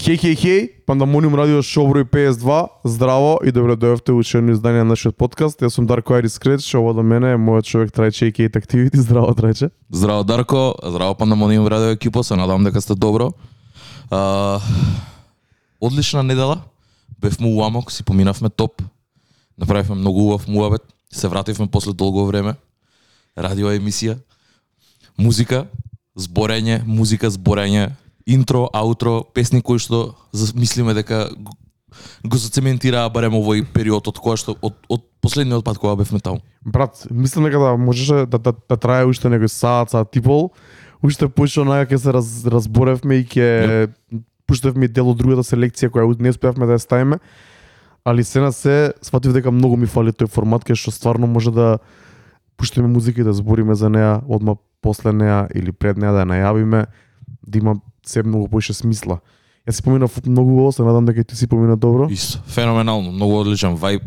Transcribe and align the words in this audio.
Хеј, 0.00 0.16
хеј, 0.16 0.36
хеј, 0.40 0.60
Пандамониум 0.88 1.34
радио 1.36 1.60
шоу 1.60 1.90
број 1.90 2.06
52. 2.08 2.88
Здраво 2.88 3.34
и 3.44 3.52
добро 3.52 3.74
дојавте 3.76 4.14
у 4.16 4.22
уште 4.24 4.40
издание 4.40 4.80
на 4.80 4.96
нашиот 4.96 5.12
подкаст. 5.12 5.60
Јас 5.60 5.76
сум 5.76 5.84
Дарко 5.84 6.14
Айрис 6.16 6.38
Креч, 6.40 6.64
ова 6.74 6.94
до 6.96 7.02
мене 7.02 7.34
е 7.34 7.36
мојот 7.36 7.68
човек 7.68 7.92
Трајче 7.92 8.30
и 8.30 8.32
Кейт 8.32 8.56
Активити. 8.56 8.96
Здраво, 9.04 9.34
Трајче. 9.36 9.68
Здраво 9.92 10.24
Дарко, 10.24 10.74
здраво 10.82 11.14
Пандамониум 11.14 11.66
радио 11.68 11.92
екипо, 11.92 12.24
се 12.24 12.36
надам 12.36 12.64
дека 12.64 12.80
сте 12.80 12.94
добро. 12.94 13.32
А, 14.10 14.60
одлична 15.80 16.22
недела. 16.22 16.62
Бевме 17.20 17.52
у 17.52 17.62
Амок, 17.62 17.92
си 17.92 18.02
поминавме 18.02 18.48
топ. 18.48 18.82
Направивме 19.58 20.00
многу 20.00 20.20
убав 20.20 20.48
муабет. 20.48 20.82
Се 21.12 21.28
вративме 21.28 21.66
после 21.66 21.92
долго 21.92 22.24
време. 22.24 22.54
Радио 23.36 23.68
емисија. 23.68 24.16
Музика, 25.18 25.66
зборење, 26.16 26.86
музика, 26.86 27.28
зборење, 27.28 27.90
интро, 28.26 28.68
аутро, 28.72 29.24
песни 29.34 29.62
кои 29.62 29.78
што 29.78 30.14
мислиме 30.54 30.94
дека 30.94 31.28
го- 31.36 31.56
зацементираа 32.36 33.10
барем 33.10 33.34
овој 33.38 33.64
период 33.72 34.06
од 34.08 34.18
која 34.18 34.38
што 34.38 34.56
од, 34.62 34.74
од 34.88 35.02
последниот 35.20 35.64
пат 35.64 35.78
кога 35.78 35.96
бевме 35.96 36.20
таму. 36.20 36.40
Брат, 36.64 37.06
мислам 37.10 37.44
дека 37.44 37.58
да 37.58 37.76
можеше 37.76 38.26
да, 38.26 38.38
да, 38.38 38.52
да 38.52 38.76
трае 38.76 39.06
уште 39.08 39.28
некој 39.28 39.48
саат, 39.48 39.90
саат 39.90 40.16
и 40.16 40.20
пол. 40.20 40.50
Уште 41.02 41.28
почна 41.28 41.62
онака 41.62 41.94
ќе 41.94 41.98
се 41.98 42.12
раз, 42.12 42.28
разборевме 42.46 43.20
и 43.20 43.24
ќе 43.24 43.90
пуштевме 44.46 44.86
и 44.86 44.92
дел 44.92 45.10
од 45.10 45.18
другата 45.18 45.46
селекција 45.46 45.90
која 45.90 46.10
не 46.20 46.32
успеавме 46.34 46.66
да 46.66 46.76
ја 46.76 46.82
ставиме. 46.82 47.18
Али 48.04 48.24
се 48.24 48.40
на 48.40 48.52
се 48.52 48.92
сватив 49.02 49.32
дека 49.32 49.50
многу 49.50 49.76
ми 49.76 49.86
фали 49.86 50.12
тој 50.12 50.28
формат 50.28 50.64
кај 50.64 50.76
што 50.76 50.90
стварно 50.90 51.26
може 51.26 51.52
да 51.52 51.78
пуштиме 52.56 52.88
музика 52.88 53.20
и 53.20 53.24
да 53.24 53.32
збориме 53.32 53.74
за 53.74 53.90
неа 53.90 54.20
одма 54.28 54.56
после 54.80 55.12
неа 55.12 55.48
или 55.54 55.72
пред 55.72 55.96
неа 55.96 56.12
да 56.12 56.24
ја 56.24 56.28
најавиме, 56.28 56.86
да 57.46 57.58
има 57.58 57.80
се 58.06 58.22
многу 58.22 58.48
поише 58.48 58.74
смисла. 58.74 59.20
Јас 59.68 59.80
си 59.80 59.82
поминав 59.82 60.16
многу 60.26 60.52
убаво, 60.52 60.72
се 60.72 60.82
надам 60.82 61.06
дека 61.06 61.20
и 61.20 61.24
ти 61.24 61.36
си 61.36 61.46
помина 61.46 61.76
добро. 61.76 62.08
Исто, 62.10 62.40
феноменално, 62.46 63.12
многу 63.12 63.40
одличен 63.40 63.76
вајб. 63.76 64.02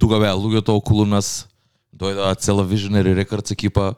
Тука 0.00 0.18
беа 0.18 0.32
луѓето 0.34 0.74
околу 0.74 1.04
нас, 1.06 1.48
дојдоа 1.94 2.34
цела 2.40 2.64
Visionary 2.66 3.12
Records 3.14 3.52
екипа, 3.52 3.94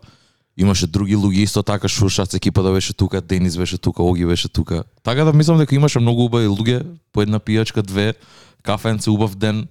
имаше 0.56 0.86
други 0.86 1.16
луѓе 1.16 1.46
исто 1.46 1.62
така, 1.62 1.88
Шуршац 1.88 2.34
екипа 2.34 2.62
да 2.62 2.72
беше 2.72 2.92
тука, 2.92 3.20
Денис 3.20 3.56
беше 3.56 3.78
тука, 3.78 4.02
Оги 4.02 4.26
беше 4.26 4.48
тука. 4.48 4.84
Така 5.02 5.24
да 5.24 5.32
мислам 5.32 5.58
дека 5.58 5.74
имаше 5.74 5.98
многу 5.98 6.24
убави 6.24 6.46
луѓе, 6.46 6.86
по 7.12 7.22
една 7.22 7.38
пијачка, 7.38 7.82
две, 7.82 8.14
кафенце, 8.62 9.10
убав 9.10 9.34
ден. 9.34 9.68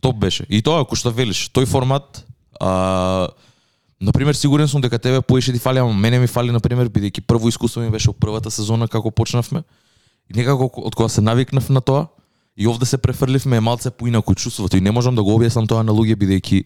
Топ 0.00 0.16
беше. 0.16 0.46
И 0.50 0.62
тоа, 0.62 0.84
ако 0.84 0.96
што 0.96 1.10
велиш, 1.10 1.48
тој 1.50 1.66
формат, 1.66 2.26
а, 2.60 3.28
Например, 4.00 4.34
сигурен 4.34 4.68
сум 4.68 4.80
дека 4.80 4.98
тебе 4.98 5.20
поише 5.20 5.52
ти 5.52 5.58
фали, 5.58 5.78
ама 5.78 5.92
мене 5.92 6.18
ми 6.18 6.26
фали, 6.26 6.52
например, 6.52 6.88
бидејќи 6.88 7.24
прво 7.26 7.48
искуство 7.48 7.80
ми 7.80 7.90
беше 7.90 8.10
во 8.10 8.12
првата 8.12 8.50
сезона 8.50 8.88
како 8.88 9.10
почнавме. 9.10 9.62
И 10.28 10.36
некако 10.36 10.68
од 10.76 10.94
кога 10.94 11.08
се 11.08 11.20
навикнав 11.20 11.70
на 11.70 11.80
тоа, 11.80 12.06
и 12.56 12.66
овде 12.66 12.86
се 12.86 12.98
префрливме 12.98 13.56
е 13.56 13.60
малце 13.60 13.90
поинаку 13.90 14.34
чувството 14.34 14.76
и 14.76 14.80
не 14.80 14.90
можам 14.90 15.14
да 15.14 15.22
го 15.22 15.36
објаснам 15.36 15.68
тоа 15.68 15.82
на 15.84 15.92
луѓе 15.92 16.16
бидејќи 16.16 16.64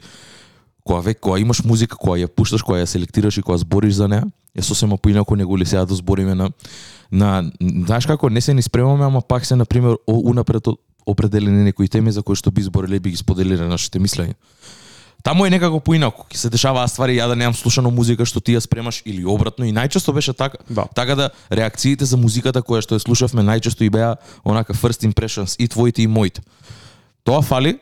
кога 0.84 1.00
век 1.00 1.20
кога 1.20 1.38
имаш 1.38 1.64
музика, 1.64 1.96
кога 1.96 2.18
ја 2.18 2.26
пушташ, 2.26 2.62
кога 2.62 2.78
ја 2.78 2.86
селектираш 2.86 3.38
и 3.38 3.42
кога 3.42 3.58
збориш 3.58 3.94
за 3.94 4.08
неа, 4.08 4.24
е 4.54 4.62
сосема 4.62 4.96
поинаку 4.96 5.36
него 5.36 5.58
ли 5.58 5.66
сега 5.66 5.84
да 5.84 5.94
збориме 5.94 6.34
на 6.34 6.50
на 7.10 7.50
знаеш 7.60 8.06
како 8.06 8.30
не 8.30 8.40
се 8.40 8.54
ни 8.54 8.62
спремаме, 8.62 9.04
ама 9.04 9.20
пак 9.20 9.46
се 9.46 9.56
на 9.56 9.64
пример 9.64 9.96
унапред 10.06 10.66
определени 11.06 11.64
некои 11.64 11.88
теми 11.88 12.12
за 12.12 12.22
кои 12.22 12.36
што 12.36 12.50
би 12.50 12.62
збориле 12.62 12.96
и 12.96 13.00
би 13.00 13.10
ги 13.10 13.16
споделиле 13.16 13.66
нашите 13.66 13.98
мислења. 13.98 14.34
Таму 15.22 15.44
е 15.46 15.50
некако 15.50 15.80
поинаку, 15.80 16.24
ќе 16.32 16.36
се 16.36 16.50
дешаваа 16.52 16.88
ствари 16.88 17.18
ја 17.18 17.28
да 17.28 17.36
немам 17.36 17.54
слушано 17.54 17.90
музика 17.92 18.24
што 18.24 18.40
ти 18.40 18.56
ја 18.56 18.62
спремаш 18.64 19.02
или 19.04 19.24
обратно 19.24 19.66
и 19.68 19.72
најчесто 19.72 20.14
беше 20.16 20.32
така. 20.32 20.58
Да. 20.70 20.86
Така 20.94 21.14
да 21.14 21.30
реакциите 21.50 22.04
за 22.04 22.16
музиката 22.16 22.62
која 22.62 22.80
што 22.80 22.96
ја 22.96 23.04
слушавме 23.04 23.44
најчесто 23.44 23.84
и 23.84 23.90
беа 23.90 24.16
онака 24.44 24.72
first 24.72 25.04
impressions 25.04 25.56
и 25.58 25.68
твоите 25.68 26.02
и 26.02 26.06
моите. 26.06 26.40
Тоа 27.24 27.42
фали, 27.42 27.78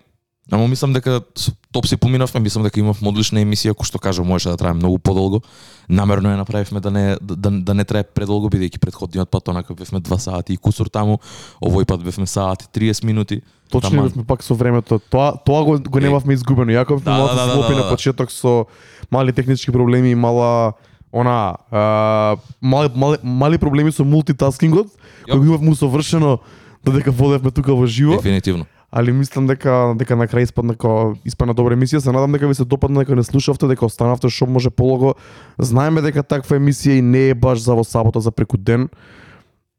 ама 0.52 0.68
мислам 0.68 0.92
дека 0.92 1.20
с- 1.34 1.52
топ 1.72 1.86
си 1.86 1.96
поминавме, 1.96 2.40
мислам 2.40 2.64
дека 2.64 2.80
имавме 2.80 3.08
одлична 3.08 3.40
емисија 3.40 3.72
која 3.72 3.84
што 3.84 3.98
кажа 3.98 4.24
можеше 4.24 4.48
да 4.48 4.56
трае 4.56 4.72
многу 4.72 4.98
подолго. 4.98 5.40
Намерно 5.88 6.28
ја 6.28 6.36
направивме 6.36 6.80
да 6.80 6.90
не 6.90 7.16
да, 7.20 7.50
да 7.50 7.74
не 7.74 7.84
трае 7.84 8.02
предолго 8.04 8.48
бидејќи 8.48 8.78
претходниот 8.78 9.30
пат 9.30 9.48
онака 9.48 9.74
бевме 9.74 10.00
2 10.00 10.18
сати 10.18 10.52
и 10.52 10.56
кусур 10.56 10.88
таму, 10.88 11.18
овој 11.62 11.84
пат 11.84 12.00
бевме 12.00 12.26
сати 12.26 12.66
30 12.70 13.04
минути. 13.04 13.40
Точно 13.70 13.90
Таман. 13.90 14.08
бевме 14.08 14.24
пак 14.24 14.42
со 14.42 14.54
времето. 14.54 14.98
Тоа 15.00 15.36
тоа 15.36 15.64
го, 15.64 15.78
го 15.80 16.00
немавме 16.00 16.34
изгубено. 16.34 16.72
Јако 16.72 16.96
бевме 16.96 17.04
Да, 17.04 17.18
да, 17.18 17.46
да, 17.46 17.62
да, 17.62 17.70
на 17.70 17.82
да. 17.82 17.90
почеток 17.90 18.30
со 18.30 18.66
мали 19.10 19.32
технички 19.32 19.70
проблеми 19.70 20.10
и 20.10 20.14
мала 20.14 20.72
она 21.12 21.56
а, 21.70 22.36
мали, 22.60 22.90
мали, 22.94 23.16
мали 23.22 23.58
проблеми 23.58 23.92
со 23.92 24.04
мултитаскингот, 24.04 24.88
кој 25.26 25.38
го 25.38 25.44
имавме 25.44 25.70
усовршено 25.70 26.38
додека 26.84 27.10
водевме 27.10 27.50
тука 27.50 27.74
во 27.74 27.86
живо, 27.86 28.16
Дефинитивно 28.16 28.66
али 28.90 29.12
мислам 29.12 29.46
дека 29.46 29.94
дека 29.98 30.16
на 30.16 30.26
крај 30.26 30.48
испадна 30.48 30.74
како 30.74 31.16
испадна 31.24 31.54
добра 31.54 31.76
емисија. 31.76 32.00
Се 32.00 32.12
надам 32.12 32.32
дека 32.32 32.48
ви 32.48 32.54
се 32.54 32.64
допадна, 32.64 33.04
дека 33.04 33.16
не 33.16 33.24
слушавте, 33.24 33.68
дека 33.68 33.86
останавте 33.86 34.30
што 34.30 34.46
може 34.46 34.70
полого. 34.70 35.14
Знаеме 35.58 36.02
дека 36.02 36.22
таква 36.22 36.56
емисија 36.56 36.98
и 36.98 37.02
не 37.02 37.28
е 37.30 37.34
баш 37.34 37.60
за 37.60 37.74
во 37.74 37.84
сабота 37.84 38.20
за 38.20 38.30
преку 38.30 38.56
ден. 38.56 38.88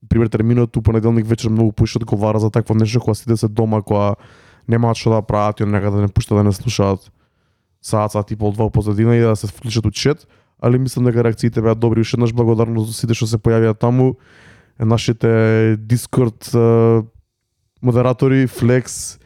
пример 0.10 0.28
терминот 0.30 0.78
у 0.78 0.82
понеделник 0.82 1.26
вечер 1.28 1.50
многу 1.50 1.72
поише 1.72 1.98
одговара 1.98 2.40
за 2.40 2.50
такво 2.50 2.76
нешто 2.76 3.00
кога 3.00 3.16
сите 3.16 3.38
се 3.38 3.48
дома, 3.48 3.82
кога 3.82 4.16
немаат 4.68 4.98
што 4.98 5.10
да 5.10 5.22
прават 5.22 5.60
и 5.60 5.66
некаде 5.66 5.96
да 5.96 6.02
не 6.02 6.08
пушта 6.08 6.36
да 6.36 6.44
не 6.44 6.54
слушаат 6.54 7.12
саат, 7.82 8.12
саат 8.12 8.32
и 8.32 8.36
пол, 8.36 8.52
два 8.52 8.70
позадина 8.70 9.16
и 9.16 9.22
да 9.22 9.36
се 9.36 9.48
вклучат 9.48 9.86
у 9.86 9.92
чет, 9.92 10.28
али 10.62 10.78
мислам 10.78 11.06
дека 11.06 11.24
реакциите 11.24 11.62
беа 11.62 11.76
добри. 11.76 12.02
Уште 12.02 12.18
еднаш 12.18 12.34
благодарност 12.34 12.88
за 12.88 12.94
сите 12.94 13.14
што 13.14 13.28
се 13.28 13.40
појавија 13.40 13.78
таму. 13.80 14.18
Нашите 14.80 15.76
Discord 15.80 16.40
модератори, 17.82 18.48
Flex, 18.48 19.18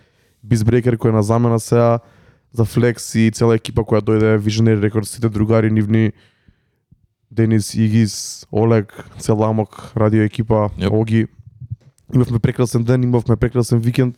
Bizbreaker 0.45 0.97
кој 0.97 1.09
е 1.09 1.17
на 1.17 1.23
замена 1.23 1.59
сега, 1.59 1.99
за 2.53 2.65
Flex 2.65 3.17
и 3.19 3.31
цела 3.31 3.55
екипа 3.55 3.81
која 3.81 4.01
дојде 4.01 4.37
Visionary 4.37 4.79
Records, 4.83 5.15
сите 5.15 5.29
другари 5.29 5.71
нивни, 5.71 6.11
Денис, 7.31 7.73
Игис, 7.73 8.45
Олег, 8.51 8.93
цела 9.17 9.49
Амок, 9.49 9.91
радио 9.95 10.21
екипа, 10.21 10.69
Јеп. 10.77 10.93
Оги. 10.93 11.27
Имавме 12.13 12.39
прекрасен 12.39 12.83
ден, 12.83 13.03
имавме 13.03 13.35
прекрасен 13.35 13.79
викенд. 13.79 14.15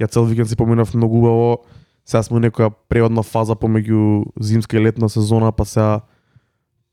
Ја 0.00 0.08
цел 0.08 0.24
викенд 0.24 0.48
си 0.48 0.56
поминав 0.56 0.94
многу 0.94 1.18
убаво. 1.18 1.64
Сега 2.08 2.22
сме 2.22 2.40
некоја 2.40 2.72
преводна 2.88 3.22
фаза 3.22 3.52
помеѓу 3.52 4.32
зимска 4.40 4.78
и 4.78 4.80
летна 4.80 5.08
сезона, 5.08 5.52
па 5.52 5.64
сега 5.64 6.00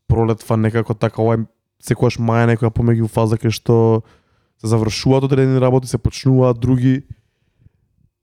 пролетва 0.08 0.58
некако 0.58 0.94
така 0.94 1.22
ова 1.22 1.46
секогаш 1.80 2.18
е 2.20 2.48
некоја 2.52 2.74
помеѓу 2.74 3.08
фаза 3.08 3.38
кај 3.38 3.52
што 3.56 4.04
се 4.62 4.68
завршуваат 4.68 5.24
одредени 5.24 5.62
работи, 5.62 5.88
се 5.88 5.98
почнуваат 5.98 6.60
други. 6.60 7.04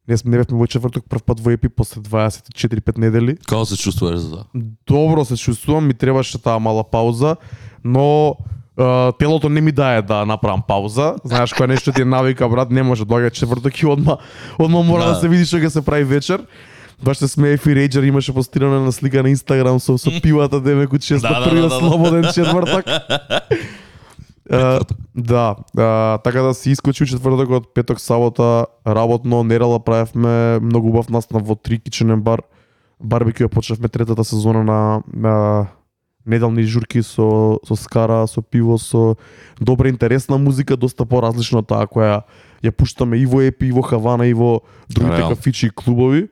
Не 0.09 0.16
сме 0.16 0.31
не 0.31 0.38
бевме 0.38 0.59
во 0.59 0.66
четврток 0.66 1.04
прв 1.09 1.22
пат 1.22 1.41
во 1.41 1.50
епи 1.54 1.69
после 1.69 2.00
24-5 2.03 2.98
недели. 2.98 3.37
Како 3.47 3.65
се 3.65 3.76
чувствуваш 3.76 4.19
за 4.19 4.31
тоа? 4.31 4.44
Добро 4.87 5.25
се 5.25 5.37
чувствувам, 5.37 5.87
ми 5.87 5.94
требаше 5.94 6.43
таа 6.43 6.59
мала 6.59 6.82
пауза, 6.84 7.37
но 7.84 8.34
е, 8.78 9.12
телото 9.19 9.48
не 9.48 9.60
ми 9.60 9.72
дае 9.72 10.03
да 10.03 10.26
направам 10.26 10.62
пауза. 10.69 11.15
Знаеш 11.25 11.53
кога 11.53 11.66
нешто 11.66 11.93
ти 11.93 12.03
е 12.03 12.04
навика, 12.04 12.49
брат, 12.49 12.70
не 12.70 12.82
може 12.82 13.04
доаѓа 13.04 13.31
четврток 13.31 13.78
и 13.78 13.87
одма 13.87 14.16
одма 14.59 14.82
мора 14.82 15.04
да, 15.04 15.14
Да. 15.14 15.20
се 15.20 15.28
види 15.28 15.44
што 15.47 15.56
ќе 15.62 15.69
се 15.69 15.82
прави 15.82 16.04
вечер. 16.04 16.43
Баш 17.03 17.19
се 17.19 17.28
смее 17.28 17.56
Фи 17.56 17.75
Рейджер 17.75 18.03
имаше 18.03 18.34
постирана 18.34 18.81
на 18.81 18.93
слика 18.93 19.22
на 19.22 19.31
Инстаграм 19.31 19.81
со 19.81 19.99
со 19.99 20.10
пивата 20.22 20.60
деме 20.60 20.87
куд 20.87 21.03
чест 21.03 21.22
Да, 21.26 21.28
да, 21.28 21.41
да, 21.41 21.50
првиот 21.50 21.69
да, 21.70 21.75
да. 21.75 21.78
слободен 21.78 22.25
четврток. 22.34 22.84
Да, 25.14 25.56
а, 25.76 26.19
така 26.19 26.42
да 26.42 26.54
си 26.54 26.70
искочи 26.70 27.06
четвртокот, 27.06 27.75
петок, 27.75 28.00
сабота, 28.00 28.66
работно, 28.86 29.44
нерала 29.44 29.80
правевме 29.80 30.58
многу 30.60 30.88
убав 30.88 31.08
настан 31.08 31.42
во 31.42 31.54
Три 31.54 31.78
киченен 31.78 32.22
бар. 32.22 32.42
Барбекю 33.02 33.44
ја 33.44 33.48
почнавме 33.48 33.88
третата 33.88 34.25
сезона 34.25 34.62
на, 34.64 35.02
на 35.12 35.66
неделни 36.26 36.62
журки 36.62 37.02
со 37.02 37.58
со 37.66 37.76
скара, 37.76 38.26
со 38.26 38.42
пиво, 38.42 38.78
со 38.78 39.16
добра 39.60 39.88
интересна 39.88 40.38
музика, 40.38 40.76
доста 40.76 41.04
поразлична 41.04 41.58
од 41.58 41.69
таа 41.69 41.86
која 41.86 42.22
ја 42.62 42.70
пуштаме 42.70 43.19
и 43.19 43.26
во 43.26 43.43
Епи, 43.43 43.69
и 43.69 43.72
во 43.72 43.82
Хавана, 43.82 44.26
и 44.26 44.34
во 44.34 44.62
другите 44.88 45.19
Реално. 45.19 45.37
кафичи 45.37 45.66
и 45.66 45.70
клубови. 45.70 46.28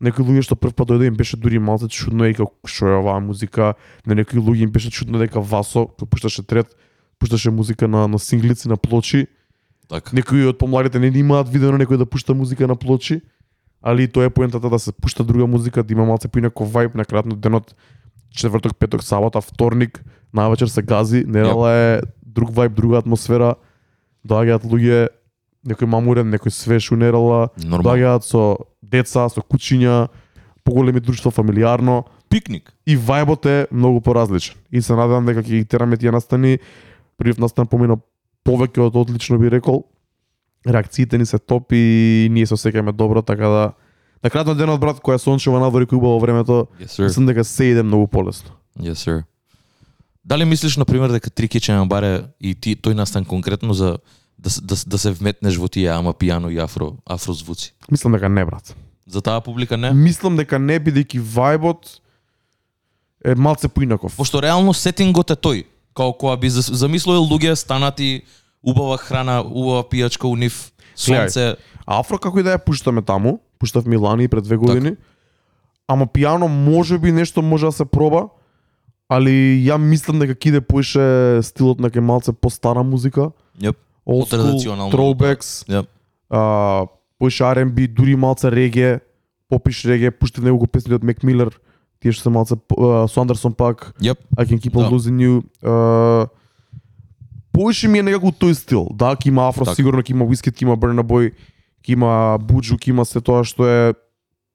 Некои 0.00 0.22
луѓе 0.22 0.42
што 0.46 0.54
прв 0.54 0.74
пат 0.74 0.88
дојде 0.88 1.10
им 1.10 1.16
беше 1.18 1.36
дури 1.36 1.58
малце 1.58 1.88
чудно 1.88 2.30
и 2.30 2.34
како 2.34 2.54
што 2.64 2.86
е 2.86 2.98
оваа 3.02 3.18
музика, 3.20 3.74
на 4.06 4.14
некои 4.14 4.38
луѓе 4.38 4.62
им 4.62 4.70
беше 4.70 4.90
чудно 4.90 5.18
дека 5.18 5.40
Васо 5.40 5.90
кој 5.98 6.06
пушташе 6.06 6.46
трет, 6.46 6.70
пушташе 7.18 7.50
музика 7.50 7.88
на 7.88 8.08
на 8.08 8.18
синглици, 8.18 8.68
на 8.68 8.76
плочи. 8.76 9.26
Така. 9.88 10.10
Некои 10.12 10.44
од 10.46 10.58
помладите 10.58 10.98
не 10.98 11.08
имаат 11.08 11.48
видено 11.48 11.78
некој 11.78 11.96
да 11.96 12.06
пушта 12.06 12.34
музика 12.34 12.66
на 12.68 12.76
плочи, 12.76 13.20
али 13.82 14.08
тоа 14.08 14.24
е 14.24 14.30
поентата 14.30 14.70
да 14.70 14.78
се 14.78 14.92
пушта 14.92 15.24
друга 15.24 15.46
музика, 15.46 15.82
да 15.82 15.92
има 15.92 16.04
малце 16.04 16.28
поинаков 16.28 16.68
вајб 16.72 16.94
на 16.94 17.04
крајот 17.04 17.26
на 17.26 17.36
денот, 17.36 17.74
четврток, 18.30 18.76
петок, 18.76 19.02
сабота, 19.02 19.40
вторник, 19.40 20.04
навечер 20.34 20.66
се 20.68 20.82
гази, 20.82 21.24
недела 21.26 21.72
е 21.72 22.00
друг 22.26 22.50
вајб, 22.52 22.74
друга 22.74 22.98
атмосфера, 22.98 23.54
доаѓаат 24.28 24.64
луѓе, 24.68 25.08
некој 25.66 25.86
мамурен, 25.88 26.28
некој 26.28 26.52
свеж 26.52 26.92
у 26.92 26.96
недела, 26.96 27.48
Нормално. 27.56 27.82
доаѓаат 27.88 28.22
со 28.28 28.58
деца, 28.82 29.28
со 29.28 29.40
кучиња, 29.40 30.08
поголеми 30.64 31.00
друштво, 31.00 31.30
фамилиарно, 31.30 32.04
Пикник. 32.28 32.72
и 32.86 32.96
вајбот 32.98 33.46
е 33.46 33.66
многу 33.72 34.00
поразличен. 34.00 34.56
И 34.70 34.82
се 34.82 34.92
надевам 34.92 35.24
дека 35.24 35.40
ќе 35.40 35.48
ги 35.48 35.64
тераме 35.64 35.96
тие 35.96 36.12
настани. 36.12 36.58
Првиот 37.18 37.38
настан 37.42 37.66
помина 37.66 37.96
повеќе 38.46 38.86
од 38.86 38.96
одлично 38.96 39.38
би 39.38 39.50
рекол. 39.50 39.84
реакциите 40.66 41.18
ни 41.18 41.26
се 41.26 41.38
топ 41.38 41.72
и 41.72 42.28
ние 42.30 42.46
се 42.46 42.54
осеќаме 42.54 42.92
добро, 42.92 43.22
така 43.22 43.48
да 43.48 43.72
на 44.22 44.30
крајот 44.30 44.46
на 44.46 44.54
денот 44.54 44.80
брат 44.80 44.98
која 45.00 45.18
сончева 45.18 45.60
надвор 45.60 45.82
и 45.82 45.86
кој 45.86 45.96
убаво 45.96 46.18
времето, 46.20 46.66
Yes, 46.80 46.98
sir. 46.98 47.04
мислам 47.04 47.26
дека 47.26 47.44
се 47.44 47.64
иде 47.64 47.82
многу 47.82 48.06
полесно. 48.06 48.50
Yes, 48.78 48.94
sir. 48.94 49.22
Дали 50.24 50.44
мислиш, 50.44 50.76
на 50.76 50.84
пример, 50.84 51.10
дека 51.10 51.30
три 51.30 51.48
кече 51.48 51.72
на 51.72 51.86
баре 51.86 52.24
и 52.40 52.54
ти 52.54 52.76
тој 52.76 52.94
настан 52.94 53.24
конкретно 53.24 53.74
за 53.74 53.98
да, 54.38 54.50
да, 54.62 54.74
да 54.86 54.98
се 54.98 55.10
вметнеш 55.12 55.56
во 55.56 55.68
тие 55.68 55.88
ама 55.88 56.12
пијано 56.12 56.50
и 56.52 56.58
афро, 56.58 56.96
афро 57.06 57.32
звуци? 57.32 57.74
Мислам 57.90 58.12
дека 58.12 58.28
не 58.28 58.44
брат. 58.44 58.76
За 59.06 59.22
таа 59.22 59.40
публика 59.40 59.76
не? 59.76 59.92
Мислам 59.92 60.36
дека 60.36 60.58
не 60.58 60.80
бидејќи 60.80 61.22
вајбот 61.22 62.00
е 63.24 63.34
малце 63.34 63.68
поинаков. 63.68 64.16
Пошто 64.16 64.42
реално 64.42 64.74
сетингот 64.74 65.30
е 65.30 65.34
тој. 65.36 65.64
Као 65.98 66.14
која 66.14 66.38
би 66.38 66.50
замислил 66.50 67.24
луѓе 67.26 67.56
станати 67.58 68.22
убава 68.62 68.98
храна, 69.02 69.40
убава 69.42 69.82
пијачка 69.82 70.30
у 70.30 70.36
нив, 70.38 70.70
сонце. 70.94 71.56
Афро 71.86 72.18
како 72.22 72.38
и 72.38 72.46
да 72.46 72.54
ја 72.54 72.62
пуштаме 72.62 73.02
таму, 73.02 73.38
пуштав 73.58 73.86
Милани 73.86 74.28
пред 74.28 74.44
две 74.44 74.56
години. 74.56 74.94
Така. 74.94 75.02
Ама 75.88 76.06
пијано 76.06 76.46
може 76.46 76.98
би 76.98 77.12
нешто 77.12 77.42
може 77.42 77.66
да 77.66 77.72
се 77.72 77.84
проба, 77.84 78.28
али 79.08 79.58
ја 79.64 79.78
мислам 79.80 80.20
дека 80.20 80.34
киде 80.34 80.60
поише 80.60 81.40
стилот 81.42 81.80
на 81.80 81.90
ке 81.90 82.00
малце 82.00 82.32
по-стара 82.32 82.82
музика, 82.84 83.32
Јеп. 83.58 83.76
old 84.06 84.28
school, 84.28 84.92
throwbacks, 84.92 85.64
Јеп. 85.66 85.86
а, 86.30 86.86
поише 87.18 87.44
R&B, 87.44 87.88
дури 87.88 88.16
малце 88.16 88.52
реге, 88.52 89.00
попиш 89.48 89.84
реге, 89.84 90.10
пушти 90.10 90.40
него 90.40 90.66
песни 90.66 90.94
од 90.94 91.02
Мек 91.02 91.22
Милер, 91.22 91.58
тие 92.00 92.12
што 92.12 92.22
се 92.22 92.30
малце 92.30 92.56
по- 92.56 93.04
а, 93.04 93.08
со 93.08 93.20
Андерсон 93.20 93.52
пак, 93.54 93.92
Јеп. 94.00 94.18
I 94.38 94.44
can 94.44 94.58
keep 94.58 94.74
on 94.74 94.88
Да. 94.88 94.90
losing 94.90 95.18
you. 95.18 95.42
Uh, 95.62 96.28
ми 97.88 97.98
е 97.98 98.02
некако 98.02 98.30
тој 98.30 98.52
стил. 98.54 98.86
Да, 98.94 99.16
ќе 99.16 99.28
има 99.28 99.48
афро, 99.48 99.64
Така. 99.64 99.74
сигурно 99.74 100.02
ќе 100.02 100.10
има 100.10 100.24
Wizkid, 100.24 100.54
ќе 100.54 100.62
има 100.62 100.76
Burna 100.76 101.02
Boy, 101.02 101.32
ќе 101.82 101.92
има 101.92 102.38
Буджу, 102.38 102.76
ќе 102.76 102.88
има 102.88 103.04
се 103.04 103.20
тоа 103.20 103.42
што 103.44 103.66
е 103.66 103.94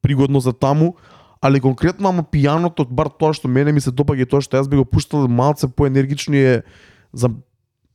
пригодно 0.01 0.39
за 0.39 0.53
таму, 0.53 0.95
али 1.41 1.59
конкретно 1.59 2.09
ама 2.09 2.23
пијаното, 2.23 2.87
бар 2.87 3.09
тоа 3.09 3.33
што 3.33 3.47
мене 3.47 3.71
ми 3.71 3.81
се 3.81 3.91
допаѓа 3.91 4.29
тоа 4.29 4.41
што 4.41 4.57
јас 4.57 4.69
би 4.69 4.77
го 4.77 4.85
пуштал 4.85 5.27
малце 5.27 5.67
поенергично 5.67 6.35
е 6.35 6.63
за 7.13 7.29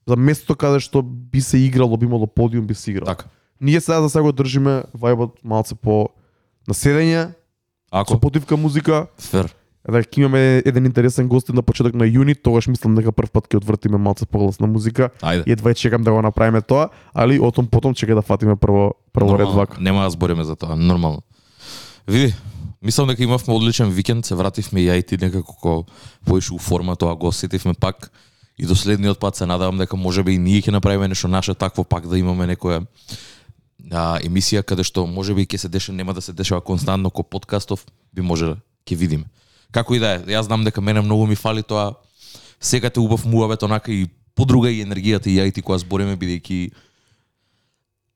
за 0.08 0.16
место 0.16 0.56
каде 0.56 0.80
што 0.80 1.02
би 1.02 1.40
се 1.40 1.58
играло, 1.58 1.96
би 1.96 2.06
имало 2.06 2.26
подиум, 2.26 2.66
би 2.66 2.74
се 2.74 2.90
играло. 2.90 3.06
Така. 3.06 3.28
Ние 3.60 3.80
сега 3.80 4.00
за 4.00 4.08
сега 4.10 4.22
го 4.22 4.32
држиме 4.32 4.84
вајбот 4.96 5.40
малце 5.44 5.74
по 5.74 6.08
наседење, 6.68 7.32
со 7.32 7.37
Ако 7.90 8.20
потивка 8.20 8.56
музика, 8.56 9.06
фер. 9.18 9.54
Да, 9.88 10.02
ќе 10.04 10.20
имаме 10.20 10.40
еден 10.68 10.84
интересен 10.84 11.28
гост 11.28 11.48
на 11.48 11.62
почеток 11.64 11.94
на 11.96 12.04
јуни, 12.04 12.34
тогаш 12.36 12.66
мислам 12.68 12.98
дека 12.98 13.12
прв 13.12 13.30
пат 13.32 13.46
ќе 13.48 13.56
одвртиме 13.62 13.96
малце 13.96 14.26
погласна 14.28 14.68
музика. 14.68 15.08
Ајде. 15.24 15.46
И 15.48 15.52
едва 15.56 15.72
чекам 15.74 16.04
да 16.04 16.12
го 16.12 16.20
направиме 16.22 16.60
тоа, 16.60 16.90
али 17.14 17.38
отом 17.40 17.66
потом 17.66 17.94
чека 17.94 18.14
да 18.14 18.22
фатиме 18.22 18.56
прво 18.56 18.92
прво 19.12 19.38
ред 19.38 19.48
вака. 19.48 19.80
Нема 19.80 20.04
да 20.04 20.10
збориме 20.10 20.44
за 20.44 20.56
тоа, 20.56 20.76
нормално. 20.76 21.22
Види, 22.08 22.34
мислам 22.82 23.08
дека 23.08 23.22
имавме 23.22 23.54
одличен 23.54 23.88
викенд, 23.88 24.26
се 24.26 24.34
вративме 24.34 24.84
ја 24.84 24.98
и 25.00 25.02
ти 25.02 25.16
некако 25.16 25.56
ко 25.56 25.84
поише 26.26 26.52
у 26.52 26.58
форма, 26.58 26.96
тоа 26.96 27.16
го 27.16 27.32
сетивме 27.32 27.72
пак. 27.74 28.12
И 28.58 28.66
до 28.66 28.76
следниот 28.76 29.20
пат 29.20 29.36
се 29.36 29.46
надевам 29.46 29.78
дека 29.78 29.96
можеби 29.96 30.34
и 30.34 30.38
ние 30.38 30.60
ќе 30.60 30.74
направиме 30.74 31.08
нешто 31.08 31.28
наше 31.28 31.54
такво 31.54 31.84
пак 31.84 32.08
да 32.10 32.18
имаме 32.18 32.44
некоја 32.44 32.84
а, 33.92 34.18
емисија 34.20 34.62
каде 34.62 34.84
што 34.84 35.06
можеби 35.06 35.46
ќе 35.46 35.56
се 35.56 35.68
деша, 35.68 35.92
нема 35.92 36.14
да 36.14 36.20
се 36.20 36.32
дешава 36.32 36.60
константно 36.60 37.10
ко 37.10 37.22
подкастов, 37.22 37.86
би 38.12 38.22
може 38.22 38.56
ќе 38.86 38.96
видиме. 38.96 39.24
Како 39.72 39.94
и 39.94 39.98
да 39.98 40.14
е, 40.16 40.18
јас 40.32 40.48
знам 40.48 40.64
дека 40.64 40.80
мене 40.80 41.00
многу 41.00 41.26
ми 41.26 41.36
фали 41.36 41.62
тоа 41.62 41.94
сега 42.60 42.90
те 42.90 43.00
убав 43.00 43.24
муавет 43.24 43.62
онака 43.62 43.92
и 43.92 44.08
подруга 44.34 44.70
и 44.70 44.84
енергијата 44.84 45.28
и 45.28 45.38
ја 45.38 45.48
и 45.48 45.52
ти 45.52 45.62
која 45.62 45.78
збориме 45.78 46.16
бидејќи 46.16 46.70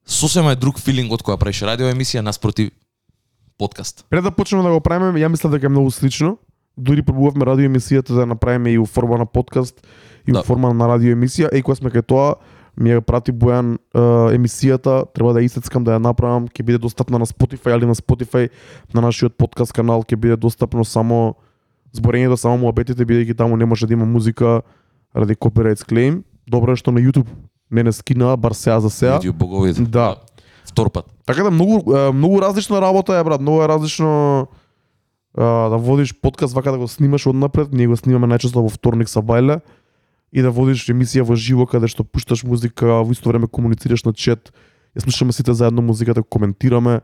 сосема 0.07 0.53
е 0.53 0.57
друг 0.57 0.79
филинг 0.81 1.13
од 1.13 1.23
која 1.23 1.39
правиш 1.39 1.63
радио 1.63 1.91
емисија 1.91 2.23
наспроти 2.23 2.71
подкаст. 3.59 4.05
Пред 4.11 4.25
да 4.25 4.31
почнеме 4.31 4.63
да 4.63 4.71
го 4.71 4.81
правиме, 4.81 5.21
ја 5.21 5.29
мислам 5.29 5.53
дека 5.53 5.67
е 5.67 5.75
многу 5.75 5.91
слично. 5.91 6.39
Дури 6.77 7.03
пробувавме 7.03 7.45
радио 7.47 7.69
емисијата 7.69 8.15
да 8.15 8.27
направиме 8.27 8.73
и 8.73 8.79
у 8.79 8.87
форма 8.87 9.19
на 9.19 9.27
подкаст 9.27 9.87
и 10.27 10.33
Да. 10.33 10.41
у 10.41 10.43
форма 10.43 10.73
на 10.75 10.89
радио 10.89 11.15
емисија. 11.15 11.53
Еј 11.53 11.63
кога 11.63 11.77
сме 11.77 11.91
кај 11.91 12.07
тоа, 12.07 12.35
ми 12.77 12.91
ја 12.95 13.01
прати 13.05 13.33
Бојан 13.33 13.77
е, 13.77 14.03
емисијата, 14.37 15.05
треба 15.13 15.35
да 15.37 15.41
ја 15.43 15.51
исецкам 15.51 15.85
да 15.85 15.97
ја 15.97 16.03
направам, 16.03 16.49
ќе 16.49 16.65
биде 16.65 16.79
достапна 16.79 17.19
на 17.19 17.27
Spotify, 17.27 17.75
али 17.75 17.87
на 17.87 17.95
Spotify 17.95 18.49
на 18.95 19.01
нашиот 19.05 19.37
подкаст 19.37 19.73
канал 19.73 20.05
ќе 20.05 20.17
биде 20.17 20.37
достапно 20.37 20.85
само 20.85 21.35
зборењето 21.93 22.37
само 22.37 22.57
муабетите 22.65 23.05
бидејќи 23.05 23.37
таму 23.37 23.57
не 23.57 23.69
може 23.69 23.87
да 23.87 23.93
има 23.93 24.07
музика 24.07 24.63
ради 25.15 25.35
copyright 25.35 25.85
claim. 25.85 26.23
Добро 26.49 26.73
е 26.73 26.77
што 26.77 26.93
на 26.93 27.01
YouTube 27.01 27.29
не 27.71 27.83
не 27.83 27.93
скина 27.93 28.37
бар 28.37 28.53
сега 28.53 28.81
за 28.81 28.91
сега. 28.91 29.21
YouTube 29.21 29.33
боговите. 29.33 29.83
Да. 29.83 30.17
Втор 30.65 30.91
пат. 30.91 31.07
Така 31.27 31.43
да 31.43 31.51
многу 31.51 31.93
многу 32.13 32.43
различна 32.43 32.81
работа 32.81 33.17
е 33.17 33.25
брат, 33.25 33.41
многу 33.41 33.63
е 33.63 33.69
различно 33.69 34.47
да 35.37 35.77
водиш 35.77 36.15
подкаст 36.21 36.55
вака 36.55 36.73
да 36.73 36.79
го 36.79 36.89
снимаш 36.89 37.27
однапред, 37.27 37.73
ние 37.73 37.87
го 37.87 37.97
снимаме 37.97 38.29
најчесто 38.29 38.61
во 38.61 38.69
вторник 38.69 39.09
са 39.09 39.21
бајле 39.21 39.61
и 40.33 40.43
да 40.43 40.51
водиш 40.51 40.87
емисија 40.89 41.27
во 41.29 41.37
живо 41.37 41.67
каде 41.69 41.89
што 41.93 42.05
пушташ 42.05 42.45
музика, 42.45 43.03
во 43.05 43.13
исто 43.13 43.29
време 43.29 43.47
комуницираш 43.47 44.05
на 44.05 44.13
чет, 44.13 44.53
ја 44.97 45.05
слушаме 45.05 45.33
сите 45.33 45.53
заедно 45.55 45.83
музиката, 45.83 46.23
коментираме. 46.23 47.01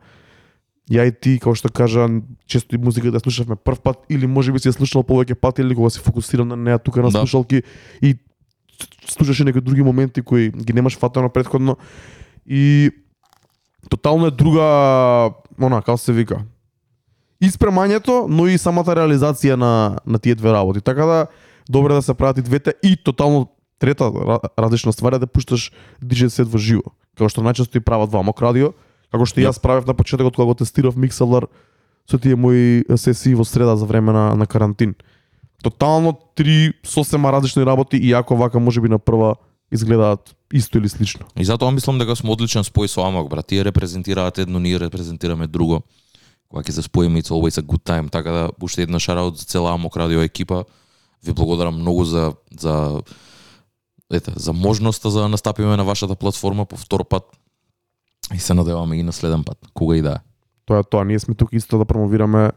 Ја 0.89 1.05
и 1.05 1.13
ти, 1.13 1.37
како 1.37 1.53
што 1.53 1.69
кажа, 1.69 2.09
често 2.49 2.75
и 2.75 2.79
музика 2.81 3.13
да 3.13 3.21
слушавме 3.21 3.57
прв 3.57 3.81
пат 3.85 4.07
или 4.09 4.27
можеби 4.27 4.59
си 4.59 4.71
ја 4.71 4.77
слушнал 4.77 5.05
повеќе 5.05 5.37
пати 5.37 5.61
или 5.61 5.77
кога 5.77 5.91
си 5.91 6.01
фокусиран 6.01 6.49
на 6.49 6.57
неа 6.57 6.79
тука 6.79 7.03
на 7.03 7.11
Да. 7.11 7.21
слушалки 7.21 7.63
и 8.01 8.17
слушаш 9.09 9.41
и 9.41 9.45
некои 9.45 9.61
други 9.61 9.83
моменти 9.83 10.23
кои 10.23 10.49
ги 10.51 10.73
немаш 10.73 10.97
фатено 10.97 11.29
предходно 11.29 11.77
и 12.47 12.91
тотално 13.91 14.27
е 14.27 14.31
друга, 14.31 14.65
она, 15.61 15.83
како 15.83 15.99
се 15.99 16.13
вика, 16.13 16.43
и 17.41 17.51
спремањето, 17.51 18.27
но 18.29 18.49
и 18.49 18.59
самата 18.59 18.97
реализација 18.97 19.55
на, 19.55 19.99
на 20.07 20.19
тие 20.19 20.35
две 20.35 20.53
работи. 20.53 20.81
Така 20.81 21.05
да, 21.07 21.27
добро 21.69 21.95
да 21.95 22.03
се 22.03 22.15
прават 22.15 22.39
и 22.39 22.43
двете 22.43 22.75
и 22.83 22.97
тотално 22.97 23.49
трета 23.79 24.05
ра- 24.05 24.41
различна 24.59 24.93
ствар 24.93 25.13
е 25.13 25.19
да 25.19 25.27
пушташ 25.27 25.73
DJ 26.05 26.29
сет 26.29 26.49
во 26.49 26.59
живо, 26.59 26.83
како 27.17 27.29
што 27.29 27.43
најчесто 27.43 27.77
и 27.77 27.81
прават 27.81 28.11
во 28.11 28.21
Амок 28.21 28.43
радио, 28.43 28.73
како 29.13 29.27
што 29.27 29.41
Јап. 29.41 29.53
јас 29.53 29.61
правев 29.63 29.87
на 29.87 29.95
почетокот 29.95 30.37
кога 30.37 30.47
го 30.47 30.55
тестирав 30.55 30.97
микселар 30.97 31.47
со 32.11 32.19
тие 32.19 32.37
мои 32.37 32.85
сесии 32.97 33.35
во 33.35 33.45
среда 33.45 33.77
за 33.77 33.87
време 33.87 34.13
на, 34.13 34.35
на 34.35 34.47
карантин. 34.47 34.95
Тотално 35.63 36.19
три 36.35 36.73
сосема 36.87 37.33
различни 37.33 37.67
работи 37.67 37.97
и 37.97 38.13
ако 38.13 38.37
вака 38.37 38.61
можеби 38.61 38.89
на 38.89 38.99
прва 38.99 39.37
изгледаат 39.73 40.35
исто 40.53 40.79
или 40.79 40.89
слично. 40.89 41.27
И 41.37 41.45
затоа 41.45 41.71
мислам 41.71 41.99
дека 41.99 42.17
сме 42.17 42.31
одличен 42.31 42.65
спој 42.65 42.87
со 42.87 43.05
Амок, 43.05 43.29
брат. 43.29 43.47
Тие 43.47 43.65
репрезентираат 43.65 44.39
едно, 44.39 44.59
ние 44.59 44.81
репрезентираме 44.81 45.47
друго. 45.47 45.83
Кога 46.49 46.63
ќе 46.63 46.71
се 46.73 46.83
споиме, 46.83 47.21
it's 47.21 47.29
always 47.29 47.61
a 47.61 47.63
good 47.63 47.85
time. 47.85 48.11
Така 48.11 48.31
да, 48.33 48.51
уште 48.63 48.83
една 48.83 48.99
шараут 48.99 49.37
за 49.39 49.45
цела 49.45 49.75
Амок 49.75 49.97
радио 49.97 50.23
екипа. 50.23 50.65
Ви 51.25 51.33
благодарам 51.33 51.75
многу 51.75 52.05
за, 52.05 52.33
за 52.61 53.03
ете, 54.13 54.33
за 54.37 54.53
можноста 54.53 55.11
за 55.11 55.21
да 55.21 55.29
настапиме 55.29 55.77
на 55.77 55.85
вашата 55.85 56.17
платформа 56.17 56.65
по 56.65 56.77
втор 56.77 57.09
пат. 57.09 57.25
И 58.35 58.39
се 58.39 58.55
надеваме 58.55 58.97
и 58.97 59.03
на 59.03 59.13
следен 59.13 59.45
пат, 59.45 59.59
кога 59.75 59.97
и 59.97 60.03
да 60.03 60.11
е. 60.13 60.17
Тоа 60.67 60.79
е 60.79 60.83
тоа, 60.83 61.05
ние 61.05 61.19
сме 61.19 61.35
тука 61.35 61.57
исто 61.57 61.79
да 61.79 61.85
промовираме 61.85 62.51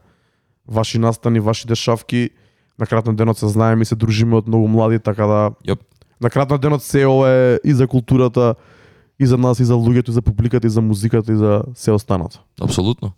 ваши 0.68 0.98
настани, 0.98 1.40
ваши 1.40 1.66
дешавки. 1.66 2.30
На 2.78 2.86
крајот 2.86 3.06
на 3.06 3.14
денот 3.14 3.38
се 3.38 3.48
знаеме 3.48 3.82
и 3.82 3.88
се 3.88 3.96
дружиме 3.96 4.36
од 4.36 4.48
многу 4.48 4.68
млади, 4.68 4.98
така 4.98 5.26
да 5.26 5.40
Јоп. 5.64 5.80
на 6.20 6.30
крајот 6.30 6.50
на 6.50 6.58
денот 6.58 6.82
се 6.82 7.06
ова 7.06 7.28
е 7.28 7.60
и 7.64 7.74
за 7.74 7.86
културата, 7.88 8.54
и 9.20 9.26
за 9.26 9.38
нас, 9.38 9.60
и 9.60 9.64
за 9.64 9.74
луѓето, 9.74 10.08
и 10.08 10.12
за 10.12 10.22
публиката, 10.22 10.66
и 10.66 10.70
за 10.70 10.80
музиката, 10.80 11.32
и 11.32 11.36
за 11.36 11.62
се 11.74 11.92
останато. 11.92 12.40
Апсолутно. 12.60 13.12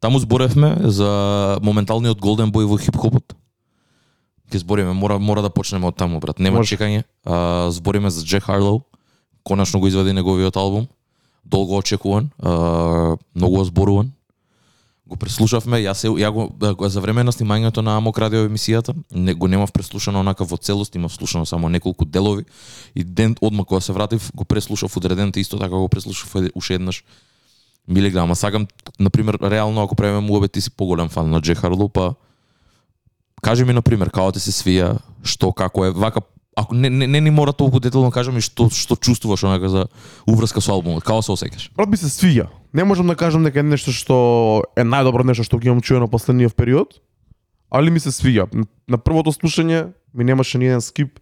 Таму 0.00 0.18
зборевме 0.18 0.76
за 0.84 1.58
моменталниот 1.62 2.20
голден 2.20 2.52
бој 2.52 2.66
во 2.66 2.76
хип-хопот. 2.76 3.34
Ќе 4.50 4.62
збориме, 4.62 4.92
мора 4.92 5.18
мора 5.18 5.42
да 5.42 5.50
почнеме 5.50 5.86
од 5.86 5.96
таму, 5.96 6.20
брат. 6.20 6.38
Нема 6.38 6.62
Може. 6.62 6.76
чекање. 6.76 7.04
А, 7.24 7.70
збориме 7.70 8.10
за 8.10 8.24
Джек 8.24 8.46
Харлоу. 8.46 8.82
Конечно 9.44 9.80
го 9.80 9.86
извади 9.86 10.12
неговиот 10.12 10.56
албум. 10.56 10.86
Долго 11.44 11.76
очекуван, 11.76 12.30
а, 12.42 13.16
многу 13.34 13.60
озборуван. 13.60 14.12
Го 15.06 15.14
преслушавме, 15.16 15.78
јас 15.86 16.02
се 16.02 16.08
ја 16.10 16.30
го 16.34 16.50
за 16.88 17.00
време 17.00 17.22
на 17.22 17.30
снимањето 17.30 17.78
на 17.78 17.94
Амок 17.96 18.18
радио 18.18 18.42
емисијата, 18.42 18.90
не 19.14 19.34
го 19.34 19.46
немав 19.46 19.70
преслушано 19.70 20.18
онака 20.20 20.44
во 20.44 20.56
целост, 20.56 20.94
имав 20.94 21.14
слушано 21.14 21.46
само 21.46 21.68
неколку 21.68 22.04
делови 22.04 22.44
и 22.94 23.04
ден 23.04 23.36
одма 23.40 23.64
кога 23.64 23.80
се 23.80 23.92
вратив 23.92 24.30
го 24.34 24.44
преслушав 24.44 24.96
одредените 24.96 25.40
исто 25.40 25.58
така 25.58 25.76
го 25.76 25.88
преслушав 25.88 26.34
уште 26.54 26.74
еднаш 26.74 27.04
милиграма. 27.88 28.36
Сакам, 28.36 28.66
на 28.98 29.10
пример, 29.10 29.38
реално 29.42 29.82
ако 29.82 29.94
правиме 29.94 30.20
муабет, 30.20 30.52
ти 30.52 30.60
си 30.60 30.70
поголем 30.70 31.08
фан 31.08 31.30
на 31.30 31.40
Джек 31.40 31.58
Харлоу, 31.58 31.88
па 31.88 32.14
кажи 33.46 33.64
ми 33.64 33.72
на 33.72 33.82
пример 33.82 34.10
како 34.10 34.32
ти 34.34 34.42
се 34.42 34.50
свија, 34.50 34.96
што 35.22 35.52
како 35.54 35.86
е, 35.86 35.92
вака 35.94 36.24
ако 36.58 36.74
не 36.74 36.90
не, 36.90 37.06
не 37.06 37.20
ни 37.20 37.30
мора 37.30 37.52
толку 37.52 37.78
детално 37.80 38.10
да 38.10 38.14
кажа 38.14 38.32
ми 38.32 38.40
што 38.42 38.66
што 38.74 38.96
чувствуваш 38.96 39.44
онака 39.46 39.68
за 39.68 39.82
уврска 40.26 40.60
со 40.64 40.72
албумот, 40.74 41.04
како 41.06 41.22
се 41.22 41.34
осеќаш? 41.36 41.68
Брат 41.76 41.92
ми 41.92 42.00
се 42.00 42.10
свија. 42.10 42.48
Не 42.74 42.84
можам 42.84 43.06
да 43.06 43.14
кажам 43.14 43.44
дека 43.46 43.60
е 43.60 43.66
нешто 43.66 43.92
што 43.94 44.16
е 44.74 44.82
најдобро 44.82 45.22
нешто 45.28 45.44
што 45.46 45.60
ги 45.62 45.70
имам 45.70 45.84
чуено 45.84 46.08
последниот 46.10 46.56
период, 46.56 46.98
али 47.70 47.92
ми 47.92 48.02
се 48.02 48.10
свија. 48.10 48.48
На 48.88 48.98
првото 48.98 49.30
слушање 49.36 49.92
ми 50.14 50.24
немаше 50.24 50.58
ни 50.58 50.66
еден 50.66 50.82
скип. 50.82 51.20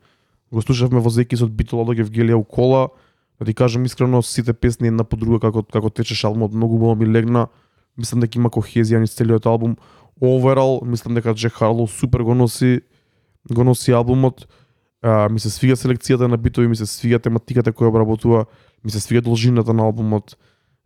Го 0.52 0.62
слушавме 0.62 1.02
во 1.02 1.10
Зекис 1.10 1.42
од 1.42 1.52
Битола 1.52 1.84
до 1.84 1.98
Евгелија 1.98 2.38
у 2.40 2.44
кола. 2.44 2.88
Да 3.40 3.44
ти 3.44 3.52
кажам 3.52 3.84
искрено, 3.84 4.22
сите 4.22 4.54
песни 4.54 4.88
една 4.88 5.04
по 5.04 5.16
друга 5.16 5.40
како 5.40 5.62
како 5.62 5.90
течеше 5.90 6.26
албумот 6.26 6.54
многу 6.54 6.78
убаво 6.78 6.94
ми 6.94 7.10
легна. 7.10 7.48
Мислам 7.98 8.22
дека 8.24 8.38
има 8.38 8.48
кохезија 8.48 9.02
низ 9.02 9.12
целиот 9.18 9.44
албум. 9.46 9.76
Overall, 10.20 10.84
мислам 10.84 11.14
дека 11.14 11.34
Джек 11.34 11.52
Харлоу 11.52 11.86
супер 11.86 12.20
го 12.20 12.34
носи 12.34 12.80
го 13.52 13.64
носи 13.64 13.92
албумот. 13.92 14.46
А, 15.02 15.28
ми 15.28 15.40
се 15.40 15.50
свига 15.50 15.76
селекцијата 15.76 16.28
на 16.28 16.36
битови, 16.36 16.68
ми 16.68 16.76
се 16.76 16.86
свига 16.86 17.18
тематиката 17.18 17.72
која 17.72 17.92
обработува, 17.92 18.46
ми 18.84 18.90
се 18.90 19.00
свига 19.00 19.20
должината 19.20 19.74
на 19.74 19.84
албумот. 19.84 20.36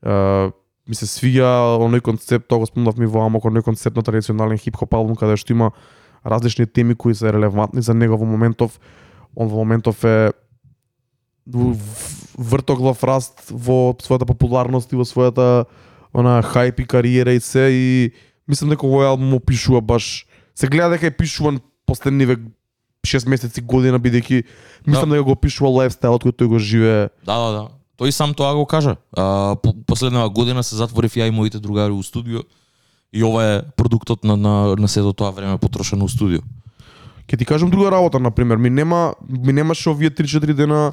А, 0.02 0.50
ми 0.88 0.94
се 0.94 1.06
свига 1.06 1.78
оној 1.78 2.02
концепт, 2.02 2.48
тоа 2.48 2.58
го 2.58 2.66
спомнавме 2.66 3.06
во 3.06 3.22
Амок, 3.26 3.44
оној 3.44 3.62
концепт 3.62 3.96
на 3.96 4.02
традиционален 4.02 4.58
хип-хоп 4.58 4.94
албум 4.94 5.16
каде 5.16 5.36
што 5.36 5.54
има 5.54 5.70
различни 6.26 6.66
теми 6.66 6.94
кои 6.94 7.14
се 7.14 7.32
релевантни 7.32 7.82
за 7.82 7.94
него 7.94 8.18
во 8.18 8.26
моментов. 8.26 8.80
Он 9.36 9.48
во 9.48 9.62
моментов 9.62 10.02
е 10.04 10.32
вртоглав 11.46 13.04
раст 13.04 13.50
во 13.50 13.94
својата 14.02 14.26
популарност 14.26 14.92
и 14.92 14.98
во 14.98 15.06
својата 15.06 15.68
она 16.12 16.40
хајп 16.42 16.82
и 16.82 16.86
кариера 16.86 17.32
и 17.32 17.40
се 17.40 17.68
и 17.70 18.12
мислам 18.48 18.70
дека 18.70 18.86
овој 18.86 19.12
албум 19.12 19.34
опишува 19.34 19.80
баш 19.80 20.26
се 20.54 20.66
гледа 20.66 20.96
дека 20.96 21.06
е 21.06 21.16
пишуван 21.16 21.60
последниве 21.86 22.36
6 23.06 23.28
месеци 23.28 23.62
година 23.62 23.98
бидејќи 23.98 24.42
мислам 24.86 25.10
дека 25.10 25.22
го 25.22 25.36
опишува 25.36 25.70
лајфстајлот 25.70 26.26
кој 26.26 26.34
тој 26.34 26.48
го 26.48 26.58
живее. 26.58 27.08
Да, 27.24 27.36
да, 27.38 27.50
да. 27.52 27.64
Тој 27.98 28.10
сам 28.10 28.34
тоа 28.34 28.54
го 28.54 28.66
кажа. 28.66 28.96
А, 29.16 29.56
по- 29.62 29.74
последнава 29.86 30.30
година 30.30 30.62
се 30.62 30.76
затворив 30.76 31.14
ја 31.14 31.28
и 31.28 31.34
моите 31.34 31.58
другари 31.58 31.92
у 31.92 32.02
студио 32.02 32.42
и 33.12 33.24
ова 33.24 33.44
е 33.44 33.62
продуктот 33.76 34.24
на, 34.24 34.36
на, 34.36 34.76
на 34.76 34.88
сето 34.88 35.12
тоа 35.12 35.30
време 35.30 35.58
потрошено 35.58 36.04
у 36.04 36.08
студио. 36.08 36.40
Ќе 37.28 37.38
ти 37.38 37.44
кажам 37.44 37.70
друга 37.70 37.90
работа 37.90 38.20
на 38.20 38.30
пример, 38.30 38.56
ми 38.56 38.70
нема 38.70 39.14
ми 39.28 39.52
немаше 39.52 39.90
овие 39.90 40.10
3-4 40.10 40.52
дена 40.52 40.92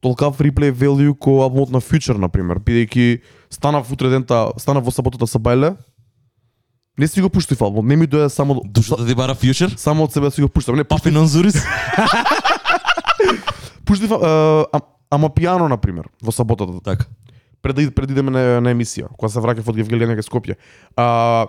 толкав 0.00 0.38
реплay 0.38 0.72
value 0.72 1.18
ко 1.18 1.42
албумот 1.42 1.70
на 1.70 1.80
Future 1.80 2.18
на 2.18 2.28
пример, 2.28 2.58
бидејќи 2.58 3.20
станав 3.50 3.92
утре 3.92 4.10
дента, 4.10 4.52
станав 4.58 4.84
во 4.84 4.90
саботата 4.90 5.26
со 5.26 5.38
Бајле. 5.38 5.74
Не 6.98 7.08
си 7.08 7.20
го 7.20 7.28
пуштив 7.28 7.62
албум, 7.62 7.86
не 7.86 7.96
ми 7.96 8.08
дојде 8.08 8.28
само 8.28 8.62
Душата 8.64 9.02
да 9.02 9.08
ти 9.08 9.14
бара 9.14 9.34
фьючер? 9.34 9.74
само 9.76 10.04
од 10.04 10.12
себе 10.12 10.30
си 10.30 10.42
го 10.42 10.48
пуштам. 10.48 10.76
Не, 10.76 10.84
Папи 10.84 11.10
Нонзурис? 11.10 11.54
пуштив 13.84 14.12
а, 14.12 14.66
а, 14.72 14.80
ама 15.10 15.34
пиано 15.34 15.68
на 15.68 15.76
пример 15.76 16.08
во 16.22 16.32
саботата. 16.32 16.80
така. 16.80 17.04
пред 17.62 17.76
да 17.76 17.90
пред 17.90 18.10
идеме 18.10 18.30
на, 18.30 18.60
на 18.60 18.72
емисија, 18.72 19.08
кога 19.18 19.28
се 19.28 19.40
враќав 19.40 19.68
од 19.68 19.76
Евгелија 19.76 20.16
кај 20.16 20.24
Скопје. 20.24 20.56
А 20.96 21.46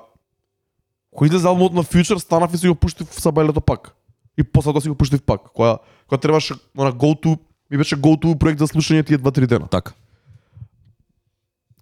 кој 1.15 1.29
излезе 1.29 1.47
албумот 1.47 1.73
на 1.73 1.83
Future, 1.83 2.19
станав 2.19 2.53
и 2.53 2.57
си 2.57 2.67
го 2.67 2.75
пуштив 2.75 3.07
са 3.11 3.31
бајлето 3.31 3.61
пак. 3.61 3.93
И 4.37 4.43
после 4.43 4.73
тоа 4.73 4.81
си 4.81 4.89
го 4.89 4.95
пуштив 4.95 5.21
пак. 5.21 5.41
Кога 5.53 5.77
кога 6.07 6.17
требаше 6.17 6.53
на 6.75 6.91
go 6.91 7.15
to 7.15 7.37
ми 7.71 7.77
беше 7.77 7.95
go 7.95 8.17
to 8.17 8.37
проект 8.37 8.59
за 8.59 8.67
слушање 8.67 9.05
тие 9.05 9.17
2-3 9.17 9.47
дена. 9.47 9.67
Така. 9.67 9.93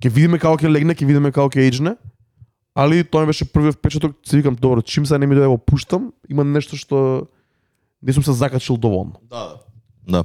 Ќе 0.01 0.09
видиме 0.09 0.39
како 0.39 0.57
ќе 0.57 0.69
легне, 0.69 0.93
ќе 0.93 1.05
видиме 1.05 1.31
како 1.31 1.49
ќе 1.49 1.65
ејджне. 1.65 1.95
Али 2.75 3.03
тоа 3.03 3.21
ми 3.23 3.31
беше 3.31 3.45
првиот 3.45 3.75
впечаток, 3.75 4.15
си 4.27 4.37
викам, 4.37 4.55
добро, 4.55 4.81
чим 4.81 5.05
се 5.05 5.17
не 5.17 5.27
ми 5.27 5.35
дојде 5.35 5.47
го 5.47 5.57
пуштам, 5.57 6.11
има 6.29 6.43
нешто 6.43 6.75
што 6.75 7.27
не 8.03 8.13
сум 8.13 8.23
се 8.23 8.35
закачил 8.35 8.77
доволно. 8.77 9.15
Да, 9.23 9.55
да. 10.07 10.23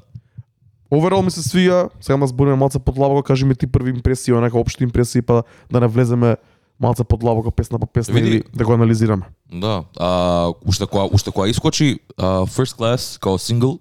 Оверал 0.91 1.23
ми 1.23 1.31
се 1.31 1.45
свија, 1.47 1.89
сега 2.03 2.19
ма 2.19 2.27
збориме 2.27 2.59
малце 2.59 2.83
подлабоко, 2.83 3.23
кажи 3.23 3.47
ми 3.47 3.55
ти 3.55 3.71
први 3.71 3.95
импресии, 3.95 4.35
онака 4.35 4.59
општи 4.59 4.83
импресии, 4.85 5.23
па 5.23 5.45
да 5.71 5.81
не 5.81 5.87
влеземе 5.87 6.37
малце 6.81 7.05
подлабоко 7.05 7.51
песна 7.51 7.79
по 7.79 7.87
песна 7.87 8.15
Види. 8.15 8.29
или 8.29 8.43
да 8.55 8.65
го 8.65 8.75
анализираме. 8.75 9.23
Да, 9.53 9.85
а, 9.97 10.53
уште 10.67 10.87
кога 10.87 11.05
уште 11.05 11.31
кога 11.31 11.49
искочи 11.49 12.01
а, 12.19 12.47
First 12.47 12.79
Class 12.79 13.21
као 13.21 13.39
сингл, 13.39 13.79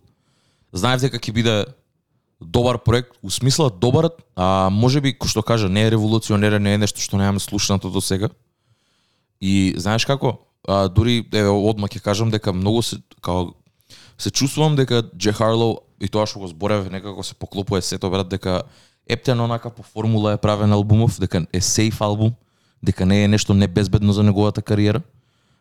знаев 0.74 1.02
дека 1.02 1.18
ќе 1.18 1.34
биде 1.34 1.66
добар 2.42 2.78
проект, 2.78 3.18
у 3.24 3.34
смисла 3.34 3.70
добар, 3.70 4.14
а 4.36 4.70
можеби 4.70 5.18
кој 5.18 5.34
што 5.34 5.42
кажа 5.42 5.70
не 5.70 5.88
е 5.88 5.92
револуционерен, 5.92 6.62
не 6.62 6.78
е 6.78 6.82
нешто 6.86 7.02
што 7.02 7.18
немаме 7.18 7.40
слушнато 7.40 7.90
до 7.90 8.02
сега. 8.02 8.30
И 9.42 9.74
знаеш 9.78 10.06
како? 10.06 10.40
А, 10.68 10.88
дури 10.88 11.24
еве 11.32 11.50
одма 11.50 11.88
ќе 11.88 12.02
кажам 12.04 12.32
дека 12.32 12.54
многу 12.54 12.82
се 12.84 13.00
као 13.22 13.54
се 14.20 14.32
чувствувам 14.32 14.76
дека 14.76 15.04
Дже 15.16 15.32
Харлоу 15.34 15.80
и 16.02 16.08
тоа 16.12 16.28
што 16.28 16.44
го 16.44 16.48
зборев 16.48 16.92
некако 16.92 17.24
се 17.24 17.36
поклопува 17.36 17.82
сето 17.82 18.10
брат 18.12 18.30
дека 18.30 18.64
Ептен 19.10 19.40
онака 19.40 19.70
по 19.70 19.84
формула 19.84 20.34
е 20.34 20.38
правен 20.38 20.72
албумов, 20.72 21.20
дека 21.20 21.46
е 21.54 21.62
сейф 21.62 22.02
албум, 22.02 22.36
дека 22.84 23.06
не 23.06 23.24
е 23.24 23.28
нешто 23.28 23.54
небезбедно 23.54 24.14
за 24.14 24.24
неговата 24.24 24.62
кариера 24.62 25.02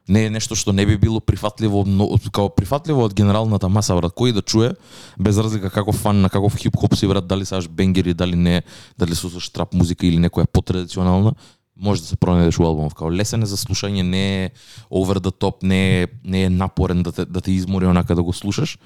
не 0.08 0.24
е 0.24 0.30
нешто 0.32 0.56
што 0.56 0.72
не 0.72 0.86
би 0.88 0.96
било 0.96 1.20
прифатливо 1.20 1.84
но, 1.86 2.08
као 2.32 2.48
прифатливо 2.48 3.04
од 3.04 3.14
генералната 3.14 3.68
маса 3.68 3.94
брат 3.94 4.16
кој 4.16 4.32
да 4.32 4.42
чуе 4.42 4.72
без 5.20 5.36
разлика 5.38 5.70
каков 5.70 6.00
фан 6.00 6.20
на 6.24 6.30
каков 6.30 6.56
хип-хоп 6.56 6.96
си 6.96 7.06
брат 7.06 7.26
дали 7.28 7.44
саш 7.44 7.68
бенгери 7.68 8.14
дали 8.14 8.36
не 8.36 8.62
дали 8.98 9.14
слушаш 9.14 9.48
трап 9.48 9.74
музика 9.74 10.06
или 10.06 10.16
некоја 10.16 10.46
потрадиционална 10.46 11.34
може 11.78 12.02
да 12.02 12.08
се 12.08 12.16
пронајдеш 12.16 12.60
у 12.60 12.66
албумов 12.66 12.94
као 12.94 13.10
лесен 13.10 13.42
е 13.42 13.46
за 13.46 13.56
слушање 13.56 14.02
не 14.02 14.44
е 14.44 14.50
over 14.90 15.18
the 15.18 15.30
top 15.30 15.62
не 15.62 16.02
е 16.02 16.06
не 16.24 16.44
е 16.44 16.50
напорен 16.50 17.02
да 17.02 17.12
те 17.12 17.24
да 17.24 17.40
те 17.40 17.52
измори 17.52 17.86
онака 17.86 18.14
да 18.14 18.22
го 18.22 18.32
слушаш 18.32 18.78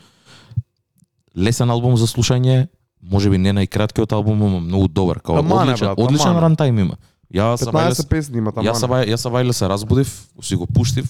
лесен 1.37 1.70
албум 1.70 1.96
за 1.96 2.06
слушање 2.06 2.68
можеби 3.02 3.38
не 3.38 3.52
најкраткиот 3.56 4.12
албум, 4.14 4.42
ама 4.46 4.61
многу 4.61 4.88
добар, 4.88 5.20
као 5.20 5.40
Тамане, 5.40 5.72
одличен, 5.72 5.87
брат, 5.87 5.99
одличен 5.99 6.30
тамане. 6.30 6.46
рантајм 6.46 6.80
има. 6.80 6.96
Ја 7.32 7.56
са 7.58 7.72
Вајле 7.72 7.96
15 7.96 8.08
песни 8.08 8.38
има 8.38 8.52
таму. 8.52 8.66
Јас 8.68 8.78
са 8.78 8.88
Вајле, 8.88 9.11
јас 9.11 9.25
са 9.26 9.30
Вајле 9.32 9.52
се 9.52 9.68
разбудив, 9.68 10.12
си 10.42 10.56
го 10.56 10.66
пуштив, 10.66 11.08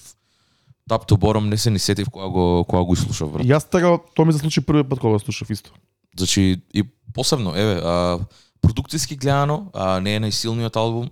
тап 0.88 1.04
to 1.10 1.18
bottom 1.18 1.48
не 1.50 1.58
се 1.58 1.70
ни 1.70 1.78
сетив 1.78 2.08
кога 2.10 2.28
го 2.28 2.64
кога 2.68 2.82
го 2.82 2.94
изслушав 2.94 3.32
брат. 3.32 3.46
Јас 3.46 3.68
така 3.68 3.98
тоа 4.14 4.26
ми 4.26 4.32
се 4.32 4.38
случи 4.38 4.60
првиот 4.60 4.88
пат 4.88 5.00
кога 5.00 5.12
го 5.12 5.18
слушав 5.18 5.50
исто. 5.50 5.70
Значи 6.16 6.62
и 6.74 6.84
посебно, 7.14 7.52
еве, 7.56 7.80
а, 7.84 8.18
продукцијски 8.62 9.18
гледано, 9.18 9.68
а, 9.74 10.00
не 10.00 10.16
е 10.16 10.20
најсилниот 10.20 10.76
албум. 10.76 11.10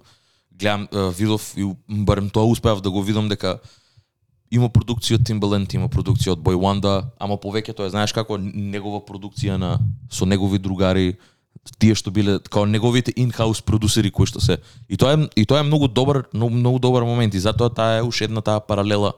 Гледам, 0.60 0.88
видов 0.92 1.54
и 1.56 1.64
барем 1.88 2.30
тоа 2.30 2.44
успеав 2.44 2.80
да 2.80 2.90
го 2.90 3.02
видам 3.02 3.28
дека 3.28 3.58
има 4.50 4.68
продукција 4.68 5.18
од 5.20 5.26
Timbaland, 5.28 5.70
има 5.74 5.88
продукција 5.88 6.34
од 6.34 6.42
Boy 6.42 6.58
Wanda, 6.58 7.04
ама 7.22 7.38
повеќето 7.38 7.86
е, 7.86 7.92
знаеш 7.94 8.12
како, 8.12 8.36
негова 8.38 9.00
продукција 9.06 9.56
на 9.56 9.76
со 10.10 10.26
негови 10.26 10.58
другари, 10.58 11.14
тие 11.78 11.94
што 11.94 12.10
биле 12.10 12.38
како 12.42 12.66
неговите 12.66 13.14
in-house 13.16 13.62
продусери 13.62 14.10
кои 14.10 14.26
што 14.26 14.42
се. 14.42 14.58
И 14.88 14.98
тоа 14.98 15.14
е 15.14 15.28
и 15.36 15.46
тоа 15.46 15.62
е 15.62 15.68
многу 15.68 15.88
добар, 15.88 16.24
многу, 16.34 16.54
многу 16.56 16.78
добар 16.82 17.06
момент 17.06 17.34
и 17.34 17.42
затоа 17.42 17.70
таа 17.70 18.00
е 18.00 18.06
уште 18.06 18.26
една 18.26 18.42
таа 18.42 18.60
паралела 18.60 19.14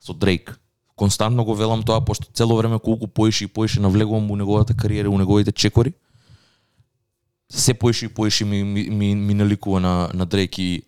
со 0.00 0.12
Дрейк. 0.12 0.58
Константно 0.96 1.44
го 1.44 1.54
велам 1.54 1.82
тоа 1.82 2.04
пошто 2.04 2.26
цело 2.34 2.56
време 2.56 2.78
колку 2.78 3.06
поише 3.06 3.44
и 3.44 3.46
поише 3.48 3.80
навлегувам 3.80 4.30
у 4.30 4.36
неговата 4.36 4.74
кариера, 4.74 5.10
у 5.10 5.18
неговите 5.18 5.52
чекори. 5.52 5.94
Се 7.52 7.74
поише 7.74 8.06
и 8.06 8.08
поише 8.08 8.44
ми, 8.44 8.64
ми, 8.64 8.90
ми, 8.90 9.14
ми 9.14 9.34
наликува 9.34 9.80
на, 9.80 10.10
на 10.14 10.26
Дрейк 10.26 10.58
и 10.58 10.82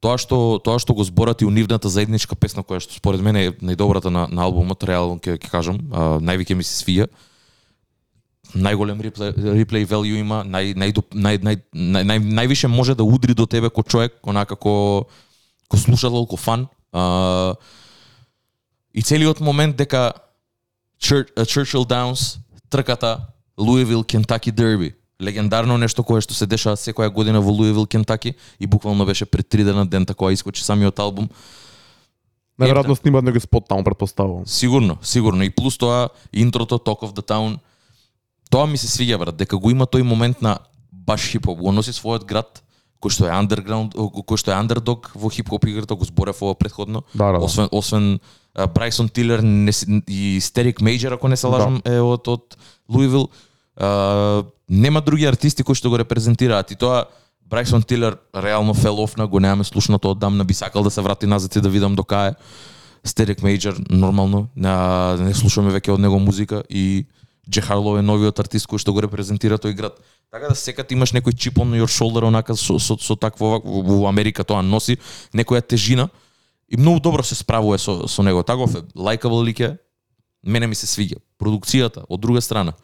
тоа 0.00 0.18
што 0.18 0.58
тоа 0.62 0.78
што 0.78 0.94
го 0.94 1.02
зборат 1.02 1.42
и 1.42 1.46
у 1.46 1.50
нивната 1.50 1.90
заедничка 1.90 2.38
песна 2.38 2.62
која 2.62 2.78
што 2.82 2.94
според 2.94 3.22
мене 3.22 3.48
е 3.48 3.54
најдобрата 3.58 4.12
на, 4.14 4.28
на 4.30 4.46
албумот, 4.46 4.84
реално 4.86 5.18
ќе 5.18 5.38
ќе 5.42 5.50
кажам, 5.50 5.80
а, 5.90 6.18
највеќе 6.22 6.54
ми 6.54 6.62
се 6.62 6.76
свија. 6.78 7.08
Најголем 8.54 9.02
реплей, 9.04 9.34
реплей 9.58 9.84
value 9.84 10.22
има, 10.22 10.44
нај 10.46 10.78
нај 10.78 10.94
нај 10.94 11.42
нај 11.42 11.58
нај, 11.74 12.04
нај, 12.06 12.22
највише 12.38 12.70
може 12.70 12.94
да 12.94 13.04
удри 13.04 13.34
до 13.34 13.46
тебе 13.46 13.70
ко 13.70 13.82
човек, 13.82 14.14
онака 14.22 14.56
ко 14.56 15.06
ко 15.68 15.76
слушател, 15.76 16.26
ко 16.26 16.36
фан. 16.36 16.68
А, 16.92 17.54
и 18.94 19.02
целиот 19.02 19.40
момент 19.40 19.76
дека 19.76 20.12
Chur- 21.02 21.28
а, 21.36 21.42
Churchill 21.42 21.84
Downs 21.84 22.38
трката 22.70 23.26
Louisville 23.58 24.06
Kentucky 24.06 24.54
Derby 24.54 24.94
легендарно 25.20 25.78
нешто 25.78 26.04
кое 26.06 26.22
што 26.22 26.34
се 26.34 26.46
дешава 26.46 26.76
секоја 26.76 27.10
година 27.10 27.40
во 27.40 27.50
Луивил, 27.50 27.86
Кентаки 27.86 28.34
и 28.60 28.66
буквално 28.66 29.06
беше 29.06 29.26
пред 29.26 29.48
три 29.48 29.64
дена 29.64 29.86
дента 29.86 30.14
кога 30.14 30.32
искочи 30.32 30.64
самиот 30.64 30.98
албум. 30.98 31.28
Наверојатно 32.58 32.98
снимаат 32.98 33.26
некој 33.26 33.42
спот 33.42 33.68
таму 33.68 33.84
претпоставувам. 33.86 34.46
Сигурно, 34.46 34.98
сигурно. 35.02 35.42
И 35.42 35.50
плюс 35.50 35.78
тоа, 35.78 36.08
интрото 36.32 36.78
Talk 36.78 37.06
of 37.06 37.14
the 37.14 37.22
Town, 37.22 37.58
тоа 38.50 38.66
ми 38.66 38.78
се 38.78 38.86
свиѓа, 38.86 39.18
брат, 39.18 39.36
дека 39.36 39.58
го 39.58 39.70
има 39.70 39.86
тој 39.86 40.02
момент 40.02 40.42
на 40.42 40.58
баш 40.92 41.30
хип-хоп. 41.30 41.58
Го 41.58 41.72
носи 41.72 41.94
својот 41.94 42.26
град, 42.26 42.62
кој 42.98 43.14
што 43.14 43.26
е 43.26 43.34
underground, 43.34 43.94
кој 43.94 44.38
што 44.38 44.50
е 44.50 44.58
underdog 44.58 45.10
во 45.14 45.30
хип-хоп 45.30 45.66
играта, 45.70 45.94
го 45.94 46.04
зборев 46.04 46.42
ова 46.42 46.54
предходно. 46.54 47.02
Да, 47.14 47.30
да, 47.30 47.38
да. 47.38 47.44
Освен, 47.46 47.68
освен 47.70 48.18
Брайсон 48.74 49.08
Тилер 49.08 49.42
и 50.06 50.38
Стерик 50.42 50.80
Мейджер, 50.82 51.12
ако 51.14 51.28
не 51.28 51.36
се 51.36 51.46
лажам, 51.46 51.82
е 51.86 52.00
од, 52.02 52.26
од 52.26 52.58
Луивил. 52.90 53.30
А, 53.78 54.44
нема 54.68 55.00
други 55.00 55.24
артисти 55.24 55.62
кои 55.62 55.74
што 55.74 55.90
го 55.90 55.98
репрезентираат 55.98 56.70
и 56.70 56.76
тоа 56.76 57.06
Брайсон 57.48 57.82
Тилер 57.82 58.18
реално 58.36 58.74
фел 58.74 59.00
офна, 59.00 59.26
го 59.26 59.40
немаме 59.40 59.64
слушнато 59.64 60.10
оддамна, 60.10 60.44
би 60.44 60.54
сакал 60.54 60.82
да 60.82 60.90
се 60.90 61.00
врати 61.00 61.26
назад 61.26 61.56
и 61.56 61.60
да 61.60 61.70
видам 61.70 61.94
до 61.94 62.02
кај 62.02 62.30
е. 62.30 62.34
Стерик 63.04 63.42
Мейджер, 63.42 63.78
нормално, 63.90 64.48
на, 64.56 65.16
не 65.16 65.32
слушаме 65.34 65.72
веќе 65.72 65.94
од 65.94 66.00
него 66.00 66.18
музика 66.18 66.62
и 66.68 67.06
Дже 67.48 67.62
Харлоу 67.64 67.96
е 67.96 68.04
новиот 68.04 68.40
артист 68.42 68.68
кој 68.68 68.82
што 68.82 68.92
го 68.92 69.00
репрезентира 69.00 69.56
тој 69.56 69.72
град. 69.72 69.96
Така 70.30 70.50
да 70.52 70.54
секад 70.58 70.92
имаш 70.92 71.14
некој 71.16 71.32
чип 71.32 71.56
on 71.62 71.72
your 71.72 71.88
shoulder 71.88 72.26
онака 72.28 72.56
со, 72.56 72.76
со, 72.78 72.98
со 73.00 73.16
такво 73.16 73.56
во, 73.64 73.80
во 73.82 74.08
Америка 74.08 74.44
тоа 74.44 74.60
носи 74.60 74.98
некоја 75.32 75.62
тежина 75.64 76.10
и 76.68 76.76
многу 76.76 77.00
добро 77.00 77.22
се 77.22 77.34
справува 77.34 77.78
со, 77.78 78.06
со 78.06 78.22
него. 78.22 78.42
Таков 78.42 78.76
е, 78.76 78.82
лайкабл 78.94 79.40
лике, 79.42 79.78
мене 80.44 80.66
ми 80.66 80.74
се 80.74 80.86
свиѓа. 80.86 81.22
Продукцијата, 81.40 82.04
од 82.08 82.20
друга 82.20 82.42
страна, 82.44 82.74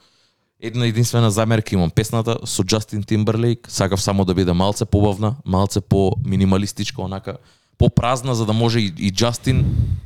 Една 0.60 0.86
единствена 0.86 1.30
замерка 1.30 1.74
имам. 1.74 1.90
Песната 1.90 2.38
со 2.44 2.64
Джастин 2.64 3.02
Тимберлейк, 3.02 3.66
сакав 3.68 4.02
само 4.02 4.24
да 4.24 4.34
биде 4.34 4.52
малце 4.52 4.84
побавна, 4.84 5.36
малце 5.44 5.80
по 5.80 6.12
минималистичка, 6.26 7.02
онака 7.02 7.36
попразна 7.78 8.34
за 8.34 8.46
да 8.46 8.52
може 8.52 8.78
и, 8.78 8.92
и 8.98 9.10
Джастин 9.10 9.64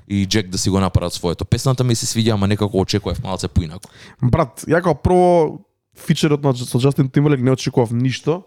и 0.08 0.26
Джек 0.26 0.48
да 0.48 0.58
си 0.58 0.70
го 0.70 0.80
направат 0.80 1.12
своето. 1.12 1.44
Песната 1.44 1.84
ми 1.84 1.94
се 1.94 2.06
свиѓа, 2.06 2.32
ама 2.32 2.48
некако 2.48 2.80
очекував 2.80 3.22
малце 3.22 3.48
поинако. 3.48 3.90
Брат, 4.22 4.64
ја 4.66 4.82
како 4.82 4.94
прво 4.94 5.58
фичерот 5.98 6.42
на 6.42 6.54
со 6.56 6.78
Джастин 6.78 7.08
Тимберлейк 7.08 7.42
не 7.42 7.50
очекував 7.50 7.92
ништо. 7.92 8.42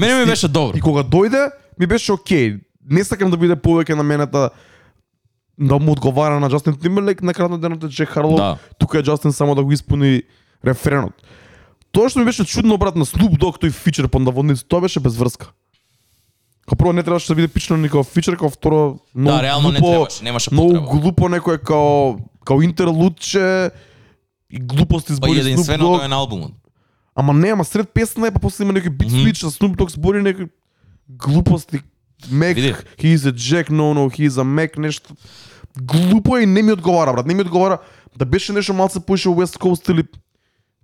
Мене 0.00 0.20
ми 0.20 0.26
беше 0.26 0.48
добро. 0.48 0.76
И 0.76 0.80
кога 0.80 1.04
дојде, 1.04 1.50
ми 1.78 1.86
беше 1.86 2.12
окей. 2.12 2.56
Не 2.90 3.04
сакам 3.04 3.30
да 3.30 3.36
биде 3.36 3.56
повеќе 3.56 3.94
на 3.94 4.02
мената 4.02 4.50
да 5.58 5.78
му 5.78 5.92
одговара 5.92 6.40
на 6.40 6.50
Джастин 6.50 6.76
Тимберлейк, 6.76 7.22
на 7.22 7.34
крајот 7.34 7.50
на 7.50 7.58
денот 7.58 7.84
е 7.84 7.88
Джек 7.88 8.08
Харлоу. 8.08 8.36
Да. 8.36 8.58
Тука 8.78 8.98
е 8.98 9.02
Джастин 9.02 9.32
само 9.32 9.54
да 9.54 9.64
го 9.64 9.72
испуни 9.72 10.22
рефренот. 10.64 11.12
Тоа 11.92 12.08
што 12.08 12.18
ми 12.18 12.24
беше 12.24 12.44
чудно 12.44 12.76
брат 12.78 12.96
на 12.96 13.04
Snoop 13.04 13.36
Dogg 13.36 13.56
тој 13.58 13.70
фичер 13.72 14.08
по 14.08 14.18
наводници, 14.18 14.64
тоа 14.64 14.80
беше 14.80 15.00
без 15.00 15.16
врска. 15.16 15.52
Као 16.66 16.76
прво 16.76 16.92
не 16.92 17.02
требаше 17.02 17.28
да 17.28 17.34
биде 17.34 17.48
пичено 17.48 17.78
никао 17.78 18.04
фичер, 18.04 18.36
као 18.36 18.50
второ 18.50 18.98
многу 19.14 19.36
Да, 19.36 19.42
реално 19.42 19.70
не 19.70 19.80
глупо, 19.80 19.92
требаше, 19.94 20.24
немаше 20.24 20.50
многу 20.52 20.72
потреба. 20.74 20.86
глупо 20.92 21.22
некој 21.26 21.58
као 21.58 22.16
као 22.44 22.62
интерлудче 22.62 23.70
и 24.50 24.58
глупости 24.58 25.08
Па 25.10 25.14
збори 25.16 25.42
Snoop 25.42 25.78
Dogg. 25.78 26.04
е 26.04 26.08
на 26.08 26.16
албумот. 26.16 26.52
Ама 27.14 27.32
не, 27.32 27.48
ама 27.48 27.64
сред 27.64 27.88
песна 27.90 28.26
е, 28.26 28.30
па 28.30 28.40
после 28.40 28.64
има 28.64 28.72
некој 28.72 28.90
бит 28.90 29.08
Мгм. 29.08 29.16
switch, 29.18 29.42
а 29.42 29.50
Snoop 29.50 29.76
Dogg 29.76 29.90
збори 29.90 30.22
некои 30.22 30.46
глупости. 31.08 31.80
Mac, 32.24 32.54
Види. 32.54 32.74
he's 32.98 33.26
a 33.26 33.32
Jack, 33.32 33.70
no, 33.70 33.94
no, 33.94 34.08
he's 34.10 34.36
a 34.36 34.44
Mac, 34.44 34.78
нешто. 34.78 35.14
Глупо 35.78 36.36
е 36.36 36.42
и 36.42 36.46
не 36.46 36.62
ми 36.62 36.72
одговара, 36.72 37.12
брат. 37.12 37.26
Не 37.26 37.34
ми 37.34 37.40
одговара 37.40 37.78
да 38.16 38.24
беше 38.26 38.52
нешто 38.52 38.74
малце 38.74 39.00
поише 39.00 39.28
West 39.28 39.58
Coast 39.58 39.92
или 39.92 40.04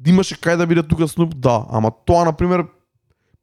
имаше 0.06 0.34
кај 0.34 0.56
да 0.56 0.66
биде 0.66 0.82
тука 0.82 1.08
Snoop, 1.08 1.34
да. 1.34 1.66
Ама 1.70 1.92
тоа, 2.06 2.24
например, 2.24 2.66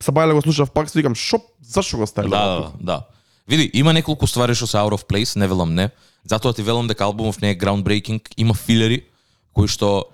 се 0.04 0.12
бајле 0.12 0.34
го 0.34 0.42
слушав 0.42 0.72
пак, 0.72 0.89
си 0.89 0.98
викам, 0.98 1.16
шо, 1.16 1.39
зашо 1.62 1.98
го 1.98 2.08
ставиле? 2.08 2.36
Да, 2.36 2.46
да, 2.46 2.72
да. 2.80 3.01
Види, 3.48 3.72
има 3.74 3.94
неколку 3.94 4.28
ствари 4.28 4.54
што 4.54 4.68
се 4.70 4.78
out 4.78 4.94
of 4.94 5.08
place, 5.10 5.36
не 5.36 5.48
велам 5.48 5.74
не. 5.74 5.89
Затоа 6.30 6.54
ти 6.54 6.62
велам 6.62 6.88
дека 6.88 7.04
албумов 7.04 7.42
не 7.42 7.51
е 7.51 7.58
groundbreaking, 7.58 8.22
има 8.38 8.54
филери 8.54 9.06
кои 9.54 9.68
што 9.68 10.06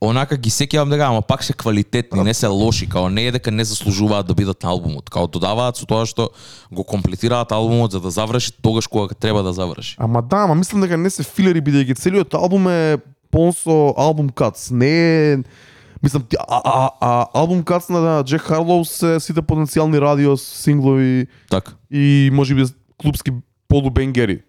онака 0.00 0.38
ги 0.40 0.50
сеќавам 0.50 0.90
дека 0.90 1.10
ама 1.12 1.20
пак 1.22 1.44
се 1.44 1.52
квалитетни, 1.52 2.24
не 2.24 2.34
се 2.34 2.48
лоши, 2.48 2.88
као 2.88 3.10
не 3.12 3.26
е 3.28 3.32
дека 3.36 3.52
не 3.52 3.64
заслужуваат 3.64 4.26
да 4.26 4.34
бидат 4.34 4.62
на 4.62 4.72
албумот, 4.72 5.10
као 5.12 5.28
додаваат 5.28 5.76
со 5.76 5.86
тоа 5.86 6.08
што 6.08 6.30
го 6.72 6.84
комплетираат 6.84 7.52
албумот 7.52 7.92
за 7.92 8.00
да 8.00 8.10
заврши 8.10 8.56
тогаш 8.62 8.88
кога 8.88 9.14
треба 9.14 9.42
да 9.42 9.52
заврши. 9.52 9.96
Ама 9.98 10.22
да, 10.22 10.48
ама 10.48 10.54
мислам 10.54 10.80
дека 10.80 10.96
не 10.96 11.10
се 11.10 11.22
филери 11.22 11.60
бидејќи 11.60 12.00
целиот 12.00 12.34
албум 12.34 12.72
е 12.72 12.98
полн 13.30 13.52
со 13.52 13.94
албум 13.96 14.28
кац. 14.28 14.70
Не 14.70 15.32
е 15.32 15.38
Мислам, 16.02 16.24
а, 16.48 16.60
а, 16.64 16.90
а, 17.00 17.26
албум 17.34 17.62
кац 17.62 17.88
на 17.88 18.24
Джек 18.24 18.40
Харлоу 18.40 18.84
се 18.84 19.18
сите 19.20 19.42
потенцијални 19.44 20.00
радио 20.00 20.36
синглови 20.36 21.26
Така. 21.50 21.72
и 21.92 22.30
може 22.32 22.54
би 22.54 22.64
клубски 22.96 23.32
полубенгери. 23.68 24.40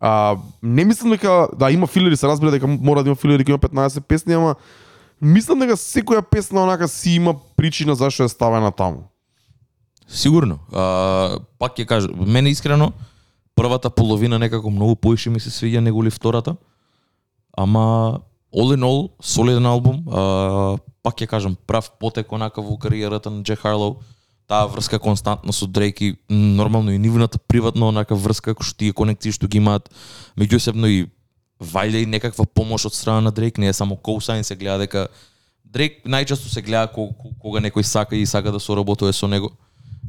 А, 0.00 0.36
не 0.62 0.84
мислам 0.84 1.10
дека 1.10 1.48
да 1.58 1.70
има 1.70 1.86
филери, 1.86 2.16
се 2.16 2.26
разбира 2.26 2.50
дека 2.50 2.66
мора 2.66 3.02
да 3.02 3.08
има 3.08 3.16
филери, 3.16 3.38
дека 3.38 3.50
има 3.50 3.58
15 3.58 4.00
песни, 4.00 4.34
ама 4.34 4.54
мислам 5.22 5.58
дека 5.58 5.74
секоја 5.74 6.22
песна 6.22 6.62
онака 6.62 6.88
си 6.88 7.10
има 7.10 7.34
причина 7.56 7.94
зашто 7.94 8.22
е 8.22 8.28
ставена 8.28 8.70
таму. 8.70 9.10
Сигурно. 10.08 10.58
А, 10.72 11.38
пак 11.58 11.74
ќе 11.74 11.86
кажа, 11.86 12.08
мене 12.14 12.54
искрено 12.54 12.92
првата 13.54 13.90
половина 13.90 14.38
некако 14.38 14.70
многу 14.70 14.96
поише 14.96 15.30
ми 15.30 15.40
се 15.40 15.50
свиѓа 15.50 15.80
него 15.80 16.04
ли 16.04 16.10
втората. 16.10 16.56
Ама 17.58 18.20
all 18.54 18.70
in 18.76 18.82
all 18.82 19.10
солиден 19.20 19.66
албум. 19.66 20.04
А, 20.06 20.78
пак 21.02 21.18
ќе 21.18 21.26
кажам 21.26 21.56
прав 21.66 21.90
потек 21.98 22.32
онака 22.32 22.62
во 22.62 22.76
кариерата 22.78 23.30
на 23.30 23.42
Джек 23.42 23.58
Харлоу. 23.66 23.98
Таа 24.46 24.68
врска 24.70 24.98
константно 24.98 25.52
со 25.52 25.66
Дрейк 25.66 26.00
и 26.00 26.16
нормално 26.30 26.94
и 26.94 26.98
нивната 26.98 27.38
приватна 27.38 27.88
онака 27.88 28.14
врска 28.14 28.54
кој 28.54 28.62
што 28.62 28.78
тие 28.78 28.92
конекции 28.94 29.34
што 29.34 29.50
ги 29.50 29.58
имаат 29.58 29.90
меѓусебно 30.38 30.86
и 30.86 31.10
вајде 31.58 32.04
и 32.04 32.06
некаква 32.06 32.46
помош 32.46 32.86
од 32.86 32.94
страна 32.94 33.20
на 33.20 33.32
Дрейк, 33.34 33.58
не 33.58 33.68
е 33.68 33.72
само 33.72 33.96
коусайн 33.96 34.44
се 34.44 34.54
гледа 34.54 34.86
дека 34.86 35.08
Дрейк 35.64 36.06
најчесто 36.06 36.46
се 36.46 36.62
гледа 36.62 36.86
кога, 36.94 37.34
кога 37.42 37.58
некој 37.58 37.82
сака 37.82 38.16
и 38.16 38.26
сака 38.26 38.52
да 38.52 38.60
соработува 38.60 39.12
со 39.12 39.26
него. 39.26 39.50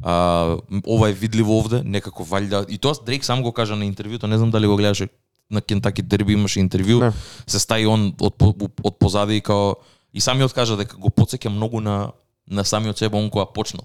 А, 0.02 0.56
ова 0.86 1.10
е 1.10 1.12
видливо 1.12 1.58
овде, 1.58 1.82
некако 1.82 2.22
валјда. 2.22 2.64
И 2.70 2.78
тоа 2.78 2.94
Дрейк 3.04 3.24
сам 3.24 3.42
го 3.42 3.52
кажа 3.52 3.74
на 3.74 3.84
интервјуто, 3.84 4.30
не 4.30 4.38
знам 4.38 4.50
дали 4.50 4.66
го 4.66 4.76
гледаше 4.76 5.10
на 5.50 5.60
Кентаки 5.60 6.02
Дерби 6.02 6.32
имаше 6.32 6.60
интервју, 6.60 7.00
Не. 7.00 7.12
се 7.46 7.58
стаи 7.58 7.86
он 7.86 8.14
од, 8.20 8.34
од 8.82 8.98
позади 8.98 9.36
и 9.36 9.40
као 9.40 9.74
и 10.12 10.20
самиот 10.20 10.52
кажа 10.52 10.76
дека 10.76 10.96
го 10.96 11.08
потсеќа 11.08 11.48
многу 11.48 11.80
на 11.80 12.12
на 12.50 12.64
самиот 12.64 12.98
себе 12.98 13.16
он 13.16 13.30
кога 13.30 13.46
почнал. 13.46 13.84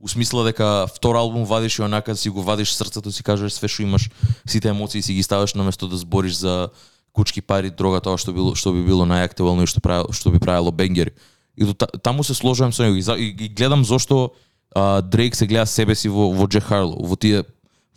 У 0.00 0.08
смисла 0.08 0.44
дека 0.44 0.86
втор 0.94 1.16
албум 1.16 1.44
вадиш 1.44 1.78
и 1.78 1.82
онака 1.82 2.16
си 2.16 2.30
го 2.30 2.42
вадиш 2.42 2.72
срцето 2.72 3.12
си 3.12 3.22
кажеш 3.22 3.52
све 3.52 3.68
што 3.68 3.82
имаш, 3.82 4.10
сите 4.48 4.68
емоции 4.68 5.02
си 5.02 5.14
ги 5.14 5.22
ставаш 5.22 5.54
на 5.54 5.64
место 5.64 5.88
да 5.88 5.96
збориш 5.96 6.32
за 6.34 6.68
кучки 7.12 7.40
пари, 7.40 7.70
дрога, 7.70 8.00
тоа 8.00 8.16
што 8.16 8.32
било 8.32 8.54
што 8.54 8.72
би 8.72 8.82
било 8.84 9.04
најактуелно 9.04 9.62
и 9.62 9.66
што 9.66 9.80
прави 9.80 10.12
што 10.12 10.30
би 10.30 10.38
правило 10.38 10.72
бенгери. 10.72 11.10
И 11.56 11.64
до 11.64 11.74
та- 11.74 11.92
таму 12.02 12.24
се 12.24 12.34
сложувам 12.34 12.72
со 12.72 12.82
него 12.84 12.96
и, 12.96 13.04
и, 13.22 13.44
и 13.44 13.48
гледам 13.48 13.84
зошто 13.84 14.32
а, 14.74 15.02
Дрейк 15.02 15.36
се 15.36 15.46
гледа 15.46 15.66
себе 15.66 15.94
си 15.94 16.08
во 16.08 16.30
во 16.32 16.46
Джек 16.46 16.64
Харлоу, 16.64 17.04
во 17.04 17.16
тие 17.16 17.44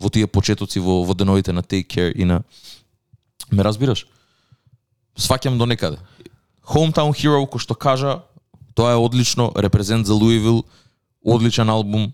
во 0.00 0.10
тие 0.10 0.26
почетоци 0.26 0.78
во 0.80 1.04
во 1.04 1.14
деновите 1.14 1.52
на 1.52 1.62
Take 1.62 1.86
Care 1.86 2.12
и 2.12 2.24
на 2.24 2.42
Ме 3.50 3.64
разбираш? 3.64 4.06
Сваќам 5.18 5.58
до 5.58 5.66
некаде. 5.66 5.98
Hometown 6.64 7.12
Hero, 7.12 7.44
кој 7.44 7.60
што 7.60 7.74
кажа, 7.74 8.22
тоа 8.74 8.94
е 8.94 9.00
одлично, 9.00 9.52
репрезент 9.56 10.06
за 10.06 10.14
Луивил, 10.14 10.64
одличен 11.24 11.70
албум, 11.70 12.12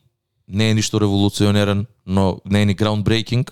не 0.48 0.70
е 0.70 0.74
ништо 0.74 1.00
револуционерен, 1.00 1.86
но 2.06 2.40
не 2.44 2.62
е 2.62 2.66
ни 2.66 2.76
groundbreaking, 2.76 3.50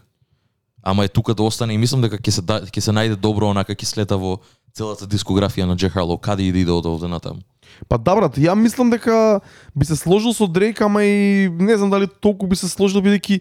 ама 0.83 1.05
е 1.05 1.09
тука 1.09 1.35
да 1.35 1.43
остане 1.43 1.75
и 1.75 1.79
мислам 1.79 2.03
дека 2.03 2.19
ќе 2.19 2.31
се 2.31 2.43
да, 2.43 2.61
ќе 2.67 2.81
се 2.81 2.93
најде 2.93 3.17
добро 3.17 3.51
онака 3.51 3.75
ќе 3.75 3.87
слета 3.87 4.19
во 4.19 4.39
целата 4.75 5.07
дискографија 5.07 5.67
на 5.67 5.77
Джек 5.77 5.95
Харлоу, 5.95 6.19
каде 6.19 6.47
и 6.47 6.53
да 6.53 6.59
иде 6.59 6.75
од 6.75 6.87
овде 6.87 7.09
натаму. 7.09 7.43
Па 7.89 7.99
да 7.99 8.15
брат, 8.17 8.39
ја 8.39 8.55
мислам 8.59 8.91
дека 8.91 9.41
би 9.75 9.85
се 9.85 9.97
сложил 9.97 10.35
со 10.35 10.47
Дрейк, 10.47 10.81
ама 10.81 11.05
и 11.05 11.49
не 11.49 11.77
знам 11.77 11.91
дали 11.91 12.09
толку 12.09 12.47
би 12.47 12.57
се 12.57 12.69
сложил 12.69 13.03
бидејќи 13.05 13.41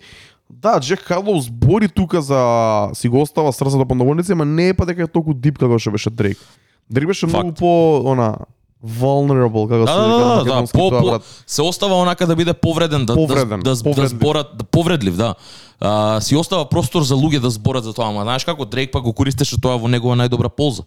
да, 0.49 0.79
Джек 0.79 0.99
Харлоу 0.99 1.39
збори 1.39 1.89
тука 1.89 2.21
за 2.21 2.39
си 2.93 3.09
го 3.09 3.21
остава 3.21 3.51
срцето 3.51 3.85
по 3.85 3.95
наводници, 3.95 4.31
ама 4.31 4.45
не 4.45 4.67
е 4.69 4.73
па 4.73 4.85
дека 4.85 5.03
е 5.03 5.07
толку 5.07 5.33
дип 5.33 5.57
како 5.59 5.79
што 5.79 5.91
беше 5.91 6.09
Дрейк. 6.09 6.37
Дрейк 6.89 7.07
беше 7.07 7.27
Факт. 7.27 7.33
многу 7.33 7.53
по 7.53 8.01
она 8.05 8.35
vulnerable 8.85 9.67
како 9.67 9.85
Да, 9.85 9.87
се 9.87 9.99
да, 9.99 10.05
вика 10.05 10.17
да, 10.17 10.25
да, 10.25 10.29
да, 10.29 10.35
македонски 10.35 10.77
по, 10.77 10.89
тоа, 10.89 11.01
брат. 11.01 11.43
се 11.47 11.61
остава 11.61 11.95
онака 11.95 12.27
да 12.27 12.35
биде 12.35 12.53
повреден, 12.53 13.05
да, 13.05 13.13
Повреден, 13.15 13.59
да, 13.59 13.69
да, 13.69 13.75
да, 13.75 13.83
повредлив. 13.83 14.09
зборат, 14.09 14.47
да, 14.57 14.63
повредлив, 14.63 15.15
да. 15.15 15.35
А, 15.79 16.21
си 16.21 16.35
остава 16.35 16.69
простор 16.69 17.01
за 17.03 17.15
луѓе 17.15 17.39
да 17.39 17.49
зборат 17.49 17.83
за 17.83 17.93
тоа, 17.93 18.07
ама 18.09 18.21
знаеш 18.21 18.45
како 18.45 18.65
Дрейк 18.65 18.91
пак 18.91 19.03
го 19.03 19.13
користеше 19.13 19.61
тоа 19.61 19.77
во 19.77 19.87
негова 19.87 20.15
најдобра 20.15 20.49
полза. 20.49 20.83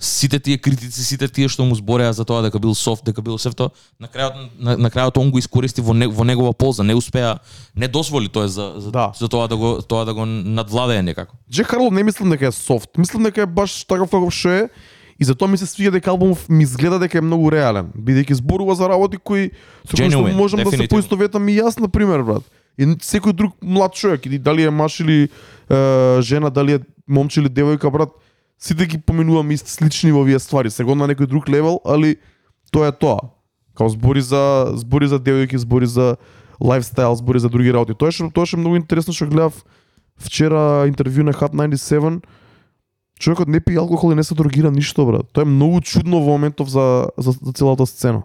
Сите 0.00 0.40
тие 0.40 0.58
критици, 0.58 1.04
сите 1.04 1.28
тие 1.28 1.48
што 1.48 1.64
му 1.68 1.74
збореа 1.76 2.12
за 2.16 2.24
тоа 2.24 2.40
дека 2.42 2.58
бил 2.58 2.74
софт, 2.74 3.04
дека 3.04 3.20
бил 3.22 3.36
сев 3.38 3.54
тоа, 3.54 3.70
на 4.00 4.08
крајот 4.08 4.38
на, 4.58 4.76
на 4.76 4.90
крајот 4.90 5.18
он 5.20 5.30
го 5.30 5.38
искористи 5.38 5.84
во, 5.84 5.92
не, 5.92 6.08
во 6.08 6.24
негова 6.24 6.54
полза, 6.56 6.82
не 6.82 6.96
успеа, 6.96 7.38
не 7.76 7.88
дозволи 7.88 8.28
тоа 8.28 8.48
за 8.48 8.80
за, 8.80 8.90
Да. 8.90 9.12
за 9.18 9.28
тоа 9.28 9.48
да 9.48 9.56
го 9.56 9.82
тоа 9.82 10.04
да 10.04 10.14
го 10.14 10.24
надвладее 10.26 11.02
некако. 11.02 11.36
Джек 11.50 11.66
Харлоу 11.66 11.90
не 11.90 12.02
мислам 12.02 12.30
дека 12.30 12.46
е 12.48 12.52
софт. 12.52 12.96
Мислам 12.96 13.22
дека 13.28 13.42
е 13.42 13.46
баш 13.46 13.84
таков 13.84 14.10
каков 14.10 14.32
што 14.32 14.48
е 14.48 14.68
и 15.20 15.24
затоа 15.24 15.48
ми 15.52 15.58
се 15.60 15.68
свиѓа 15.68 15.98
дека 15.98 16.10
албумов 16.10 16.48
ми 16.48 16.64
изгледа 16.64 16.98
дека 16.98 17.18
е 17.18 17.24
многу 17.24 17.50
реален, 17.52 17.92
бидејќи 17.92 18.40
зборува 18.40 18.74
за 18.74 18.88
работи 18.88 19.20
кои 19.20 19.50
со 19.84 19.92
кои 19.92 20.08
што 20.08 20.24
можам 20.32 20.64
да 20.64 20.72
се 20.72 20.88
поистоветам 20.88 21.44
и 21.48 21.58
јас 21.60 21.76
на 21.76 21.92
пример, 21.92 22.24
брат. 22.24 22.46
И 22.80 22.88
секој 23.04 23.36
друг 23.36 23.52
млад 23.60 23.92
човек, 23.92 24.24
или 24.24 24.38
дали 24.38 24.64
е 24.64 24.70
маж 24.70 25.00
или 25.00 25.28
е, 25.68 26.22
жена, 26.24 26.48
дали 26.48 26.78
е 26.78 26.80
момче 27.06 27.40
или 27.44 27.52
девојка, 27.52 27.92
брат, 27.92 28.16
сите 28.60 28.86
ги 28.86 28.98
поминуваме 28.98 29.54
ист 29.54 29.68
слични 29.68 30.12
во 30.12 30.20
овие 30.20 30.38
ствари, 30.38 30.70
сега 30.70 30.94
на 30.94 31.08
некој 31.08 31.26
друг 31.26 31.48
левел, 31.48 31.80
али 31.84 32.16
тоа 32.70 32.88
е 32.88 32.92
тоа. 32.92 33.32
Као 33.74 33.88
збори 33.88 34.20
за 34.20 34.72
збори 34.76 35.08
за 35.08 35.18
девојки, 35.18 35.56
збори 35.56 35.86
за 35.86 36.16
лайфстайл, 36.60 37.14
збори 37.14 37.40
за 37.40 37.48
други 37.48 37.72
работи. 37.72 37.96
Тоа 37.96 38.12
што 38.12 38.28
тоа 38.30 38.46
што 38.46 38.60
многу 38.60 38.76
интересно 38.76 39.16
што 39.16 39.26
гледав 39.26 39.64
вчера 40.20 40.84
интервју 40.90 41.24
на 41.24 41.32
Hot 41.32 41.56
97 41.56 42.20
човекот 43.20 43.48
не 43.48 43.60
пие 43.60 43.78
алкохол 43.78 44.12
и 44.12 44.14
не 44.14 44.24
се 44.24 44.34
дрогира 44.34 44.70
ништо 44.70 45.06
брат. 45.06 45.32
Тоа 45.32 45.42
е 45.42 45.48
многу 45.48 45.80
чудно 45.80 46.20
во 46.20 46.36
моментов 46.36 46.68
за 46.68 47.08
за, 47.16 47.32
за 47.32 47.52
целата 47.52 47.86
сцена. 47.86 48.22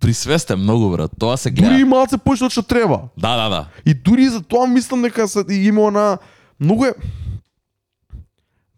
Присвесте 0.00 0.56
многу 0.56 0.90
брат, 0.90 1.10
тоа 1.18 1.36
се 1.36 1.50
Дури 1.50 1.68
гледа. 1.68 1.80
и 1.80 1.84
малце 1.84 2.16
од 2.16 2.52
што 2.52 2.62
треба. 2.62 3.08
Да, 3.16 3.36
да, 3.36 3.48
да. 3.48 3.68
И 3.86 3.94
дури 3.94 4.28
за 4.28 4.42
тоа 4.42 4.66
мислам 4.66 5.02
дека 5.02 5.28
се 5.28 5.44
има 5.48 5.82
она 5.88 6.18
многу 6.60 6.84
е 6.84 6.94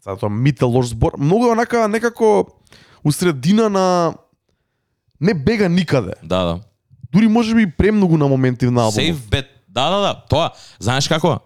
Сега 0.05 0.15
тоа 0.21 0.29
мите 0.29 0.65
лош 0.65 0.93
збор, 0.93 1.17
многу 1.17 1.47
е 1.49 1.51
онака 1.57 1.87
некако 1.89 2.45
усредина 3.03 3.69
на 3.69 4.13
не 5.21 5.33
бега 5.33 5.67
никаде. 5.69 6.13
Да, 6.23 6.43
да. 6.43 6.59
Дури 7.11 7.27
можеби 7.27 7.61
и 7.61 7.71
премногу 7.71 8.17
на 8.17 8.27
моменти 8.27 8.65
на 8.65 8.83
албумот. 8.83 9.01
Safe 9.01 9.17
bet. 9.17 9.45
Да, 9.67 9.89
да, 9.89 9.99
да. 10.01 10.23
Тоа, 10.29 10.51
знаеш 10.79 11.07
како? 11.07 11.39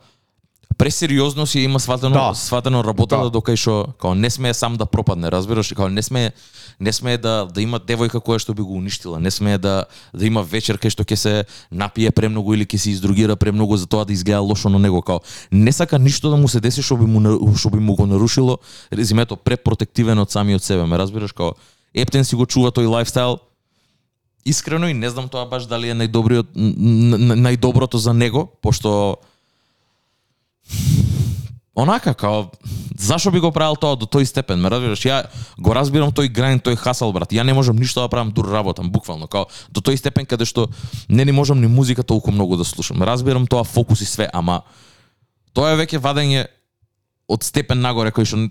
Пресериозно 0.77 1.47
си 1.47 1.59
има 1.59 1.79
сватено, 1.79 2.09
Да. 2.13 2.33
сватено 2.35 2.83
работата 2.83 3.29
Да. 3.29 3.39
докај 3.39 3.55
што 3.55 3.93
као 3.99 4.13
не 4.15 4.29
смее 4.29 4.53
сам 4.53 4.75
да 4.75 4.85
пропадне, 4.85 5.31
разбираш? 5.31 5.73
Као 5.73 5.87
не 5.89 6.01
смее 6.03 6.31
не 6.79 6.93
смее 6.93 7.17
да 7.17 7.45
да 7.45 7.61
има 7.61 7.79
девојка 7.79 8.21
која 8.21 8.39
што 8.39 8.53
би 8.53 8.61
го 8.61 8.77
уништила, 8.77 9.19
не 9.19 9.31
смее 9.31 9.57
да 9.57 9.85
да 10.13 10.25
има 10.25 10.43
вечер 10.43 10.77
кај 10.77 10.89
што 10.89 11.03
ќе 11.03 11.15
се 11.15 11.33
напие 11.71 12.11
премногу 12.11 12.53
или 12.53 12.65
ќе 12.65 12.77
се 12.77 12.89
издругира 12.91 13.35
премногу 13.35 13.77
за 13.77 13.87
тоа 13.87 14.05
да 14.05 14.13
изгледа 14.13 14.39
лошо 14.39 14.69
на 14.69 14.79
него, 14.79 15.01
као 15.01 15.19
не 15.51 15.71
сака 15.71 15.99
ништо 15.99 16.29
да 16.29 16.37
му 16.37 16.47
се 16.47 16.59
деси 16.59 16.81
што 16.81 16.97
би 16.97 17.05
му 17.05 17.19
што 17.55 17.69
би 17.69 17.79
му 17.79 17.95
го 17.95 18.05
нарушило 18.05 18.59
резимето 18.91 19.35
препротективен 19.35 20.19
од 20.19 20.31
самиот 20.31 20.63
себе, 20.63 20.85
ме 20.85 20.97
разбираш 20.97 21.31
као 21.31 21.53
Ептен 21.93 22.25
си 22.25 22.35
го 22.35 22.45
чува 22.45 22.69
тој 22.69 22.85
лайфстайл, 22.85 23.39
искрено 24.45 24.87
и 24.87 24.93
не 24.93 25.09
знам 25.09 25.29
тоа 25.29 25.45
баш 25.49 25.65
дали 25.65 25.89
е 25.89 25.97
најдобриот 25.97 26.53
најдоброто 26.53 27.97
за 27.97 28.13
него, 28.13 28.45
пошто 28.61 29.17
онака 31.81 32.13
као 32.13 32.51
зашо 32.99 33.31
би 33.31 33.39
го 33.39 33.51
правил 33.51 33.75
тоа 33.75 33.95
до 33.95 34.05
тој 34.05 34.27
степен, 34.27 34.59
ме 34.59 34.69
разбираш? 34.69 35.03
Ја 35.05 35.19
го 35.57 35.73
разбирам 35.73 36.11
тој 36.11 36.31
грайн, 36.31 36.59
тој 36.59 36.75
хасал 36.75 37.13
брат. 37.15 37.31
Ја 37.31 37.43
не 37.43 37.53
можам 37.53 37.79
ништо 37.79 38.01
да 38.01 38.09
правам 38.11 38.31
дур 38.31 38.51
работам, 38.51 38.91
буквално, 38.91 39.27
као 39.27 39.47
до 39.71 39.81
тој 39.81 39.97
степен 39.97 40.25
каде 40.25 40.45
што 40.45 40.69
не 41.09 41.25
ни 41.25 41.31
можам 41.31 41.61
ни 41.61 41.67
музика 41.67 42.03
толку 42.03 42.31
многу 42.31 42.57
да 42.57 42.65
слушам. 42.65 43.03
Разбирам 43.03 43.47
тоа 43.47 43.63
фокус 43.63 44.01
и 44.01 44.05
све, 44.05 44.29
ама 44.33 44.63
тоа 45.53 45.73
е 45.73 45.79
веќе 45.79 46.03
вадење 46.03 46.47
од 47.29 47.43
степен 47.43 47.81
нагоре 47.81 48.11
кој 48.11 48.25
што 48.25 48.49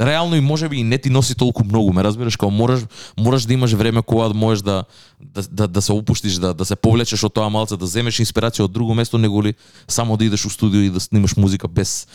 реално 0.00 0.36
и 0.36 0.40
можеби 0.40 0.76
и 0.76 0.84
не 0.84 0.98
ти 0.98 1.10
носи 1.10 1.34
толку 1.34 1.64
многу, 1.64 1.92
ме 1.92 2.04
разбираш, 2.04 2.36
кога 2.36 2.52
мораш 2.56 2.80
мораш 3.18 3.44
да 3.44 3.52
имаш 3.52 3.72
време 3.72 4.02
кога 4.02 4.28
да 4.28 4.34
можеш 4.34 4.62
да 4.62 4.84
да, 5.20 5.42
да, 5.50 5.68
да 5.68 5.82
се 5.82 5.92
опуштиш, 5.92 6.34
да 6.34 6.54
да 6.54 6.64
се 6.64 6.76
повлечеш 6.76 7.24
од 7.24 7.34
тоа 7.34 7.50
малце, 7.52 7.76
да 7.76 7.86
земеш 7.86 8.20
инспирација 8.24 8.64
од 8.64 8.72
друго 8.72 8.94
место 8.94 9.18
него 9.18 9.42
ли 9.42 9.54
само 9.88 10.16
да 10.16 10.24
идеш 10.24 10.46
у 10.46 10.50
студио 10.50 10.80
и 10.80 10.90
да 10.90 11.00
снимаш 11.00 11.36
музика 11.36 11.68
без 11.68 12.08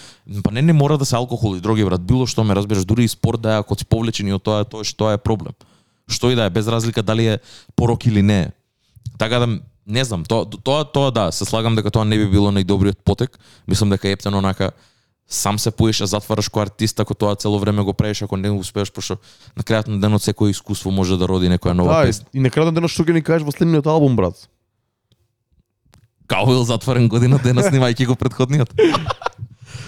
па 0.43 0.52
не 0.52 0.62
не 0.62 0.74
мора 0.74 0.98
да 0.98 1.06
се 1.06 1.15
алкохол 1.15 1.56
и 1.56 1.62
други 1.62 1.86
брат, 1.86 2.02
било 2.02 2.26
што 2.26 2.43
ме 2.43 2.56
разбираш, 2.56 2.86
дури 2.86 3.04
и 3.04 3.08
спорт 3.08 3.41
да 3.41 3.56
е 3.56 3.60
ако 3.60 3.78
си 3.78 3.86
повлечен 3.86 4.28
и 4.28 4.34
од 4.34 4.43
тоа, 4.43 4.65
тоа 4.65 4.84
што 4.84 5.12
е 5.13 5.17
проблем. 5.17 5.54
Што 6.10 6.32
и 6.32 6.36
да 6.36 6.45
е, 6.45 6.50
без 6.50 6.67
разлика 6.67 7.04
дали 7.04 7.28
е 7.28 7.39
порок 7.76 8.06
или 8.06 8.21
не 8.21 8.41
е. 8.41 8.52
Така 9.17 9.39
да 9.39 9.48
не 9.88 10.04
знам, 10.04 10.26
тоа 10.26 10.45
тоа 10.45 10.84
тоа 10.86 11.12
да, 11.12 11.32
се 11.32 11.45
слагам 11.45 11.76
дека 11.76 11.91
тоа 11.91 12.06
не 12.06 12.17
би 12.17 12.26
било 12.26 12.50
најдобриот 12.50 13.06
потек. 13.06 13.38
Мислам 13.67 13.89
дека 13.89 14.10
Ептен 14.10 14.34
онака 14.34 14.71
сам 15.27 15.59
се 15.59 15.71
поиша 15.71 16.05
затвараш 16.05 16.49
кој 16.49 16.61
артист 16.61 16.99
ако 16.99 17.13
тоа 17.13 17.35
цело 17.35 17.59
време 17.59 17.81
го 17.81 17.93
правиш 17.93 18.21
ако 18.21 18.38
не 18.38 18.51
успееш 18.51 18.91
пошто 18.91 19.17
на 19.57 19.63
крајот 19.63 19.88
на 19.88 19.99
денот 19.99 20.21
секој 20.21 20.49
искуство 20.49 20.91
може 20.91 21.17
да 21.17 21.25
роди 21.25 21.47
некоја 21.47 21.73
нова 21.73 21.93
Да, 21.93 22.03
и- 22.03 22.05
песна. 22.05 22.25
и 22.33 22.39
на 22.39 22.49
крајот 22.49 22.65
на 22.65 22.71
денот 22.73 22.89
што 22.89 23.03
ќе 23.03 23.13
ни 23.13 23.21
кажеш 23.21 23.41
во 23.41 23.51
следниот 23.51 23.88
албум, 23.88 24.15
брат? 24.15 24.38
Као 26.27 26.45
бил 26.45 26.63
затворен 26.63 27.07
година 27.09 27.39
дена 27.43 27.61
снимајќи 27.69 28.05
го 28.05 28.15
предходниот. 28.15 28.69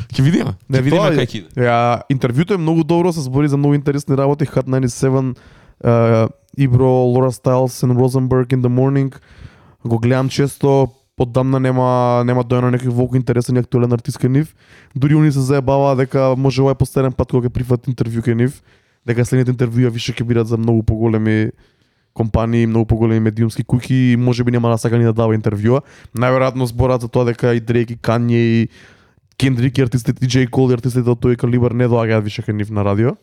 Ќе 0.08 0.21
видиме. 0.21 0.54
Ќе 0.69 0.82
видиме 0.82 1.10
кај 1.13 1.28
ќе. 1.28 1.39
Ја, 1.56 1.78
интервјуто 2.10 2.54
е 2.54 2.58
многу 2.58 2.84
добро, 2.84 3.13
се 3.13 3.21
збори 3.21 3.47
за 3.47 3.58
многу 3.58 3.76
интересни 3.76 4.17
работи, 4.17 4.45
Hot 4.45 4.65
97, 4.65 5.36
uh, 5.84 6.30
Ибро, 6.58 6.89
Лора 7.06 7.32
Стайлс 7.32 7.82
and 7.82 7.93
Rosenberg 7.93 8.50
in 8.50 8.62
the 8.62 8.69
Morning. 8.69 9.13
Го 9.86 10.00
гледам 10.00 10.30
често, 10.30 10.89
Поддамна 11.18 11.58
нема 11.60 12.24
нема 12.30 12.44
дојано 12.46 12.70
некој 12.76 12.94
волку 12.94 13.18
интересен 13.18 13.58
и 13.58 13.64
актуелен 13.64 13.94
артист 13.96 14.20
кај 14.22 14.30
нив. 14.30 14.52
Дури 14.94 15.18
они 15.18 15.32
се 15.32 15.42
заебаваа 15.42 15.96
дека 15.98 16.36
може 16.38 16.62
ова 16.62 16.72
е 16.72 16.78
последен 16.78 17.12
пат 17.12 17.32
кога 17.32 17.50
ќе 17.50 17.54
прифат 17.54 17.90
интервју 17.90 18.22
кај 18.22 18.38
нив, 18.38 18.62
дека 19.02 19.26
следните 19.26 19.50
интервјуа 19.56 19.90
више 19.90 20.14
ќе 20.14 20.24
бидат 20.24 20.48
за 20.48 20.58
многу 20.62 20.84
поголеми 20.84 21.50
компании, 22.14 22.68
многу 22.68 22.86
поголеми 22.86 23.20
медиумски 23.20 23.64
куки 23.64 23.96
и 24.14 24.16
може 24.18 24.44
би 24.44 24.52
нема 24.52 24.70
да 24.70 24.78
сака 24.78 24.98
ни 24.98 25.10
да 25.10 25.14
дава 25.14 25.34
интервјуа. 25.34 25.82
Најверојатно 26.14 26.70
зборат 26.70 27.02
за 27.02 27.10
тоа 27.10 27.26
дека 27.26 27.56
и 27.58 27.62
Дрейк 27.66 27.92
и 27.92 27.98
Кање 27.98 28.38
и 28.38 28.70
Кендрик 29.38 29.78
и 29.78 29.82
артистите 29.82 30.26
и 30.26 30.30
Джей 30.30 30.46
Кол 30.46 30.70
и 30.70 30.78
артистите 30.78 31.10
од 31.10 31.18
тој 31.18 31.38
калибар 31.38 31.74
не 31.74 31.90
доаѓаат 31.90 32.26
више 32.26 32.46
кај 32.46 32.62
нив 32.62 32.70
на 32.70 32.86
радио. 32.86 33.18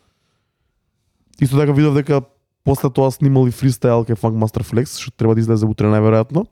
Исто 1.39 1.59
така 1.59 1.73
видов 1.73 1.95
дека 1.95 2.23
после 2.65 2.91
тоа 2.91 3.11
и 3.23 3.51
фристайл 3.51 4.03
кај 4.03 4.19
Funk 4.19 4.35
Master 4.35 4.67
Flex, 4.67 4.99
што 4.99 5.15
треба 5.17 5.35
да 5.35 5.41
излезе 5.41 5.67
утре 5.67 5.87
најверојатно. 5.87 6.47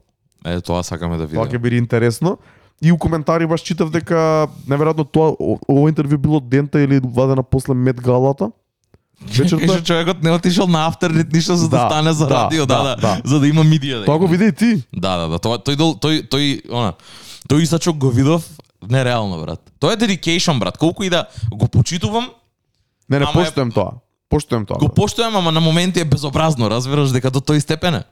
Е 0.45 0.61
тоа 0.61 0.83
сакаме 0.83 1.17
да 1.17 1.23
Тоа 1.23 1.35
ќе 1.37 1.43
видиме. 1.43 1.59
биде 1.59 1.75
интересно. 1.77 2.37
И 2.81 2.91
у 2.91 2.97
коментари 2.97 3.47
баш 3.47 3.61
читав 3.61 3.89
дека 3.89 4.47
неверојатно 4.67 5.05
тоа 5.05 5.29
о- 5.31 5.59
ово 5.65 5.87
интервју 5.87 6.17
било 6.17 6.39
дента 6.41 6.79
или 6.79 6.99
вадена 6.99 7.43
после 7.43 7.73
Мет 7.73 8.01
Галата. 8.01 8.51
вечерта- 9.23 9.67
Каже 9.67 9.83
човекот 9.83 10.23
не 10.23 10.31
отишол 10.31 10.67
на 10.67 10.87
афтер 10.87 11.11
ништо 11.33 11.55
за 11.55 11.69
да, 11.69 11.77
Да, 11.77 11.89
стане 11.89 12.13
за 12.13 12.27
да, 12.27 12.35
радио, 12.35 12.65
да, 12.65 12.77
да, 12.77 12.95
да, 12.95 12.95
да. 12.97 13.21
за 13.25 13.39
да 13.39 13.47
има 13.47 13.63
медија. 13.63 13.99
Да 13.99 14.05
Тоа 14.05 14.17
го 14.17 14.27
види 14.27 14.45
и 14.45 14.51
ти. 14.53 14.83
Да, 14.93 15.17
да, 15.17 15.27
да, 15.27 15.39
тоа 15.39 15.57
тој 15.57 15.75
дол, 15.75 15.95
тој 15.95 16.27
тој 16.27 16.45
она 16.69 16.93
тој 17.45 17.61
Исачок 17.61 17.97
го 17.97 18.09
видов 18.09 18.49
нереално 18.83 19.39
брат. 19.39 19.71
Тоа 19.79 19.93
е 19.93 19.97
dedication 19.97 20.59
брат. 20.59 20.77
Колку 20.77 21.03
и 21.03 21.09
да 21.09 21.25
го 21.51 21.67
почитувам, 21.67 22.29
Не, 23.09 23.19
не 23.19 23.25
Ама 23.25 23.31
е- 23.33 23.45
поштуем 23.45 23.71
тоа. 23.71 23.91
Поштуем 24.29 24.65
тоа. 24.65 24.77
го 24.77 24.87
поштојам, 24.87 25.35
ама 25.35 25.51
на 25.51 25.61
моменти 25.61 25.99
е 25.99 26.05
безобразно, 26.05 26.69
разбираш 26.69 27.09
дека 27.09 27.29
до 27.29 27.39
тој 27.41 27.59
степен 27.59 27.95
е. 27.95 28.03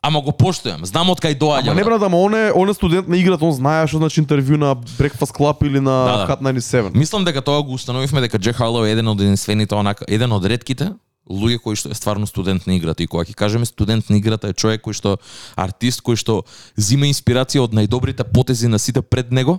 Ама 0.00 0.20
го 0.22 0.30
поштојам, 0.30 0.84
знам 0.86 1.10
од 1.10 1.18
кај 1.18 1.34
доаѓа. 1.34 1.72
Ама 1.72 1.74
не 1.74 1.84
брат. 1.84 2.02
ама 2.02 2.18
он 2.18 2.34
е, 2.34 2.52
он 2.54 2.70
е 2.70 2.74
студент 2.74 3.08
на 3.08 3.16
играта, 3.18 3.44
он 3.44 3.52
знае 3.52 3.88
што 3.90 3.98
значи 3.98 4.22
интервју 4.22 4.56
на 4.56 4.76
Breakfast 4.94 5.34
Club 5.34 5.66
или 5.66 5.80
на 5.80 6.04
Да, 6.06 6.16
да. 6.26 6.36
Hot 6.36 6.42
97. 6.42 6.94
Мислам 6.94 7.24
дека 7.24 7.42
тоа 7.42 7.62
го 7.62 7.74
установивме 7.74 8.20
дека 8.20 8.38
Джек 8.38 8.56
Харлоу 8.56 8.86
е 8.86 8.92
еден 8.94 9.08
од 9.08 9.20
единствените 9.20 9.74
онака, 9.74 10.04
еден 10.08 10.32
од 10.32 10.44
ретките 10.46 10.94
луѓе 11.28 11.58
кои 11.58 11.76
што 11.76 11.90
е 11.90 11.98
стварно 11.98 12.26
студент 12.26 12.66
на 12.66 12.74
играта 12.78 13.02
и 13.02 13.06
кога 13.06 13.24
ќе 13.24 13.34
кажеме 13.34 13.66
студент 13.66 14.08
на 14.10 14.16
играта 14.16 14.48
е 14.48 14.56
човек 14.56 14.86
кој 14.86 14.96
што 14.96 15.16
артист 15.56 16.00
кој 16.00 16.16
што 16.16 16.44
зима 16.76 17.10
инспирација 17.10 17.66
од 17.66 17.74
најдобрите 17.76 18.24
потези 18.32 18.68
на 18.68 18.78
сите 18.78 19.02
пред 19.02 19.32
него 19.32 19.58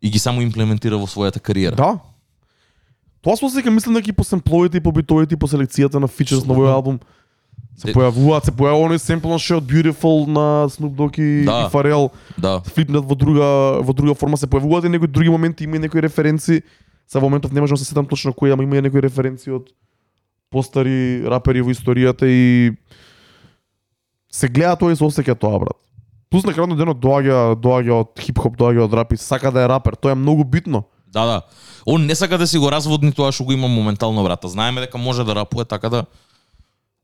и 0.00 0.10
ги 0.10 0.18
само 0.18 0.42
имплементира 0.42 0.96
во 0.96 1.06
својата 1.06 1.38
кариера. 1.40 1.76
Да. 1.76 1.98
Тоа 3.22 3.36
се 3.36 3.50
сека 3.50 3.70
мислам 3.70 3.94
дека 3.94 4.10
и 4.10 4.16
по 4.16 4.24
семпловите 4.24 4.78
и 4.78 4.80
по 4.80 4.92
битовите 4.92 5.34
и 5.34 5.38
по 5.38 5.46
селекцијата 5.46 6.00
на 6.00 6.08
фичерс 6.08 6.46
на 6.46 6.54
овој 6.54 6.72
албум 6.72 6.98
се 7.76 7.92
појавуваат, 7.92 8.44
се 8.44 8.52
појавува 8.52 8.88
оној 8.90 9.00
семпл 9.00 9.28
на 9.32 9.38
Shot 9.40 9.64
Beautiful 9.66 10.26
на 10.28 10.68
Snoop 10.68 10.94
Dogg 10.94 11.18
и, 11.18 11.44
Да. 11.44 11.66
и 11.66 11.72
Pharrell, 11.72 12.10
Да. 12.38 12.60
флипнат 12.60 13.04
во 13.04 13.14
друга 13.14 13.80
во 13.82 13.92
друга 13.92 14.14
форма, 14.14 14.36
се 14.36 14.46
појавуваат 14.46 14.86
и 14.86 14.88
некои 14.88 15.08
други 15.08 15.30
моменти, 15.30 15.64
има 15.64 15.76
и 15.76 15.78
некои 15.78 16.02
референци. 16.02 16.62
Са 17.08 17.20
во 17.20 17.28
моментов 17.28 17.52
не 17.52 17.60
можам 17.60 17.74
да 17.74 17.78
се 17.78 17.84
сетам 17.84 18.06
точно 18.06 18.32
кои, 18.32 18.50
ама 18.50 18.62
има 18.62 18.76
и 18.76 18.82
некои 18.82 19.02
референци 19.02 19.50
од 19.50 19.68
постари 20.50 21.24
рапери 21.24 21.62
во 21.62 21.72
историјата 21.72 22.24
и 22.28 22.72
се 24.32 24.48
гледа 24.48 24.76
тоа 24.76 24.92
и 24.92 24.96
се 24.96 25.04
осеќа 25.04 25.38
тоа, 25.38 25.58
брат. 25.58 25.76
Плюс 26.30 26.44
на 26.44 26.52
крајот 26.52 26.76
денот 26.76 26.96
доаѓа 27.00 27.56
доаѓа 27.60 27.92
од 27.92 28.20
хип-хоп, 28.20 28.56
доаѓа 28.56 28.84
од 28.84 28.94
рап 28.96 29.12
и 29.12 29.16
сака 29.16 29.50
да 29.52 29.64
е 29.64 29.68
рапер. 29.68 29.96
Тоа 29.96 30.12
е 30.12 30.14
многу 30.14 30.44
битно. 30.44 30.84
Да, 31.12 31.24
да. 31.26 31.40
Он 31.86 32.06
не 32.06 32.14
сака 32.14 32.38
да 32.38 32.46
си 32.46 32.58
го 32.58 32.70
разводни 32.72 33.12
тоа 33.12 33.32
што 33.32 33.44
го 33.44 33.52
има 33.52 33.68
моментално 33.68 34.24
брата. 34.24 34.48
Знаеме 34.48 34.80
дека 34.80 34.98
може 34.98 35.24
да 35.24 35.34
рапува 35.34 35.64
така 35.64 35.88
да 35.88 36.04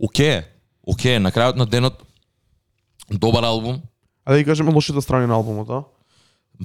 Оке, 0.01 0.45
оке, 0.89 1.19
на 1.21 1.33
крајот 1.33 1.57
на 1.57 1.67
денот 1.67 2.03
добар 3.11 3.45
албум. 3.45 3.83
А 4.25 4.33
да 4.33 4.39
ги 4.39 4.45
кажеме 4.45 4.73
лошите 4.73 5.01
страни 5.01 5.27
на 5.27 5.35
албумот, 5.35 5.71
а? 5.71 5.85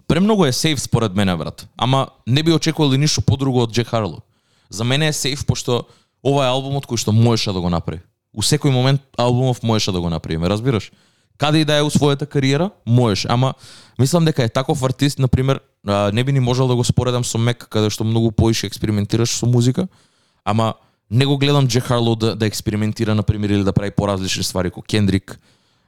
Премногу 0.08 0.46
е 0.46 0.52
сейф 0.52 0.82
според 0.82 1.16
мене 1.16 1.36
брат. 1.36 1.68
Ама 1.78 2.08
не 2.28 2.44
би 2.44 2.54
очекувал 2.54 2.92
ништо 2.92 3.22
подруго 3.22 3.64
од 3.64 3.72
Джек 3.72 3.88
Харло. 3.88 4.22
За 4.70 4.84
мене 4.84 5.08
е 5.08 5.14
сейф 5.14 5.46
пошто 5.46 5.86
ова 6.24 6.46
е 6.46 6.50
албумот 6.50 6.88
кој 6.88 6.98
што 6.98 7.12
можеше 7.12 7.54
да 7.54 7.62
го 7.62 7.70
направи. 7.70 8.02
У 8.34 8.42
секој 8.42 8.72
момент 8.72 9.02
албумов 9.18 9.64
можеше 9.64 9.92
да 9.92 10.02
го 10.02 10.10
направи, 10.10 10.38
ме 10.38 10.50
разбираш? 10.50 10.92
Каде 11.38 11.62
и 11.62 11.66
да 11.66 11.78
е 11.78 11.84
у 11.84 11.90
својата 11.90 12.26
кариера, 12.26 12.72
можеш, 12.86 13.26
ама 13.30 13.54
мислам 14.00 14.26
дека 14.26 14.44
е 14.44 14.50
таков 14.50 14.84
артист, 14.84 15.20
на 15.20 15.28
пример, 15.28 15.60
не 16.14 16.24
би 16.24 16.32
ни 16.32 16.40
можел 16.40 16.68
да 16.68 16.76
го 16.76 16.84
споредам 16.84 17.24
со 17.24 17.38
Мек, 17.38 17.68
каде 17.70 17.90
што 17.90 18.04
многу 18.04 18.32
поише 18.32 18.68
експериментираш 18.68 19.30
со 19.30 19.46
музика, 19.46 19.88
ама 20.46 20.74
не 21.14 21.26
го 21.26 21.38
гледам 21.38 21.68
Джек 21.68 21.84
Харлоу 21.84 22.16
да, 22.16 22.36
да 22.36 22.46
експериментира, 22.46 23.16
на 23.16 23.24
пример, 23.24 23.50
или 23.50 23.64
да 23.64 23.74
прави 23.74 23.92
поразлични 23.92 24.44
ствари 24.44 24.70
како 24.70 24.82
Кендрик, 24.82 25.40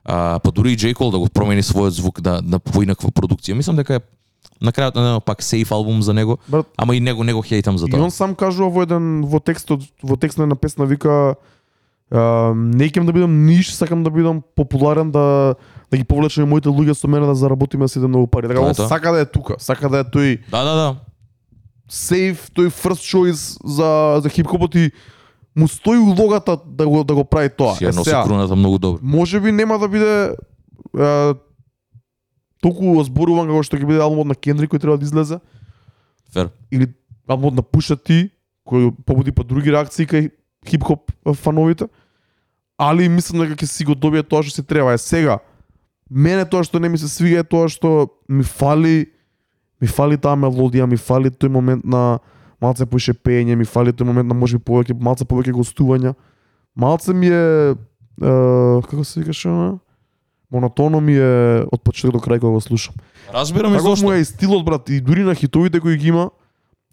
а, 0.06 0.40
па 0.40 0.52
дури 0.52 0.72
и 0.74 0.78
Джей 0.78 0.94
Кол 0.94 1.12
да 1.12 1.18
го 1.20 1.30
промени 1.30 1.64
својот 1.64 1.90
звук 1.98 2.22
да 2.22 2.42
на 2.42 2.60
поинаква 2.60 3.10
продукција. 3.10 3.54
Мислам 3.54 3.76
дека 3.76 3.96
е 3.96 4.02
на 4.62 4.72
крајот 4.72 4.96
на 4.96 5.20
пак 5.20 5.44
сейф 5.44 5.72
албум 5.72 6.02
за 6.02 6.14
него, 6.14 6.38
Брат, 6.48 6.68
ама 6.78 6.96
и 6.96 7.00
него 7.00 7.24
него 7.24 7.42
хейтам 7.42 7.78
за 7.78 7.88
И 7.88 7.92
тоа. 7.92 8.04
он 8.04 8.12
сам 8.12 8.36
кажува 8.36 8.70
во 8.70 8.82
еден 8.86 9.26
во 9.26 9.40
текстот 9.40 9.82
во 10.04 10.16
текст 10.18 10.38
на 10.38 10.56
песна 10.56 10.86
вика 10.86 11.36
а, 12.12 12.54
не 12.56 12.86
икем 12.86 13.06
да 13.06 13.14
бидам 13.14 13.46
ниш, 13.46 13.74
сакам 13.74 14.04
да 14.04 14.12
бидам 14.12 14.44
популарен 14.56 15.12
да 15.12 15.56
да 15.92 15.98
ги 15.98 16.04
повлечам 16.04 16.44
и 16.44 16.48
моите 16.48 16.70
луѓе 16.70 16.94
со 16.94 17.08
мене 17.08 17.26
да 17.26 17.36
заработиме 17.36 17.88
сите 17.88 18.08
многу 18.08 18.28
пари. 18.28 18.48
Така 18.48 18.60
е 18.60 18.64
он 18.64 18.76
сака 18.76 19.12
да 19.12 19.20
е 19.20 19.26
тука, 19.26 19.56
сака 19.60 19.90
да 19.90 20.00
е 20.00 20.04
тој 20.04 20.40
Да, 20.52 20.64
да, 20.64 20.76
да. 20.76 20.96
сейф, 21.90 22.50
тој 22.56 22.70
first 22.70 23.04
choice 23.06 23.58
за 23.66 24.22
за 24.22 24.30
хип-хопот 24.30 24.76
и 24.76 24.92
му 25.56 25.68
стои 25.68 25.98
улогата 25.98 26.58
да 26.66 26.88
го 26.88 27.04
да 27.04 27.16
го 27.16 27.24
прави 27.24 27.50
тоа. 27.50 27.76
Си 27.76 27.86
ја 27.86 27.94
Е, 27.94 27.96
носи 27.96 28.10
сега, 28.10 28.24
круната 28.24 28.56
многу 28.56 28.78
добро. 28.80 29.00
може 29.02 29.40
би 29.40 29.52
нема 29.52 29.80
да 29.80 29.88
биде 29.88 30.36
а, 30.98 31.36
толку 32.62 33.04
зборуван 33.04 33.48
како 33.48 33.64
што 33.64 33.78
ќе 33.78 33.86
биде 33.88 34.02
албумот 34.02 34.28
на 34.28 34.36
Кендрик 34.36 34.72
кој 34.74 34.82
треба 34.82 34.98
да 34.98 35.06
излезе 35.06 35.40
Фер. 36.34 36.50
или 36.72 36.88
албумот 37.28 37.56
на 37.56 37.62
Пуша 37.62 37.96
Ти, 37.96 38.30
кој 38.68 38.92
побуди 39.06 39.32
па 39.32 39.44
други 39.44 39.72
реакции 39.72 40.08
кај 40.08 40.32
хип-хоп 40.66 41.12
фановите. 41.36 41.88
Али 42.78 43.08
мислам 43.10 43.46
дека 43.46 43.56
ќе 43.56 43.66
си 43.66 43.86
го 43.86 43.96
добие 43.96 44.24
тоа 44.24 44.44
што 44.44 44.56
се 44.56 44.64
треба. 44.64 44.94
Е 44.94 44.98
сега, 44.98 45.40
мене 46.10 46.46
тоа 46.46 46.64
што 46.64 46.80
не 46.80 46.90
ми 46.90 46.98
се 46.98 47.08
свига 47.08 47.40
е 47.40 47.44
тоа 47.44 47.70
што 47.70 48.10
ми 48.30 48.44
фали 48.44 49.08
ми 49.82 49.88
фали 49.88 50.18
таа 50.18 50.36
мелодија, 50.36 50.86
ми 50.88 50.98
фали 50.98 51.30
тој 51.30 51.48
момент 51.52 51.86
на 51.86 52.20
малце 52.62 52.86
поише 52.86 53.14
пеење, 53.14 53.56
ми 53.56 53.66
фали 53.66 53.92
тој 53.92 54.04
момент 54.04 54.28
на 54.28 54.36
можеби 54.36 54.64
повеќе 54.64 54.96
малце 55.00 55.26
повеќе 55.26 55.52
гостувања. 55.54 56.14
малце 56.76 57.14
ми 57.14 57.28
е, 57.28 57.76
е 58.22 58.32
како 58.90 59.04
се 59.04 59.20
викаше 59.20 59.50
она? 59.50 59.80
Монотоно 60.52 61.02
ми 61.02 61.14
е 61.14 61.66
од 61.72 61.82
почеток 61.84 62.14
до 62.14 62.20
крај 62.20 62.40
кога 62.40 62.54
го 62.54 62.62
слушам. 62.62 62.96
Разбирам 63.34 63.76
и 63.76 63.80
зошто. 63.80 64.06
му 64.06 64.12
е 64.14 64.20
и 64.20 64.26
стилот 64.26 64.66
брат 64.66 64.90
и 64.90 65.02
дури 65.02 65.24
на 65.24 65.36
хитовите 65.36 65.80
кои 65.80 65.98
ги 65.98 66.08
има. 66.08 66.30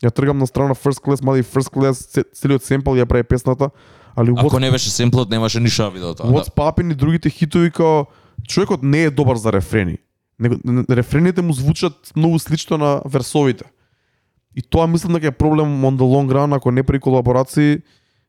Ја 0.03 0.11
тргам 0.11 0.38
на 0.38 0.46
страна 0.46 0.75
First 0.75 0.98
Class, 1.05 1.22
мали 1.25 1.42
First 1.42 1.70
Class 1.70 1.92
це- 1.92 2.25
целиот 2.35 2.64
семпл 2.64 2.90
ја 2.90 3.07
прави 3.07 3.22
песната, 3.22 3.70
али 4.16 4.31
Ако 4.31 4.57
What's, 4.57 4.61
не 4.61 4.70
беше 4.70 4.90
семплот, 4.90 5.31
немаше 5.31 5.61
ништо 5.61 5.83
да 5.83 5.90
види 5.90 6.05
од 6.05 6.16
тоа. 6.16 6.27
What's 6.27 6.51
Poppin' 6.51 6.90
и 6.90 6.94
другите 6.94 7.31
хитови 7.31 7.70
као 7.70 8.05
човекот 8.48 8.83
не 8.83 9.05
е 9.05 9.11
добар 9.11 9.37
за 9.37 9.53
рефрени. 9.53 9.98
Него, 10.38 10.57
рефрените 10.90 11.42
му 11.42 11.53
звучат 11.53 12.12
многу 12.16 12.38
слично 12.38 12.79
на 12.79 13.03
версовите. 13.07 13.64
И 14.57 14.62
тоа 14.62 14.87
мислам 14.87 15.12
дека 15.12 15.27
е 15.27 15.31
проблем 15.33 15.67
on 15.83 15.97
the 15.97 16.05
long 16.05 16.29
run, 16.29 16.57
ако 16.57 16.71
не 16.71 16.83
при 16.83 16.99
колаборации, 17.01 17.79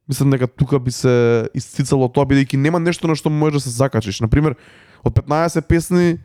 мислам 0.09 0.29
дека 0.29 0.47
тука 0.47 0.79
би 0.79 0.91
се 0.91 1.47
исцицало 1.53 2.07
тоа, 2.09 2.25
бидејќи 2.25 2.55
нема 2.55 2.79
нешто 2.79 3.07
на 3.07 3.15
што 3.15 3.29
можеш 3.29 3.53
да 3.53 3.61
се 3.61 3.69
закачиш. 3.71 4.19
Например, 4.19 4.55
од 5.03 5.13
15 5.13 5.61
песни, 5.61 6.17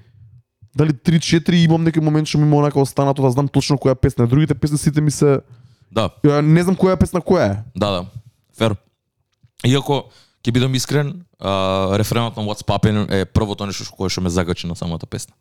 дали 0.76 0.92
3-4 0.92 1.64
имам 1.64 1.82
некој 1.82 2.00
момент 2.00 2.28
што 2.28 2.38
ми 2.38 2.46
има 2.46 2.56
онака 2.56 2.78
останато 2.78 3.22
да 3.22 3.30
знам 3.30 3.48
точно 3.48 3.78
која 3.78 3.94
песна. 3.94 4.26
Другите 4.26 4.54
песни 4.54 4.78
сите 4.78 5.00
ми 5.00 5.10
се... 5.10 5.40
Да, 5.92 6.10
Ја 6.22 6.40
не 6.40 6.62
знам 6.62 6.76
која 6.76 6.96
песна 6.96 7.20
која 7.20 7.50
е. 7.52 7.56
да, 7.74 7.90
да. 7.90 8.06
Фер. 8.58 8.76
Иако 9.64 10.04
ќе 10.44 10.52
бидам 10.52 10.74
искрен, 10.74 11.24
а, 11.40 11.96
рефренот 11.98 12.36
на 12.36 12.42
What's 12.44 12.62
Poppin' 12.62 13.06
е 13.10 13.24
првото 13.24 13.66
нешто 13.66 13.84
што- 13.84 13.96
кое 13.96 14.08
што 14.08 14.20
ме 14.20 14.30
закачи 14.30 14.66
на 14.66 14.76
самата 14.76 15.06
песна. 15.06 15.34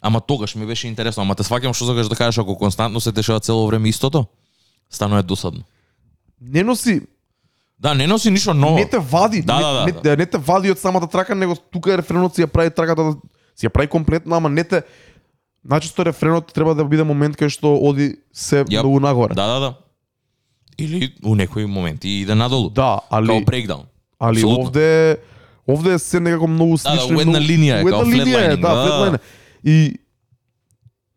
Ама 0.00 0.20
тогаш 0.20 0.54
ми 0.54 0.66
беше 0.66 0.86
интересно, 0.86 1.22
ама 1.22 1.34
те 1.34 1.42
сваќам 1.42 1.72
што 1.72 1.86
сакаш 1.86 2.08
да 2.08 2.16
кажеш 2.16 2.38
ако 2.38 2.56
константно 2.56 3.00
се 3.00 3.12
дешава 3.12 3.40
цело 3.40 3.66
време 3.66 3.88
истото, 3.88 4.26
станува 4.90 5.22
досадно. 5.22 5.62
Не 6.40 6.62
носи, 6.62 7.00
Да, 7.80 7.94
не 7.94 8.06
носи 8.06 8.30
ништо 8.30 8.54
ново. 8.54 8.74
не 8.74 8.88
те 8.88 8.98
вади, 8.98 9.42
Да, 9.42 9.56
не, 9.56 9.62
да, 9.62 9.72
да, 9.92 10.10
не, 10.10 10.16
не 10.16 10.26
те 10.26 10.38
вади 10.38 10.70
од 10.70 10.78
самата 10.78 11.06
трака, 11.06 11.34
него 11.34 11.56
тука 11.56 11.92
е 11.92 11.98
рефренот 11.98 12.34
си 12.34 12.42
ја 12.42 12.46
прави 12.46 12.70
траката, 12.70 13.02
да- 13.04 13.16
си 13.56 13.66
ја 13.66 13.68
прави 13.68 13.86
комплетна, 13.88 14.36
ама 14.36 14.48
не 14.48 14.64
те 14.64 14.82
Начисто 15.64 16.04
рефренот 16.04 16.46
треба 16.46 16.74
да 16.74 16.84
биде 16.84 17.04
момент 17.04 17.36
кај 17.36 17.48
што 17.48 17.74
оди 17.78 18.16
се 18.32 18.64
Јап. 18.64 18.80
многу 18.80 19.00
нагоре. 19.00 19.34
Да, 19.34 19.46
да, 19.48 19.60
да. 19.60 19.74
Или 20.78 21.12
у 21.24 21.34
некои 21.34 21.66
моменти 21.66 22.08
иде 22.10 22.34
надолу. 22.34 22.70
Да, 22.70 23.00
али 23.10 23.26
Као 23.26 23.40
брейкдаун. 23.40 23.82
али 24.18 24.36
апсолутно. 24.36 24.62
овде 24.62 25.16
овде 25.68 25.98
се 25.98 26.20
некако 26.20 26.46
многу 26.46 26.72
да, 26.72 26.78
слично. 26.78 27.12
и 27.12 27.16
у 27.16 27.20
една 27.20 27.38
линија 27.40 27.74
е, 27.74 27.84
као 27.84 28.00
една 28.00 28.16
линија 28.16 28.40
е, 28.42 28.56
да, 28.56 28.74
да, 28.74 29.10
да. 29.10 29.18
И 29.64 29.98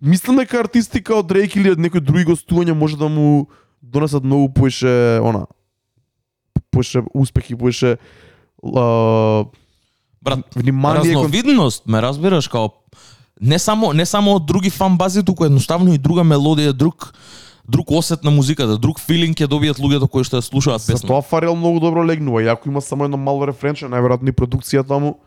мислам 0.02 0.38
дека 0.38 0.60
артисти 0.60 1.04
као 1.04 1.24
Дрейк 1.24 1.56
или 1.56 1.76
некои 1.76 2.02
други 2.02 2.26
гостувања 2.26 2.74
може 2.74 2.98
да 2.98 3.10
му 3.10 3.48
донесат 3.82 4.24
многу 4.24 4.54
поише 4.54 5.20
она 5.24 5.46
поише 6.72 7.04
успехи, 7.14 7.56
поише 7.56 7.98
а, 8.76 9.46
Брат, 10.22 10.40
внимание 10.56 11.14
кон 11.14 11.24
разновидност, 11.24 11.88
ме 11.88 12.02
разбираш, 12.02 12.48
као 12.48 12.70
не 13.42 13.60
само 13.60 13.94
не 13.94 14.06
само 14.06 14.36
од 14.36 14.46
други 14.46 14.70
фан 14.70 14.98
бази, 14.98 15.24
туку 15.26 15.46
едноставно 15.46 15.94
и 15.94 15.98
друга 15.98 16.22
мелодија, 16.22 16.74
друг 16.74 17.14
друг 17.70 17.92
осет 17.92 18.24
на 18.24 18.32
музиката, 18.32 18.78
друг 18.78 19.00
филинг 19.00 19.38
ќе 19.38 19.48
добијат 19.48 19.80
луѓето 19.82 20.10
кои 20.10 20.26
што 20.28 20.38
ја 20.38 20.46
слушаат 20.46 20.86
песна. 20.86 21.08
тоа 21.08 21.22
Фарел 21.22 21.56
многу 21.56 21.80
добро 21.80 22.04
легнува. 22.06 22.44
И 22.44 22.48
ако 22.48 22.70
има 22.70 22.82
само 22.82 23.06
едно 23.06 23.18
мало 23.18 23.48
рефренче, 23.48 23.88
најверојатно 23.88 24.30
и 24.30 24.36
продукцијата 24.36 25.00
му 25.00 25.18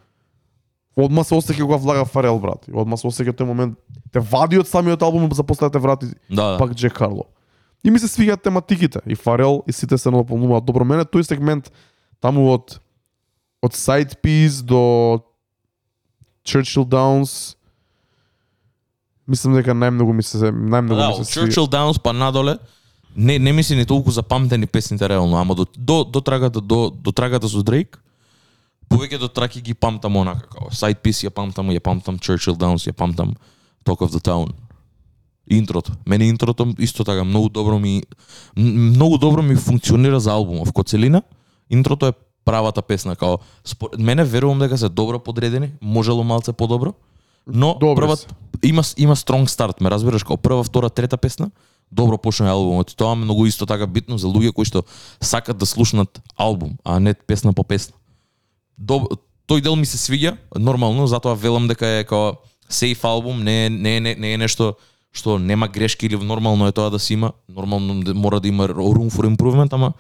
одма 0.96 1.24
се 1.24 1.35
осеќа 1.35 1.62
кога 1.62 1.76
влага 1.76 2.04
Фарел 2.04 2.38
брат. 2.38 2.66
Одма 2.72 2.96
се 2.96 3.09
осеќа 3.09 3.35
тој 3.35 3.46
момент 3.46 3.78
те 4.12 4.20
вади 4.20 4.59
од 4.59 4.68
самиот 4.68 5.02
албум 5.02 5.28
за 5.33 5.42
после 5.42 5.68
да 5.68 5.70
те 5.70 5.78
врати 5.78 6.07
Да, 6.30 6.54
да. 6.54 6.59
пак 6.59 6.74
Джек 6.74 6.92
Карло. 6.92 7.24
И 7.85 7.90
ми 7.90 7.98
се 7.98 8.09
свигаат 8.09 8.42
тематиките. 8.42 9.00
И 9.07 9.14
Фарел 9.14 9.62
и 9.68 9.72
сите 9.72 9.98
се 9.98 10.11
наполнуваат 10.11 10.64
добро. 10.64 10.85
Мене 10.85 11.04
тој 11.04 11.22
сегмент 11.22 11.72
таму 12.20 12.48
од 12.54 12.78
од 13.62 13.72
Side 13.72 14.16
Piece 14.22 14.62
до 14.62 15.20
Churchill 16.44 16.85
Downs 16.85 17.57
мислам 19.26 19.57
дека 19.57 19.72
најмногу 19.72 20.12
ми 20.12 20.22
се 20.22 20.38
најмногу 20.52 21.00
да, 21.00 21.09
ми 21.18 21.24
се. 21.24 21.40
Churchill 21.40 21.68
Downs 21.68 22.00
па 22.00 22.12
надоле, 22.12 22.59
не 23.16 23.38
не 23.38 23.52
ми 23.52 23.62
се 23.62 23.76
ни 23.76 23.87
толку 23.87 24.11
запамтени 24.11 24.66
песните 24.66 25.09
реално, 25.09 25.37
ама 25.37 25.54
до 25.54 25.66
до 25.78 26.04
до 26.04 26.20
трагата 26.20 26.61
до 26.61 26.90
до 26.90 27.12
трагата 27.12 27.48
со 27.48 27.62
Дрейк, 27.62 28.03
повеќе 28.94 29.18
до 29.18 29.28
траки 29.28 29.61
ги 29.61 29.74
памтам 29.74 30.16
онака 30.16 30.48
како 30.48 30.70
Side 30.70 31.02
Piece 31.02 31.26
ја 31.26 31.30
памтам, 31.30 31.70
ја 31.74 31.80
памтам 31.80 32.18
Churchill 32.18 32.57
Downs, 32.57 32.87
ја 32.88 32.92
памтам 32.92 33.35
Talk 33.85 34.07
of 34.07 34.14
the 34.14 34.22
Town. 34.22 34.52
Интрото. 35.50 35.92
Мене 36.07 36.24
интрото 36.24 36.74
исто 36.78 37.04
така 37.04 37.24
многу 37.24 37.48
добро 37.48 37.78
ми 37.78 38.02
многу 38.57 39.18
добро 39.18 39.42
ми 39.42 39.57
функционира 39.57 40.20
за 40.20 40.33
албумов 40.33 40.72
ко 40.72 40.83
целина. 40.83 41.22
Интрото 41.70 42.07
е 42.07 42.12
правата 42.44 42.83
песна 42.83 43.16
као 43.16 43.38
според 43.64 44.00
мене 44.00 44.24
верувам 44.24 44.59
дека 44.59 44.78
се 44.78 44.88
добро 44.88 45.18
подредени, 45.18 45.72
можело 45.83 46.24
малце 46.24 46.52
подобро. 46.52 46.94
Но 47.46 47.76
Добри 47.80 48.00
прва 48.00 48.16
се. 48.16 48.26
има 48.64 48.83
има 48.96 49.16
стронг 49.16 49.50
старт, 49.50 49.80
ме 49.80 49.90
разбираш, 49.90 50.24
као 50.24 50.37
прва, 50.37 50.64
втора, 50.64 50.90
трета 50.90 51.16
песна, 51.16 51.50
добро 51.92 52.18
почна 52.18 52.50
албумот. 52.50 52.94
Тоа 52.96 53.12
е 53.12 53.16
многу 53.16 53.46
исто 53.46 53.66
така 53.66 53.87
битно 53.87 54.18
за 54.18 54.26
луѓе 54.26 54.52
кои 54.52 54.64
што 54.64 54.85
сакат 55.20 55.59
да 55.59 55.66
слушнат 55.66 56.20
албум, 56.37 56.76
а 56.85 57.00
не 57.00 57.14
песна 57.14 57.52
по 57.52 57.64
песна. 57.64 57.96
Доб... 58.78 59.12
Тој 59.44 59.60
дел 59.60 59.76
ми 59.76 59.84
се 59.84 59.98
свиѓа, 60.00 60.38
нормално, 60.56 61.06
затоа 61.06 61.34
велам 61.37 61.68
дека 61.68 61.87
е 62.00 62.04
као 62.08 62.38
сейф 62.68 63.04
албум, 63.04 63.44
не 63.44 63.66
е, 63.66 63.70
не 63.70 64.00
не, 64.00 64.14
не 64.14 64.34
е 64.34 64.38
нешто 64.38 64.74
што 65.12 65.38
нема 65.38 65.68
грешки 65.68 66.06
или 66.06 66.16
нормално 66.16 66.66
е 66.66 66.72
тоа 66.72 66.90
да 66.90 66.98
се 66.98 67.14
има, 67.14 67.32
нормално 67.48 68.02
мора 68.14 68.40
да 68.40 68.48
има 68.48 68.68
room 68.68 69.10
for 69.12 69.28
improvement, 69.28 69.72
ама 69.72 69.92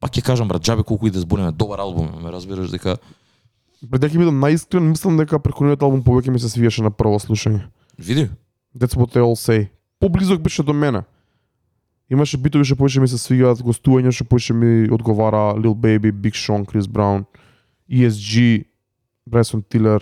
пак 0.00 0.10
ќе 0.10 0.22
кажам 0.22 0.48
брат, 0.48 0.62
џабе 0.62 0.84
колку 0.84 1.06
и 1.06 1.10
да 1.10 1.20
збориме, 1.20 1.52
добар 1.52 1.78
албум, 1.78 2.10
ме 2.22 2.32
разбираш 2.32 2.70
дека 2.70 2.98
Пред 3.80 4.02
дека 4.02 4.18
бидам 4.18 4.36
најискрен, 4.42 4.92
мислам 4.92 5.16
дека 5.16 5.38
пrekониот 5.40 5.80
албум 5.80 6.02
повеќе 6.04 6.34
ми 6.34 6.38
се 6.40 6.50
свиеше 6.52 6.82
на 6.82 6.90
прво 6.90 7.16
слушање. 7.16 7.62
види, 7.98 8.28
That's 8.76 8.94
what 8.96 9.14
they 9.14 9.22
all 9.22 9.36
say. 9.36 9.68
Поблизок 10.00 10.40
беше 10.40 10.62
до 10.62 10.72
мене. 10.72 11.02
Имаше 12.10 12.36
битови 12.36 12.64
што 12.64 12.76
повеќе 12.76 13.00
ми 13.00 13.08
се 13.08 13.18
свигаат, 13.18 13.62
гостувања 13.62 14.12
што 14.12 14.24
повеќе 14.24 14.52
ми 14.52 14.90
одговара 14.92 15.54
Lil 15.56 15.74
Baby, 15.74 16.12
Big 16.12 16.34
Sean, 16.34 16.66
Chris 16.66 16.86
Brown, 16.86 17.24
ESG, 17.90 18.64
Bryson 19.28 19.62
Tiller, 19.62 20.00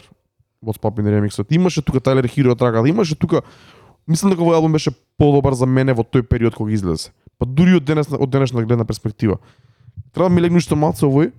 What's 0.64 0.80
Poppin' 0.80 1.08
ремиксот. 1.08 1.46
Имаше 1.50 1.82
тука 1.82 2.00
Tyler 2.00 2.26
Hero 2.26 2.58
трагата, 2.58 2.88
имаше 2.88 3.14
тука 3.14 3.42
Мислам 4.08 4.32
дека 4.32 4.40
овој 4.40 4.56
албум 4.56 4.72
беше 4.72 4.90
подобар 5.20 5.52
за 5.52 5.66
мене 5.68 5.92
во 5.92 6.02
тој 6.02 6.24
период 6.24 6.56
кога 6.56 6.72
излезе. 6.72 7.12
Па 7.38 7.44
дури 7.44 7.76
од 7.76 7.84
денес 7.84 8.08
од 8.08 8.30
денешна 8.32 8.64
гледна 8.64 8.86
перспектива. 8.88 9.36
Треба 10.14 10.30
да 10.30 10.34
ми 10.34 10.40
легне 10.40 10.62
уште 10.62 10.74
малце 10.74 11.04
овој 11.04 11.32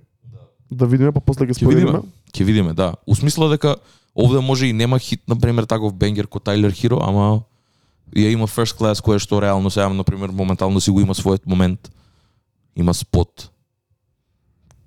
да 0.70 0.86
видиме, 0.86 1.10
па 1.10 1.20
после 1.20 1.48
ќе 1.48 1.58
ќе 1.58 1.66
видиме. 1.66 1.90
споделиме. 1.90 2.02
Ќе 2.30 2.44
видиме, 2.46 2.74
да. 2.78 2.94
Усмисла 3.10 3.50
дека 3.50 3.74
овде 4.14 4.38
може 4.38 4.70
и 4.70 4.72
нема 4.72 4.98
хит, 4.98 5.26
на 5.26 5.34
пример, 5.34 5.66
таков 5.66 5.94
бенгер 5.94 6.28
ко 6.30 6.38
Тайлер 6.38 6.70
Хиро, 6.70 7.02
ама 7.02 7.42
ја 8.14 8.30
има 8.30 8.46
First 8.46 8.78
Class 8.78 9.02
кое 9.02 9.18
што 9.18 9.42
реално 9.42 9.70
сега, 9.70 9.88
на 9.88 10.04
пример, 10.04 10.30
моментално 10.30 10.80
си 10.80 10.90
го 10.90 11.00
има 11.00 11.14
својот 11.14 11.42
момент. 11.46 11.90
Има 12.76 12.94
спот. 12.94 13.50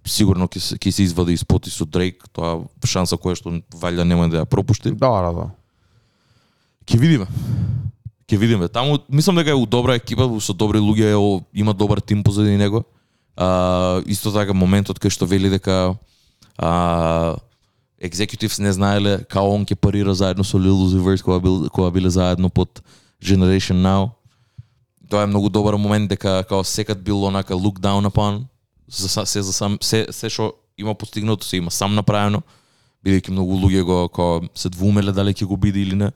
Сигурно 0.05 0.47
ќе 0.51 0.59
се, 0.59 0.91
се 0.91 1.03
извади 1.03 1.33
и 1.33 1.39
спот 1.39 1.67
и 1.67 1.71
со 1.71 1.85
Дрейк, 1.85 2.25
тоа 2.35 2.65
шанса 2.83 3.15
која 3.15 3.37
што 3.39 3.53
валја 3.71 4.03
нема 4.03 4.27
да 4.27 4.43
ја 4.43 4.45
пропушти. 4.45 4.91
Да, 4.91 5.11
да, 5.23 5.31
да. 5.31 5.45
Ќе 6.83 6.99
видиме. 6.99 7.27
Ќе 8.27 8.37
видиме. 8.37 8.67
Таму 8.67 8.99
мислам 9.07 9.39
дека 9.39 9.55
е 9.55 9.59
у 9.59 9.65
добра 9.65 9.95
екипа, 9.95 10.27
со 10.43 10.53
добри 10.53 10.83
луѓе, 10.83 11.15
има 11.53 11.73
добар 11.73 12.01
тим 12.01 12.23
позади 12.23 12.57
него. 12.57 12.83
А, 13.35 14.03
исто 14.05 14.31
така 14.31 14.53
моментот 14.53 14.99
кај 14.99 15.09
што 15.09 15.25
вели 15.25 15.49
дека 15.49 15.95
а, 16.57 17.37
executives 17.97 18.59
не 18.59 18.73
знаеле 18.73 19.23
као 19.25 19.49
он 19.55 19.65
ќе 19.65 19.79
парира 19.79 20.13
заедно 20.13 20.43
со 20.43 20.59
Lil 20.59 20.75
Uzi 20.85 20.99
Vert 21.01 21.23
кога, 21.23 21.39
бил, 21.39 21.69
кога 21.69 21.89
биле 21.91 22.09
заедно 22.09 22.49
под 22.49 22.83
Generation 23.23 23.81
Now. 23.81 24.11
Тоа 25.09 25.23
е 25.23 25.31
многу 25.31 25.49
добар 25.49 25.73
момент 25.79 26.09
дека 26.09 26.43
као 26.43 26.63
секад 26.63 27.01
бил 27.01 27.23
онака 27.23 27.55
look 27.55 27.79
down 27.79 28.05
upon 28.05 28.45
за 28.87 29.25
се 29.25 29.41
за 29.41 29.53
сам 29.53 29.77
се 29.81 30.07
се 30.11 30.29
што 30.29 30.53
има 30.77 30.95
постигнато 30.95 31.45
се 31.45 31.57
има 31.57 31.71
сам 31.71 31.95
направено 31.95 32.41
бидејќи 33.03 33.31
многу 33.35 33.57
луѓе 33.65 33.83
го 33.83 34.07
као 34.09 34.41
се 34.55 34.69
двумеле 34.69 35.11
дали 35.11 35.33
ќе 35.33 35.45
го 35.45 35.57
биде 35.57 35.81
или 35.83 35.95
не. 35.95 36.11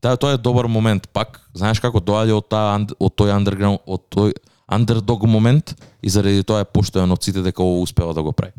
Таа 0.00 0.16
тоа 0.16 0.36
е 0.36 0.40
добар 0.40 0.66
момент 0.68 1.08
пак. 1.12 1.40
Знаеш 1.54 1.80
како 1.80 2.00
доаѓа 2.00 2.38
од 2.40 2.48
таа 2.48 2.80
од 2.80 3.14
тој 3.16 3.32
underground 3.36 3.84
од 3.86 4.04
тој 4.12 4.32
underdog 4.72 5.26
момент 5.28 5.74
и 6.02 6.08
заради 6.08 6.44
тоа 6.44 6.64
е 6.64 6.68
поштоен 6.68 7.12
од 7.12 7.22
сите 7.22 7.44
дека 7.44 7.62
ово 7.62 7.82
успева 7.84 8.14
да 8.16 8.22
го 8.22 8.32
прави. 8.32 8.52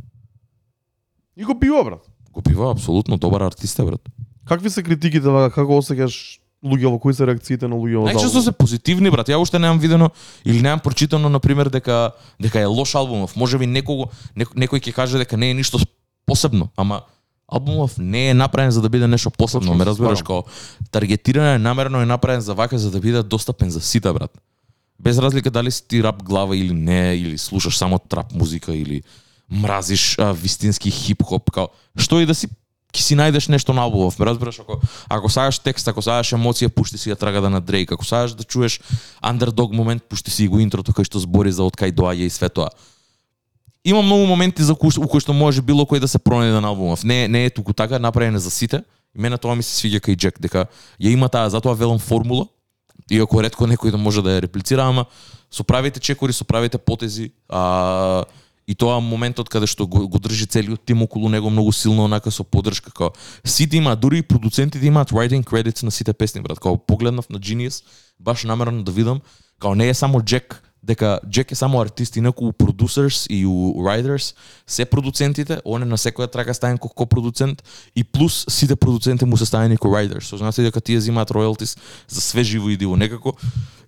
И 1.36 1.43
го 1.43 1.53
бива, 1.53 1.84
брат. 1.84 2.05
Го 2.31 2.41
бива 2.41 2.71
апсолутно 2.71 3.17
добар 3.17 3.41
артист 3.41 3.79
е 3.79 3.84
брат. 3.84 4.01
Какви 4.45 4.69
се 4.69 4.84
критиките, 4.84 5.25
бе? 5.25 5.49
како 5.49 5.81
осеќаш 5.81 6.39
луѓе 6.65 6.89
во 6.89 6.99
кои 6.99 7.13
се 7.13 7.28
реакциите 7.30 7.69
на 7.69 7.78
луѓе 7.78 8.01
во 8.01 8.08
Најчесто 8.10 8.41
се 8.41 8.51
позитивни 8.51 9.12
брат. 9.13 9.30
Ја 9.30 9.38
уште 9.41 9.60
немам 9.62 9.80
видено 9.80 10.10
или 10.45 10.62
немам 10.62 10.82
прочитано 10.82 11.30
на 11.30 11.39
пример 11.39 11.69
дека 11.69 12.15
дека 12.41 12.60
е 12.60 12.65
лош 12.65 12.95
албумов. 12.95 13.36
Можеби 13.36 13.69
некого 13.69 14.10
нек, 14.36 14.56
некој 14.58 14.82
ќе 14.82 14.93
каже 14.93 15.21
дека 15.21 15.38
не 15.38 15.51
е 15.51 15.60
ништо 15.62 15.80
посебно, 16.25 16.69
ама 16.78 17.04
албумов 17.47 17.97
не 17.97 18.30
е 18.30 18.34
направен 18.34 18.71
за 18.71 18.82
да 18.82 18.89
биде 18.89 19.08
нешто 19.08 19.32
посебно, 19.32 19.67
Точно, 19.67 19.78
ме 19.78 19.86
разбираш 19.86 20.25
како 20.25 20.45
таргетирано 20.91 21.56
е 21.56 21.62
намерено 21.62 22.01
е 22.01 22.10
направен 22.10 22.41
за 22.41 22.54
вака 22.54 22.80
за 22.80 22.91
да 22.91 22.99
биде 22.99 23.23
достапен 23.23 23.69
за 23.69 23.82
сите 23.82 24.13
брат. 24.13 24.32
Без 24.99 25.17
разлика 25.17 25.51
дали 25.51 25.71
си 25.71 25.88
ти 25.88 26.04
рап 26.04 26.23
глава 26.23 26.58
или 26.58 26.73
не, 26.73 27.15
или 27.15 27.38
слушаш 27.38 27.78
само 27.78 27.99
трап 27.99 28.34
музика 28.34 28.73
или 28.73 29.04
мразиш 29.49 30.19
а, 30.19 30.34
вистински 30.34 30.91
хип-хоп, 30.91 31.51
као, 31.51 31.69
што 31.97 32.19
и 32.19 32.25
да 32.25 32.36
си 32.36 32.47
ќе 32.95 33.03
си 33.03 33.15
најдеш 33.19 33.49
нешто 33.51 33.73
на 33.75 33.84
албумов, 33.84 34.17
ме 34.19 34.25
разбираш, 34.25 34.60
ако, 34.63 34.79
ако 35.10 35.29
сакаш 35.29 35.60
текст, 35.60 35.88
ако 35.88 36.01
сакаш 36.01 36.34
емоција, 36.38 36.71
пушти 36.71 36.97
си 36.97 37.12
ја 37.12 37.19
трагада 37.19 37.51
на 37.51 37.60
Дрейк, 37.62 37.91
ако 37.91 38.05
сакаш 38.08 38.34
да 38.39 38.43
чуеш 38.43 38.79
андердог 39.21 39.73
момент, 39.75 40.03
пушти 40.03 40.31
си 40.31 40.47
го 40.47 40.60
интрото 40.63 40.95
кај 40.95 41.05
што 41.05 41.19
збори 41.19 41.51
за 41.51 41.67
од 41.67 41.75
кај 41.75 41.91
доаѓа 41.91 42.25
и 42.25 42.34
све 42.34 42.49
тоа. 42.49 42.71
Има 43.86 44.01
многу 44.01 44.25
моменти 44.25 44.63
за 44.63 44.73
кои, 44.75 44.89
у 44.97 45.08
кои 45.08 45.21
што 45.21 45.34
може 45.34 45.62
било 45.62 45.86
кој 45.86 45.99
да 45.99 46.08
се 46.08 46.17
пронајде 46.17 46.58
да 46.58 46.62
на 46.62 46.73
албумов. 46.73 47.03
Не, 47.03 47.27
не 47.27 47.45
е 47.45 47.49
туку 47.53 47.73
така, 47.73 47.99
направено 47.99 48.39
за 48.39 48.49
сите. 48.49 48.81
И 49.15 49.21
мене 49.21 49.38
тоа 49.38 49.55
ми 49.55 49.63
се 49.63 49.75
свиѓа 49.77 50.01
кај 50.01 50.15
Джек, 50.15 50.39
дека 50.41 50.65
ја 50.99 51.13
има 51.13 51.29
таа, 51.29 51.49
затоа 51.49 51.75
велам 51.75 51.99
формула, 51.99 52.47
иако 53.12 53.41
ретко 53.41 53.67
некој 53.69 53.91
да 53.91 53.97
може 53.97 54.23
да 54.25 54.36
ја 54.36 54.41
реплицира, 54.43 54.84
ама 54.84 55.05
со 55.51 55.63
правите 55.63 55.99
чекори, 55.99 56.34
со 56.34 56.43
правите 56.43 56.77
потези, 56.77 57.31
а, 57.49 58.25
и 58.67 58.75
тоа 58.75 58.99
моментот 58.99 59.49
каде 59.49 59.67
што 59.69 59.88
го, 59.88 60.08
го 60.10 60.19
држи 60.19 60.47
целиот 60.47 60.86
тим 60.86 61.04
околу 61.04 61.30
него 61.30 61.49
многу 61.49 61.71
силно 61.71 62.06
онака 62.06 62.32
со 62.32 62.43
поддршка 62.43 62.91
како 62.91 63.13
сите 63.43 63.78
има 63.78 63.95
дури 63.95 64.19
и 64.19 64.28
продуцентите 64.28 64.86
имаат 64.88 65.12
writing 65.12 65.43
credits 65.43 65.84
на 65.84 65.91
сите 65.91 66.13
песни 66.13 66.41
брат. 66.41 66.60
Како 66.60 66.78
погледнав 66.78 67.30
на 67.30 67.39
Genius 67.39 67.84
баш 68.19 68.43
намерно 68.43 68.84
да 68.84 68.91
видам 68.91 69.21
како 69.60 69.75
не 69.75 69.89
е 69.89 69.93
само 69.93 70.21
Джек 70.21 70.62
дека 70.85 71.19
Джек 71.29 71.51
е 71.51 71.55
само 71.55 71.81
артист, 71.81 72.15
инаку 72.15 72.45
у 72.45 72.51
producers 72.51 73.27
и 73.29 73.45
у 73.45 73.73
writers 73.73 74.35
се 74.67 74.85
продуцентите, 74.85 75.59
он 75.65 75.83
е 75.83 75.85
на 75.85 75.97
секоја 75.97 76.31
трака 76.31 76.53
ставен 76.53 76.77
како 76.77 77.05
продуцент 77.05 77.63
и 77.95 78.03
плюс 78.03 78.45
сите 78.49 78.75
продуценти 78.75 79.25
му 79.25 79.37
се 79.37 79.45
ставени 79.45 79.77
како 79.77 79.95
writers. 79.95 80.29
Со 80.29 80.37
значи 80.37 80.61
дека 80.61 80.81
тие 80.81 81.01
земаат 81.01 81.31
роялтис 81.31 81.77
за 82.07 82.21
све 82.21 82.43
живо 82.43 82.69
и 82.69 82.77
диво. 82.77 82.97
Некако 82.97 83.33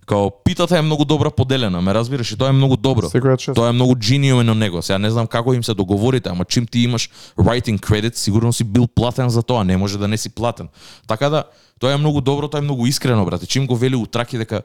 као 0.06 0.30
питата 0.44 0.78
е 0.78 0.82
многу 0.82 1.04
добра 1.04 1.30
поделена, 1.30 1.80
ме 1.82 1.94
разбираш, 1.94 2.32
и 2.32 2.36
тоа 2.36 2.48
е 2.48 2.52
многу 2.52 2.76
добро. 2.76 3.10
Тоа 3.54 3.68
е 3.68 3.72
многу 3.72 3.94
genuine 3.94 4.50
од 4.50 4.56
него. 4.56 4.82
Сега 4.82 4.98
не 4.98 5.10
знам 5.10 5.26
како 5.26 5.54
им 5.54 5.62
се 5.62 5.74
договорите, 5.74 6.28
ама 6.28 6.44
чим 6.44 6.66
ти 6.66 6.80
имаш 6.80 7.10
writing 7.38 7.78
credit, 7.78 8.16
сигурно 8.16 8.52
си 8.52 8.64
бил 8.64 8.86
платен 8.86 9.28
за 9.28 9.42
тоа, 9.42 9.64
не 9.64 9.76
може 9.76 9.98
да 9.98 10.08
не 10.08 10.16
си 10.16 10.30
платен. 10.30 10.68
Така 11.06 11.28
да, 11.28 11.44
тоа 11.78 11.92
е 11.92 11.96
многу 11.96 12.20
добро, 12.20 12.48
тоа 12.48 12.58
е 12.58 12.66
многу 12.66 12.86
искрено, 12.86 13.24
брате. 13.24 13.46
Чим 13.46 13.66
го 13.66 13.76
вели 13.76 13.96
у 13.96 14.06
траки 14.06 14.38
дека 14.38 14.62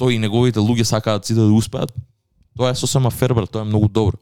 тој 0.00 0.16
и 0.16 0.18
неговите 0.18 0.60
луѓе 0.60 0.84
сакаат 0.84 1.24
сите 1.24 1.40
да 1.40 1.52
успеат, 1.52 1.92
тоа 2.56 2.70
е 2.70 2.74
сосема 2.74 3.10
фербер, 3.10 3.46
тоа 3.46 3.62
е 3.62 3.70
многу 3.70 3.88
добро. 3.88 4.18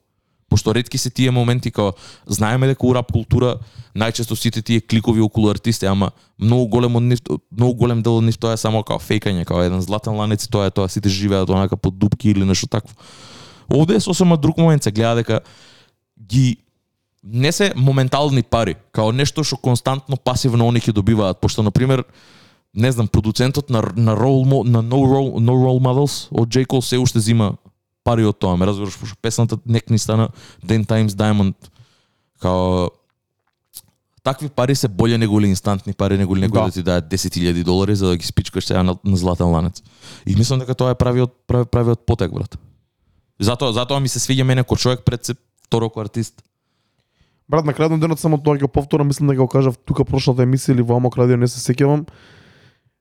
Пошто 0.48 0.74
ретки 0.74 0.98
се 0.98 1.10
тие 1.10 1.30
моменти 1.30 1.70
као 1.70 1.92
знаеме 2.26 2.66
дека 2.66 2.86
у 2.86 2.92
рап 2.94 3.10
култура 3.12 3.56
најчесто 3.96 4.36
сите 4.38 4.62
тие 4.62 4.80
кликови 4.80 5.20
околу 5.20 5.50
артисти, 5.50 5.86
ама 5.86 6.12
многу 6.38 6.68
голем 6.68 6.96
од 6.96 7.02
нив, 7.02 7.22
многу 7.50 7.74
голем 7.74 8.02
дел 8.02 8.20
од 8.20 8.24
нив 8.28 8.38
тоа 8.38 8.54
е 8.54 8.60
само 8.60 8.84
као 8.84 9.00
фейкање, 9.02 9.46
као 9.48 9.64
еден 9.64 9.82
златен 9.82 10.14
ланец 10.14 10.44
и 10.44 10.50
тоа 10.50 10.68
е 10.68 10.70
тоа 10.70 10.88
сите 10.88 11.08
живеат 11.08 11.50
онака 11.50 11.76
под 11.76 11.98
дупки 11.98 12.30
или 12.30 12.44
нешто 12.44 12.68
такво. 12.68 12.94
Овде 13.72 13.96
е 13.96 14.00
сосема 14.00 14.36
друг 14.36 14.58
момент 14.58 14.82
се 14.82 14.92
гледа 14.92 15.14
дека 15.14 15.40
ги 16.20 16.56
не 17.24 17.52
се 17.52 17.72
моментални 17.76 18.42
пари, 18.42 18.76
као 18.92 19.12
нешто 19.12 19.44
што 19.44 19.56
константно 19.56 20.16
пасивно 20.16 20.68
они 20.68 20.78
ќе 20.78 20.92
добиваат, 20.92 21.40
пошто 21.40 21.62
на 21.62 21.70
пример 21.70 22.04
не 22.74 22.92
знам, 22.92 23.08
продуцентот 23.08 23.70
на 23.70 23.82
на 23.96 24.16
Roll 24.16 24.44
Mo- 24.44 24.64
на 24.68 24.82
No 24.82 25.04
Roll 25.06 25.38
No 25.38 25.54
Roll 25.54 25.80
Models 25.80 26.28
од 26.30 26.48
J 26.48 26.66
Cole 26.66 26.80
се 26.80 26.98
уште 26.98 27.20
зима 27.20 27.54
пари 28.04 28.24
од 28.24 28.38
тоа, 28.38 28.56
ме 28.56 28.66
разбираш, 28.66 28.98
пошто 29.00 29.16
песната 29.22 29.58
нек 29.66 29.90
ни 29.90 29.98
стана 29.98 30.28
Ten 30.66 30.86
Times 30.86 31.14
Diamond 31.14 31.54
као 32.40 32.90
такви 34.24 34.48
пари 34.48 34.74
се 34.74 34.88
боле 34.88 35.18
него 35.18 35.40
ли 35.40 35.48
инстантни 35.48 35.92
пари 35.92 36.18
него 36.18 36.36
ли 36.36 36.40
некој 36.40 36.52
да. 36.52 36.64
Да. 36.64 36.70
ти 36.70 36.82
даде 36.82 37.16
10.000 37.16 37.64
долари 37.64 37.96
за 37.96 38.08
да 38.08 38.16
ги 38.16 38.26
спичкаш 38.26 38.64
сега 38.66 38.82
на, 38.82 38.96
на 39.04 39.16
златен 39.16 39.46
ланец. 39.46 39.82
И 40.26 40.36
мислам 40.36 40.58
дека 40.58 40.74
тоа 40.74 40.90
е 40.90 40.94
правиот 40.94 41.32
прави, 41.46 41.64
правиот 41.64 42.06
потек 42.06 42.32
брат. 42.32 42.58
Затоа 43.40 43.72
затоа 43.72 44.00
ми 44.00 44.08
се 44.08 44.18
свиѓа 44.18 44.42
мене 44.42 44.64
кој 44.64 44.78
човек 44.78 45.04
пред 45.04 45.24
се 45.24 45.34
второ 45.66 45.90
ко 45.90 46.00
артист. 46.00 46.42
Брат, 47.48 47.64
на 47.64 47.74
крајот 47.76 47.92
на 47.92 48.00
денот 48.00 48.20
само 48.20 48.40
тоа 48.40 48.56
ќе 48.56 48.64
го 48.64 48.72
повторам, 48.72 49.12
мислам 49.12 49.28
дека 49.28 49.44
го 49.44 49.48
кажав 49.48 49.76
тука 49.76 50.04
прошлата 50.04 50.42
емисија 50.42 50.72
или 50.72 50.82
во 50.82 50.96
Амок 50.96 51.16
радио, 51.20 51.36
не 51.36 51.48
се 51.48 51.60
сеќавам. 51.60 52.06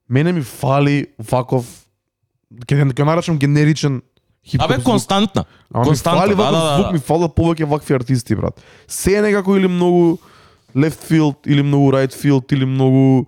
Мене 0.10 0.34
ми 0.34 0.42
фали 0.42 1.08
ваков 1.32 1.66
ќе 2.54 2.94
ќе 2.94 3.06
наречам 3.06 3.38
генеричен 3.38 4.02
хип-хоп 4.46 4.66
Абе 4.66 4.74
звук. 4.76 4.86
константна. 4.86 5.46
Ама 5.74 5.84
ми 5.84 5.88
константна, 5.88 6.22
фали 6.22 6.36
да, 6.36 6.44
ваков 6.44 6.60
да, 6.60 6.66
да, 6.70 6.76
звук, 6.76 6.88
да. 6.88 6.92
ми 6.94 7.00
фалат 7.00 7.32
повеќе 7.36 7.66
вакви 7.66 7.96
артисти, 7.96 8.36
брат. 8.36 8.62
Се 8.88 9.18
е 9.18 9.22
некако 9.22 9.56
или 9.56 9.68
многу 9.68 10.18
left 10.76 11.02
field, 11.10 11.48
или 11.48 11.64
многу 11.64 11.92
right 11.92 12.14
field, 12.14 12.54
или 12.54 12.66
многу 12.66 13.26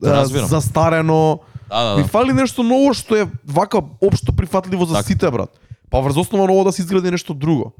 Да, 0.00 0.26
застарено. 0.26 1.40
Да, 1.68 1.84
да, 1.84 1.96
Ми 1.96 2.02
да. 2.02 2.08
фали 2.08 2.32
нешто 2.32 2.62
ново 2.62 2.94
што 2.94 3.16
е 3.16 3.28
вака 3.44 3.82
општо 4.00 4.32
прифатливо 4.32 4.84
за 4.86 4.94
Така. 4.94 5.06
сите, 5.06 5.30
брат. 5.30 5.50
Па 5.90 6.00
врз 6.00 6.16
основа 6.16 6.46
на 6.46 6.52
ово 6.52 6.64
да 6.64 6.72
се 6.72 6.82
изгради 6.82 7.10
нешто 7.10 7.34
друго. 7.34 7.72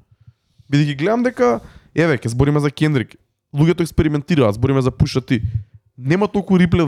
Бидејќи 0.73 0.99
гледам 0.99 1.23
дека 1.23 1.61
еве, 1.95 2.19
ќе 2.19 2.29
збориме 2.29 2.61
за 2.61 2.71
Кендрик. 2.71 3.17
Луѓето 3.55 3.81
експериментираат, 3.81 4.55
збориме 4.55 4.83
за 4.83 4.91
Пуша 4.91 5.21
Ти. 5.21 5.41
Нема 5.99 6.29
толку 6.29 6.59
рипле 6.59 6.87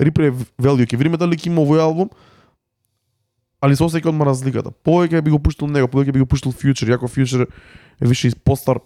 рипле 0.00 0.30
value, 0.60 0.84
ќе 0.84 0.96
видиме 1.00 1.16
дали 1.16 1.36
ќе 1.36 1.48
има 1.48 1.62
овој 1.64 1.80
албум. 1.80 2.10
Али 3.64 3.76
со 3.76 3.88
секој 3.88 4.12
одма 4.12 4.26
разликата. 4.28 4.68
Повеќе 4.84 5.22
би 5.24 5.32
го 5.32 5.38
пуштил 5.40 5.70
него, 5.72 5.88
повеќе 5.88 6.12
би 6.12 6.20
го 6.20 6.26
пуштил 6.28 6.52
Future, 6.52 6.92
јако 6.92 7.08
Future 7.08 7.46
е 8.00 8.06
више 8.06 8.34
постар 8.44 8.82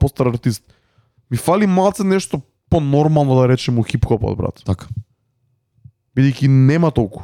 постар 0.00 0.26
артист. 0.28 0.62
Ми 1.30 1.36
фали 1.36 1.66
малце 1.66 2.04
нешто 2.04 2.42
по-нормално 2.68 3.40
да 3.40 3.48
речеме 3.48 3.80
у 3.80 3.84
хип-хопот, 3.84 4.36
брат. 4.36 4.60
Така. 4.66 4.86
Бидејќи 6.16 6.48
нема 6.48 6.90
толку. 6.90 7.22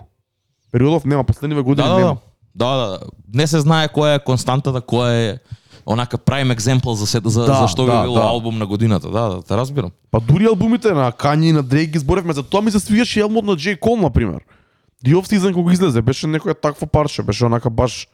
Периодов 0.72 1.04
нема, 1.04 1.24
последниве 1.24 1.62
години 1.62 1.88
Да, 1.88 1.94
да, 1.94 1.98
нема. 1.98 2.14
да. 2.14 2.20
Да, 2.54 2.76
да. 2.76 2.98
Не 3.34 3.46
се 3.46 3.60
знае 3.60 3.88
која 3.88 4.16
е 4.16 4.24
константата, 4.24 4.80
која 4.80 5.12
е 5.12 5.38
онака 5.88 6.18
prime 6.18 6.56
example 6.56 6.92
за 6.92 7.06
се, 7.06 7.20
за, 7.24 7.46
Да, 7.46 7.54
за 7.54 7.68
што 7.68 7.84
би 7.84 7.92
да, 7.92 8.02
било 8.02 8.14
да. 8.14 8.28
албум 8.28 8.58
на 8.58 8.66
годината. 8.66 9.10
Да, 9.10 9.28
да, 9.28 9.42
те 9.42 9.56
разбирам. 9.56 9.90
Па 10.10 10.20
дури 10.20 10.44
албумите 10.44 10.92
на 10.92 11.12
Kanye 11.12 11.44
и 11.44 11.52
на 11.52 11.64
Drake 11.64 11.90
ги 11.90 11.98
зборевме, 11.98 12.32
за 12.32 12.42
тоа 12.42 12.62
ми 12.62 12.70
се 12.70 12.80
свиеше 12.80 13.20
и 13.20 13.22
албумот 13.22 13.44
на 13.44 13.56
J. 13.56 13.80
Cole, 13.80 14.00
на 14.00 14.10
пример. 14.10 14.44
The 15.04 15.14
Off 15.14 15.32
Season 15.32 15.54
кога 15.54 15.72
излезе, 15.72 16.02
беше 16.02 16.26
некоја 16.26 16.60
такво 16.60 16.86
парче, 16.86 17.22
беше 17.22 17.46
онака 17.46 17.70
баш 17.70 18.08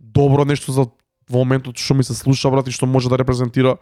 добро 0.00 0.44
нешто 0.44 0.72
за 0.72 0.86
во 1.28 1.44
моментот 1.44 1.78
што 1.78 1.94
ми 1.94 2.04
се 2.04 2.14
слуша, 2.14 2.50
брат, 2.50 2.68
и 2.68 2.72
што 2.72 2.86
може 2.86 3.08
да 3.08 3.18
репрезентира 3.18 3.76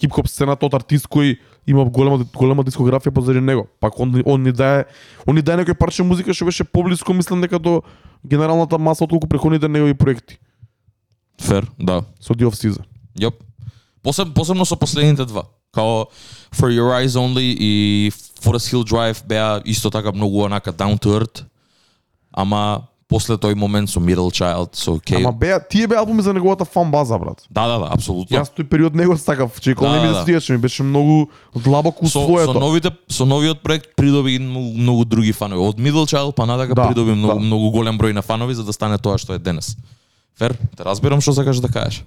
хип-хоп 0.00 0.28
сцената 0.28 0.66
од 0.66 0.74
артист 0.74 1.08
кој 1.08 1.38
има 1.66 1.84
голема 1.84 2.22
голема 2.34 2.62
дискографија 2.62 3.10
позади 3.10 3.40
него. 3.40 3.66
Пак 3.80 3.98
он 4.00 4.22
он 4.26 4.42
ни 4.42 4.52
дае 4.52 4.84
он 5.26 5.34
ни 5.34 5.42
дае 5.42 5.64
некој 5.64 5.74
парче 5.74 6.02
музика 6.02 6.34
што 6.34 6.44
беше 6.44 6.64
поблиско, 6.64 7.12
мислам 7.12 7.40
дека 7.40 7.58
до 7.58 7.82
генералната 8.24 8.78
маса 8.78 9.04
отколку 9.04 9.28
преходните 9.28 9.68
негови 9.68 9.94
проекти 9.94 10.38
Фер, 11.40 11.66
да. 11.78 12.04
со 12.20 12.32
Off 12.34 12.54
Season. 12.54 12.84
Јоп. 13.18 13.34
Посеб, 14.02 14.34
посебно 14.34 14.64
со 14.64 14.76
последните 14.76 15.24
два. 15.24 15.44
Као 15.72 16.06
For 16.52 16.70
Your 16.70 16.92
Eyes 16.96 17.16
Only 17.16 17.54
и 17.58 18.10
Forest 18.40 18.72
Hill 18.72 18.84
Drive 18.84 19.26
беа 19.26 19.62
исто 19.64 19.90
така 19.90 20.12
многу 20.12 20.44
онака 20.44 20.72
down 20.72 20.98
to 20.98 21.20
earth. 21.20 21.44
Ама 22.32 22.88
после 23.08 23.36
тој 23.36 23.54
момент 23.54 23.90
со 23.90 24.00
Middle 24.00 24.30
Child, 24.30 24.68
со 24.72 24.98
K. 25.00 25.16
Ама 25.16 25.32
беа 25.32 25.60
тие 25.60 25.86
беа 25.86 25.98
албуми 26.00 26.22
за 26.22 26.32
неговата 26.32 26.64
фан 26.64 26.90
база, 26.90 27.18
брат. 27.18 27.42
Да, 27.50 27.66
да, 27.66 27.78
да, 27.78 27.92
апсолутно. 27.92 28.36
Јас 28.36 28.52
тој 28.52 28.64
период 28.68 28.94
него 28.94 29.16
сакав, 29.16 29.60
че 29.60 29.74
кога 29.74 29.90
Да, 29.90 29.96
не 29.96 30.02
ми 30.02 30.08
да, 30.08 30.14
да 30.14 30.22
свиеше, 30.22 30.52
ми 30.52 30.58
беше 30.58 30.82
многу 30.82 31.28
длабоко 31.56 32.06
со, 32.06 32.12
со 32.12 32.24
своето. 32.26 32.60
новите 32.60 32.90
со 33.08 33.26
новиот 33.26 33.62
проект 33.62 33.96
придоби 33.96 34.38
многу, 34.38 34.78
многу 34.78 35.04
други 35.04 35.32
фанови. 35.32 35.60
Од 35.60 35.76
Middle 35.80 36.04
Child 36.06 36.32
па 36.32 36.46
надека 36.46 36.74
Да, 36.74 36.86
придоби 36.88 37.12
многу 37.12 37.34
да. 37.34 37.40
многу 37.40 37.70
голем 37.70 37.98
број 37.98 38.12
на 38.12 38.22
фанови 38.22 38.54
за 38.54 38.64
да 38.64 38.72
стане 38.72 38.98
тоа 38.98 39.18
што 39.18 39.34
е 39.34 39.38
денес. 39.38 39.76
Фер, 40.38 40.54
те 40.76 40.86
разбирам 40.86 41.20
што 41.20 41.34
сакаш 41.34 41.58
да 41.58 41.68
кажеш. 41.68 42.04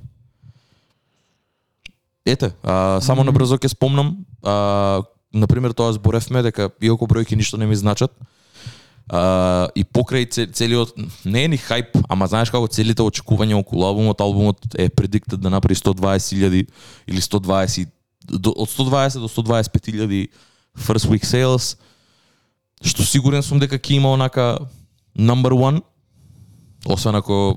Ете, 2.25 2.53
а, 2.63 3.01
само 3.01 3.25
на 3.27 3.33
брзо 3.35 3.57
ќе 3.57 3.73
спомнам, 3.73 4.25
а, 4.43 5.01
на 5.33 5.47
пример 5.47 5.73
тоа 5.73 5.91
зборевме 5.93 6.43
дека 6.45 6.69
иако 6.81 7.07
бројки 7.09 7.35
ништо 7.35 7.57
не 7.57 7.65
ми 7.65 7.75
значат, 7.75 8.13
а, 9.09 9.67
и 9.75 9.83
покрај 9.83 10.29
цел- 10.31 10.51
целиот 10.53 10.93
не 11.25 11.43
е 11.43 11.47
ни 11.47 11.57
хајп, 11.57 12.05
ама 12.07 12.27
знаеш 12.27 12.49
како 12.49 12.67
целите 12.67 13.03
очекувања 13.03 13.59
околу 13.59 13.85
албумот, 13.85 14.21
албумот 14.21 14.75
е 14.77 14.89
предиктет 14.89 15.41
да 15.41 15.49
направи 15.49 15.75
120.000 15.75 16.67
или 17.07 17.21
120 17.21 17.89
до, 18.27 18.53
од 18.55 18.69
120 18.69 19.19
до 19.19 19.27
125.000 19.27 20.27
first 20.77 21.09
week 21.09 21.25
sales, 21.25 21.75
што 22.81 23.03
сигурен 23.03 23.43
сум 23.43 23.59
дека 23.59 23.75
ќе 23.75 23.97
има 23.97 24.13
онака 24.13 24.59
number 25.17 25.51
one, 25.51 25.81
освен 26.85 27.15
ако 27.15 27.55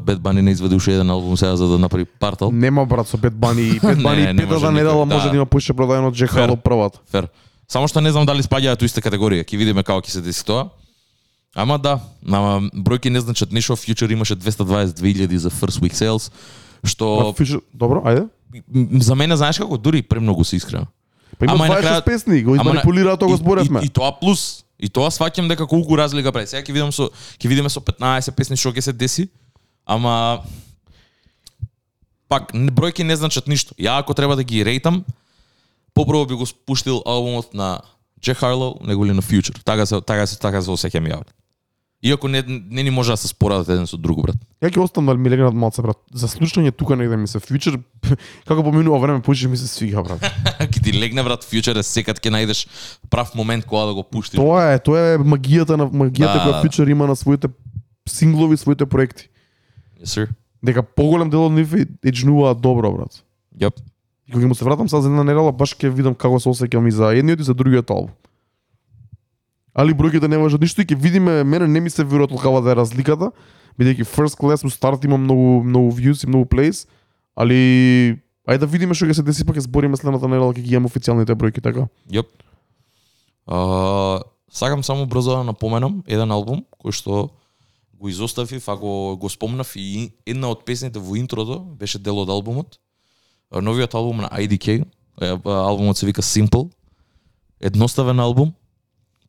Bad 0.00 0.18
Bunny 0.18 0.40
не 0.40 0.50
изведе 0.50 0.74
уште 0.74 0.92
еден 0.92 1.10
албум 1.10 1.36
сега 1.36 1.56
за 1.56 1.68
да 1.68 1.78
направи 1.78 2.04
партал. 2.04 2.50
Нема 2.52 2.86
брат 2.86 3.08
со 3.08 3.16
Бет 3.16 3.34
Бани, 3.34 3.80
Бет 3.80 4.02
Бани 4.02 4.36
петата 4.36 4.72
недела 4.72 5.06
да. 5.06 5.14
може 5.14 5.30
да 5.30 5.36
има 5.36 5.46
поише 5.46 5.72
продаено 5.72 6.08
од 6.08 6.14
Джек 6.14 6.30
Фер. 6.30 6.44
Хало 6.44 6.56
првата. 6.56 6.98
Фер. 7.06 7.28
Само 7.68 7.88
што 7.88 8.00
не 8.00 8.10
знам 8.10 8.24
дали 8.24 8.42
спаѓаат 8.42 8.82
у 8.82 8.84
иста 8.84 9.00
категорија. 9.00 9.44
Ќе 9.44 9.56
видиме 9.56 9.82
како 9.82 10.00
ќе 10.00 10.10
се 10.10 10.20
деси 10.20 10.44
тоа. 10.44 10.68
Ама 11.54 11.78
да, 11.78 11.98
ама 12.24 12.60
бројки 12.72 13.08
не 13.08 13.20
значат 13.20 13.52
ништо. 13.52 13.74
Future 13.74 14.12
имаше 14.12 14.36
222.000 14.36 15.36
за 15.36 15.50
first 15.50 15.80
week 15.80 15.92
sales, 15.92 16.30
што 16.84 17.34
Добро, 17.74 18.00
ајде. 18.02 18.28
за 18.98 19.14
мене 19.14 19.36
знаеш 19.36 19.58
како 19.58 19.76
дури 19.76 20.02
премногу 20.02 20.44
се 20.44 20.56
искрено. 20.56 20.86
Па 21.38 21.44
има 21.44 21.54
Ама 21.54 21.66
и 21.66 21.68
на 21.68 21.74
26 21.74 21.84
крајот- 21.84 22.04
песни, 22.04 22.42
го 22.42 22.52
Ама 22.52 22.64
на- 22.64 22.70
манипулираа 22.70 23.16
тоа 23.16 23.28
го 23.28 23.34
и- 23.34 23.36
зборевме. 23.36 23.80
И, 23.80 23.84
и, 23.84 23.88
тоа 23.88 24.12
плюс. 24.12 24.64
И 24.78 24.88
тоа 24.88 25.10
сваќам 25.10 25.48
дека 25.48 25.66
колку 25.66 25.96
разлика 25.98 26.32
прави. 26.32 26.46
Сега 26.46 26.62
ќе 26.62 26.72
видам 26.72 26.92
со 26.92 27.10
ќе 27.38 27.48
видиме 27.48 27.68
со 27.70 27.80
15 27.80 28.30
песни 28.36 28.56
што 28.56 28.70
ќе 28.72 28.80
се 28.80 28.92
деси. 28.92 29.28
Ама 29.86 30.42
пак 32.28 32.54
не- 32.54 32.70
бројки 32.70 33.02
не 33.02 33.16
значат 33.16 33.46
ништо. 33.48 33.74
Ја 33.74 33.98
ако 33.98 34.14
треба 34.14 34.36
да 34.36 34.44
ги 34.44 34.64
рейтам, 34.64 35.04
попрво 35.94 36.26
би 36.26 36.34
го 36.34 36.46
спуштил 36.46 37.02
албумот 37.06 37.54
на 37.54 37.80
Джек 38.20 38.36
Харлоу, 38.36 38.78
него 38.86 39.06
ли 39.06 39.12
на 39.12 39.22
Future. 39.22 39.62
Така 39.64 39.86
се 39.86 40.00
така 40.00 40.26
се 40.26 40.38
така 40.38 40.62
се 40.62 40.70
осеќам 40.70 41.08
ја. 41.08 41.22
Иако 42.02 42.28
не 42.28 42.44
не 42.70 42.82
ни 42.82 42.90
може 42.90 43.10
да 43.10 43.16
се 43.16 43.28
спорадат 43.28 43.68
еден 43.68 43.86
со 43.86 43.96
друго, 43.98 44.22
брат. 44.22 44.36
Ја 44.62 44.70
ќе 44.70 44.78
оставам 44.78 45.06
да 45.06 45.14
ми 45.18 45.30
легнат 45.30 45.54
малце 45.54 45.82
брат. 45.82 45.98
За 46.14 46.28
слушање 46.30 46.70
тука 46.70 46.94
негде 46.96 47.16
ми 47.16 47.26
се 47.26 47.40
фьючер 47.42 47.78
како 48.48 48.62
поминува 48.62 49.00
време 49.02 49.18
повеќе 49.18 49.48
ми 49.50 49.56
се 49.56 49.66
свига 49.66 50.02
брат. 50.06 50.22
Ке 50.70 50.78
ти 50.80 50.94
легне 50.94 51.22
брат 51.26 51.42
Future 51.42 51.78
е 51.78 51.82
секад 51.82 52.20
ќе 52.22 52.30
најдеш 52.30 52.68
прав 53.10 53.34
момент 53.34 53.66
кога 53.66 53.86
да 53.90 53.94
го 53.94 54.02
пуштиш. 54.06 54.38
Тоа 54.38 54.74
е, 54.74 54.78
тоа 54.78 55.14
е 55.14 55.18
магијата 55.18 55.74
на 55.74 55.90
магијата 55.90 56.38
Да. 56.38 56.44
која 56.46 56.62
фьючер 56.62 56.86
има 56.86 57.06
на 57.06 57.16
своите 57.16 57.48
синглови, 58.08 58.56
своите 58.56 58.86
проекти. 58.86 59.26
Yes, 59.98 60.06
sir. 60.06 60.26
Дека 60.62 60.82
поголем 60.82 61.30
дел 61.30 61.50
од 61.50 61.52
нив 61.52 61.74
еджнуваат 62.06 62.60
добро 62.62 62.92
брат. 62.94 63.24
Јап. 63.58 63.74
И 64.28 64.32
кога 64.32 64.46
му 64.46 64.54
се 64.54 64.64
вратам 64.64 64.88
сега 64.88 65.02
за 65.02 65.08
една 65.08 65.24
недела, 65.24 65.50
баш 65.52 65.74
ќе 65.74 65.90
видам 65.90 66.14
како 66.14 66.38
се 66.38 66.48
осеќам 66.48 66.86
и 66.86 66.94
за 66.94 67.10
едниот 67.10 67.40
и 67.40 67.42
за 67.42 67.54
другиот 67.58 67.90
албум. 67.90 68.14
Али 69.78 69.94
бројките 69.94 70.26
не 70.26 70.38
важат 70.40 70.62
ништо 70.64 70.82
и 70.82 70.86
ќе 70.88 70.96
видиме, 70.98 71.44
мене 71.44 71.68
не 71.70 71.80
ми 71.80 71.90
се 71.90 72.04
верува 72.04 72.26
толкова 72.26 72.62
да 72.62 72.72
е 72.72 72.78
разликата, 72.80 73.30
бидејќи 73.78 74.06
First 74.10 74.38
Class 74.40 74.66
у 74.66 74.70
старт 74.74 75.04
има 75.06 75.16
многу 75.16 75.62
многу 75.62 75.92
views 75.94 76.24
и 76.24 76.30
многу 76.30 76.48
plays, 76.50 76.88
али 77.38 78.18
ајде 78.42 78.64
да 78.64 78.66
видиме 78.66 78.96
што 78.98 79.06
ќе 79.06 79.20
се 79.20 79.22
деси, 79.22 79.46
па 79.46 79.54
ќе 79.54 79.68
збориме 79.68 79.96
следната 80.00 80.26
недела 80.26 80.50
ќе 80.50 80.64
ги 80.66 80.74
имам 80.74 80.90
официјалните 80.90 81.38
бројки 81.38 81.62
така. 81.62 81.86
Јап. 82.10 82.26
Uh, 83.46 84.18
сакам 84.50 84.82
само 84.82 85.06
брзо 85.06 85.38
да 85.38 85.44
напоменам 85.46 86.02
еден 86.10 86.34
албум 86.34 86.66
кој 86.82 86.92
што 86.92 87.30
го 87.98 88.10
изоставив, 88.10 88.66
а 88.68 88.76
го, 88.76 89.16
го 89.16 89.28
спомнав 89.30 89.76
и 89.76 90.10
една 90.26 90.50
од 90.50 90.66
песните 90.66 90.98
во 90.98 91.14
интрото 91.18 91.60
беше 91.78 91.98
дел 91.98 92.18
од 92.18 92.30
албумот. 92.30 92.78
Новиот 93.50 93.94
албум 93.94 94.26
на 94.26 94.28
IDK, 94.42 94.84
албумот 95.22 95.98
се 95.98 96.06
вика 96.06 96.22
Simple. 96.22 96.70
Едноставен 97.60 98.20
албум, 98.20 98.54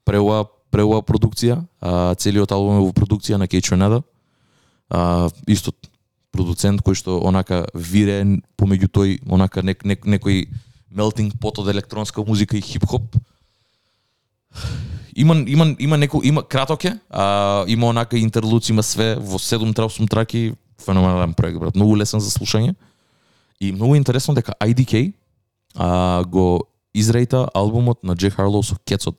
преуа 0.10 0.45
преуа 0.70 1.01
продукција, 1.01 1.64
а, 1.82 2.14
целиот 2.14 2.51
албум 2.53 2.78
е 2.78 2.84
во 2.86 2.93
продукција 2.93 3.39
на 3.41 3.47
Кейчо 3.49 3.74
Чонеда. 3.74 4.03
А, 4.89 5.30
исто 5.49 5.74
продуцент 6.34 6.84
кој 6.86 6.97
што 6.97 7.18
онака 7.26 7.64
вире 7.74 8.22
помеѓу 8.57 8.89
тој 8.93 9.16
онака 9.30 9.64
нек, 9.66 9.82
нек, 9.86 10.05
некој 10.05 10.45
melting 10.93 11.34
pot 11.41 11.57
од 11.62 11.70
електронска 11.74 12.22
музика 12.26 12.57
и 12.57 12.62
хип-хоп. 12.62 13.18
Има 15.16 15.36
има 15.47 15.76
има 15.80 15.97
неко 15.97 16.22
има 16.24 16.43
краток 16.43 16.86
е, 16.86 16.93
а 17.10 17.66
има 17.68 17.88
онака 17.89 18.18
интерлуц, 18.18 18.70
има 18.70 18.84
све 18.84 19.16
во 19.16 19.38
7 19.38 19.74
трап 19.76 19.91
траки, 20.10 20.53
феноменален 20.86 21.34
проект 21.34 21.60
брат, 21.60 21.76
многу 21.76 21.97
лесен 21.97 22.20
за 22.20 22.30
слушање. 22.30 22.76
И 23.60 23.72
многу 23.72 23.95
интересно 23.95 24.34
дека 24.34 24.53
IDK 24.62 25.14
а, 25.76 26.24
го 26.24 26.70
изрејта 26.95 27.49
албумот 27.53 28.03
на 28.03 28.16
Джек 28.16 28.34
Харлоу 28.34 28.64
со 28.64 28.78
Кецот 28.86 29.18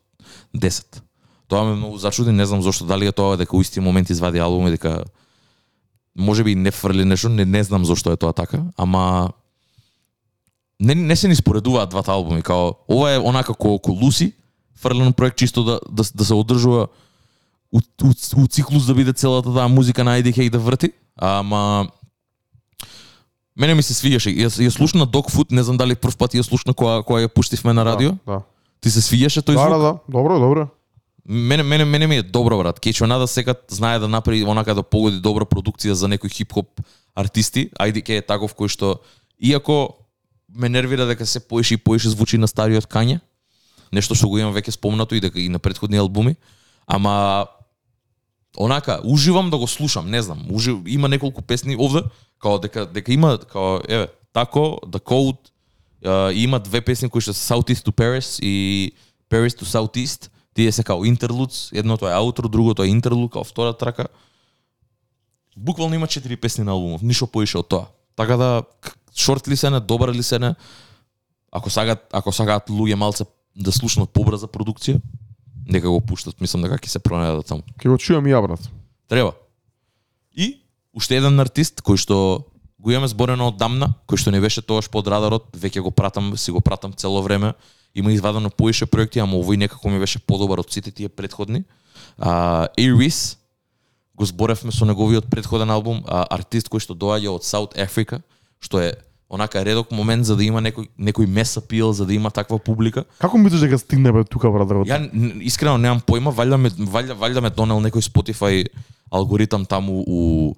10. 0.56 1.02
Тоа 1.48 1.64
ме 1.64 1.74
многу 1.74 1.98
зачуди, 1.98 2.32
не 2.32 2.46
знам 2.46 2.62
зошто, 2.62 2.84
дали 2.84 3.06
е 3.06 3.12
тоа 3.12 3.36
дека 3.36 3.56
у 3.56 3.60
исти 3.60 3.80
момент 3.80 4.10
извади 4.10 4.38
албум 4.38 4.68
и 4.68 4.70
дека 4.70 5.04
може 6.16 6.44
би 6.44 6.54
не 6.54 6.70
фрли 6.70 7.04
нешто, 7.04 7.28
не, 7.28 7.44
не 7.44 7.64
знам 7.64 7.84
зошто 7.84 8.12
е 8.12 8.16
тоа 8.16 8.32
така, 8.32 8.62
ама 8.76 9.32
не, 10.80 10.94
не 10.94 11.16
се 11.16 11.28
ни 11.28 11.36
споредуваат 11.36 11.90
двата 11.90 12.12
албуми, 12.12 12.42
као 12.42 12.72
ова 12.88 13.12
е 13.14 13.18
онака 13.18 13.54
како 13.54 13.78
ко 13.78 13.92
Луси, 13.92 14.32
фрлен 14.78 15.12
проект 15.12 15.36
чисто 15.36 15.64
да, 15.64 15.80
да, 15.90 16.04
да 16.14 16.24
се 16.24 16.34
одржува 16.34 16.88
у, 17.72 17.78
у, 17.78 18.10
у 18.36 18.46
циклус 18.46 18.86
да 18.86 18.94
биде 18.94 19.12
целата 19.12 19.54
таа 19.54 19.68
музика 19.68 20.04
на 20.04 20.20
IDK 20.22 20.40
и 20.40 20.50
да 20.50 20.58
врти, 20.58 20.92
ама 21.16 21.90
Мене 23.60 23.74
ми 23.74 23.82
се 23.82 23.92
свиѓаше. 23.92 24.32
Ја, 24.32 24.48
ја 24.48 24.70
слушна 24.72 25.04
Dog 25.04 25.28
Food, 25.28 25.52
не 25.52 25.62
знам 25.62 25.76
дали 25.76 25.96
прв 25.98 26.16
пат 26.16 26.32
ја 26.32 26.44
слушна 26.46 26.72
која 26.72 27.02
која 27.04 27.26
ја 27.26 27.28
пуштивме 27.28 27.74
на 27.76 27.84
радио. 27.84 28.14
Да. 28.24 28.38
да. 28.38 28.40
Ти 28.80 28.90
се 28.90 29.00
свиѓаше 29.00 29.42
тој 29.44 29.54
Да, 29.54 29.60
звук? 29.60 29.70
да, 29.70 29.78
да. 29.78 29.98
Добро, 30.08 30.38
добро. 30.40 30.68
Мене, 31.28 31.62
мене, 31.62 31.84
мене 31.84 32.06
ми 32.06 32.16
е 32.16 32.22
добро, 32.22 32.58
брат. 32.58 32.80
Кечо 32.80 33.06
Нада 33.06 33.26
секад 33.28 33.64
знае 33.68 33.98
да 33.98 34.08
направи 34.08 34.44
онака 34.44 34.74
да 34.74 34.82
погоди 34.82 35.20
добра 35.20 35.44
продукција 35.44 35.92
за 35.92 36.08
некои 36.08 36.30
хип-хоп 36.30 36.80
артисти. 37.14 37.70
IDK 37.80 38.08
е 38.18 38.22
таков 38.22 38.54
кој 38.56 38.68
што, 38.68 39.00
иако 39.38 39.94
ме 40.54 40.68
нервира 40.68 41.06
дека 41.06 41.26
се 41.26 41.40
поише 41.40 41.74
и 41.74 41.76
поише 41.76 42.08
звучи 42.08 42.38
на 42.38 42.48
стариот 42.48 42.88
Кање, 42.88 43.20
нешто 43.92 44.14
што 44.14 44.28
го 44.28 44.38
имам 44.38 44.54
веќе 44.54 44.70
спомнато 44.74 45.14
и 45.14 45.20
дека 45.20 45.40
и 45.40 45.48
на 45.48 45.58
претходни 45.58 46.00
албуми, 46.00 46.36
ама 46.86 47.46
онака 48.58 49.00
уживам 49.04 49.50
да 49.50 49.58
го 49.58 49.66
слушам, 49.68 50.10
не 50.10 50.22
знам, 50.22 50.46
ужив, 50.50 50.78
има 50.86 51.08
неколку 51.08 51.42
песни 51.42 51.76
овде, 51.76 52.02
као 52.38 52.58
дека 52.58 52.86
дека 52.86 53.12
има 53.12 53.38
као 53.38 53.78
еве, 53.88 54.08
тако, 54.32 54.80
The 54.86 54.98
Code, 55.04 55.49
а, 56.04 56.32
и 56.32 56.42
има 56.42 56.60
две 56.60 56.80
песни 56.80 57.08
кои 57.08 57.20
што 57.20 57.34
се 57.34 57.44
Southeast 57.52 57.86
to 57.86 57.92
Paris 57.92 58.38
и 58.42 58.92
Paris 59.30 59.54
to 59.54 59.64
Southeast, 59.64 60.30
тие 60.54 60.72
се 60.72 60.84
као 60.84 61.04
интерлуц, 61.04 61.70
едното 61.72 62.08
е 62.08 62.12
аутро, 62.12 62.48
другото 62.48 62.82
е 62.82 62.88
интерлуд, 62.88 63.32
као 63.32 63.44
втора 63.44 63.72
трака. 63.72 64.06
Буквално 65.56 65.94
има 65.94 66.06
четири 66.06 66.36
песни 66.36 66.64
на 66.64 66.72
албумов, 66.72 67.02
ништо 67.02 67.26
поише 67.26 67.58
од 67.58 67.68
тоа. 67.68 67.86
Така 68.16 68.36
да 68.36 68.62
шорт 69.16 69.48
ли 69.48 69.56
се 69.56 69.70
не, 69.70 69.80
добар 69.80 70.14
ли 70.14 70.22
се 70.22 70.38
не, 70.38 70.54
ако 71.52 71.70
сакаат, 71.70 72.06
ако 72.12 72.32
сакаат 72.32 72.70
луѓе 72.70 72.94
малце 72.94 73.24
да 73.56 73.72
слушнат 73.72 74.10
побрза 74.10 74.46
продукција, 74.46 75.00
нека 75.66 75.90
го 75.90 76.00
пуштат, 76.00 76.40
мислам 76.40 76.62
дека 76.66 76.78
ќе 76.78 76.88
се 76.88 77.02
пронајдат 77.02 77.46
таму. 77.46 77.62
Ќе 77.78 77.90
го 77.90 77.98
чујам 77.98 78.26
и 78.26 78.34
ја 78.34 78.42
брат. 78.42 78.62
Треба. 79.10 79.34
И 80.34 80.62
уште 80.94 81.18
еден 81.18 81.40
артист 81.40 81.82
кој 81.82 81.98
што 81.98 82.46
го 82.80 82.90
имаме 82.90 83.08
зборено 83.08 83.50
од 83.50 83.58
дамна, 83.60 83.92
кој 84.08 84.22
што 84.22 84.32
не 84.32 84.40
беше 84.40 84.64
тоаш 84.64 84.88
под 84.88 85.08
радарот, 85.12 85.50
веќе 85.52 85.84
го 85.84 85.92
пратам, 85.92 86.32
си 86.36 86.50
го 86.50 86.60
пратам 86.64 86.92
цело 86.96 87.22
време. 87.22 87.52
Има 87.94 88.12
извадено 88.12 88.50
поише 88.50 88.86
проекти, 88.86 89.20
ама 89.20 89.36
овој 89.36 89.58
некако 89.60 89.90
ми 89.90 90.00
беше 90.00 90.18
подобар 90.18 90.62
од 90.62 90.72
сите 90.72 90.90
тие 90.90 91.08
предходни. 91.08 91.64
А, 92.16 92.68
Aries, 92.78 93.36
го 94.16 94.24
зборевме 94.24 94.72
со 94.72 94.86
неговиот 94.88 95.28
предходен 95.30 95.70
албум, 95.70 96.04
а, 96.06 96.24
артист 96.30 96.72
кој 96.72 96.80
што 96.80 96.96
доаѓа 96.96 97.36
од 97.36 97.44
South 97.44 97.76
Africa, 97.76 98.22
што 98.60 98.80
е 98.80 98.94
онака 99.30 99.64
редок 99.64 99.90
момент 99.92 100.24
за 100.26 100.36
да 100.36 100.44
има 100.44 100.62
некој 100.64 100.88
некој 100.98 101.26
мес 101.26 101.56
апил, 101.56 101.92
за 101.92 102.06
да 102.06 102.14
има 102.14 102.30
таква 102.30 102.58
публика. 102.58 103.04
Како 103.20 103.38
мислиш 103.38 103.60
дека 103.66 103.78
стигне 103.78 104.12
бе 104.12 104.24
тука 104.24 104.50
брат? 104.50 104.72
Ја... 104.88 105.04
Искрено 105.44 105.78
немам 105.78 106.00
појма, 106.00 106.32
валјда 106.34 106.56
ме 106.56 106.70
валјда 106.70 107.18
валјда 107.20 107.44
ме 107.44 107.50
донел 107.54 107.84
некој 107.84 108.08
Spotify 108.08 108.64
алгоритам 109.10 109.66
таму 109.66 110.02
у 110.06 110.54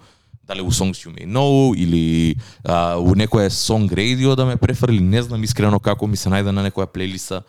дали 0.46 0.60
у 0.60 0.70
Songs 0.70 1.06
You 1.06 1.14
May 1.14 1.26
Know 1.26 1.74
или 1.76 2.36
а, 2.64 2.98
у 2.98 3.14
некоја 3.14 3.48
Song 3.48 3.90
Radio 3.90 4.34
да 4.36 4.46
ме 4.46 4.56
префрли, 4.56 5.00
не 5.00 5.22
знам 5.22 5.42
искрено 5.44 5.78
како 5.80 6.06
ми 6.06 6.16
се 6.16 6.28
најде 6.28 6.50
на 6.50 6.64
некоја 6.66 6.86
плейлиста. 6.86 7.42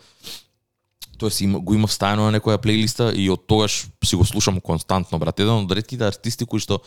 Тоест 1.18 1.40
има, 1.40 1.58
го 1.60 1.74
имав 1.74 1.90
стајано 1.90 2.30
на 2.30 2.38
некоја 2.38 2.58
плейлиста 2.58 3.12
и 3.14 3.28
од 3.30 3.46
тогаш 3.46 3.86
си 4.04 4.16
го 4.16 4.24
слушам 4.24 4.60
константно, 4.60 5.18
брат. 5.18 5.40
Еден 5.40 5.66
од 5.66 5.72
ретките 5.72 6.06
артисти 6.06 6.46
кои 6.46 6.60
што 6.60 6.80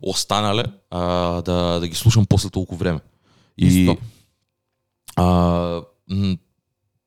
останале 0.00 0.64
а, 0.90 1.42
да, 1.42 1.78
да 1.80 1.88
ги 1.88 1.94
слушам 1.94 2.26
после 2.26 2.50
толку 2.50 2.76
време. 2.76 3.00
И 3.58 3.66
Исто. 3.66 3.96
а, 5.16 5.82
м, 6.10 6.38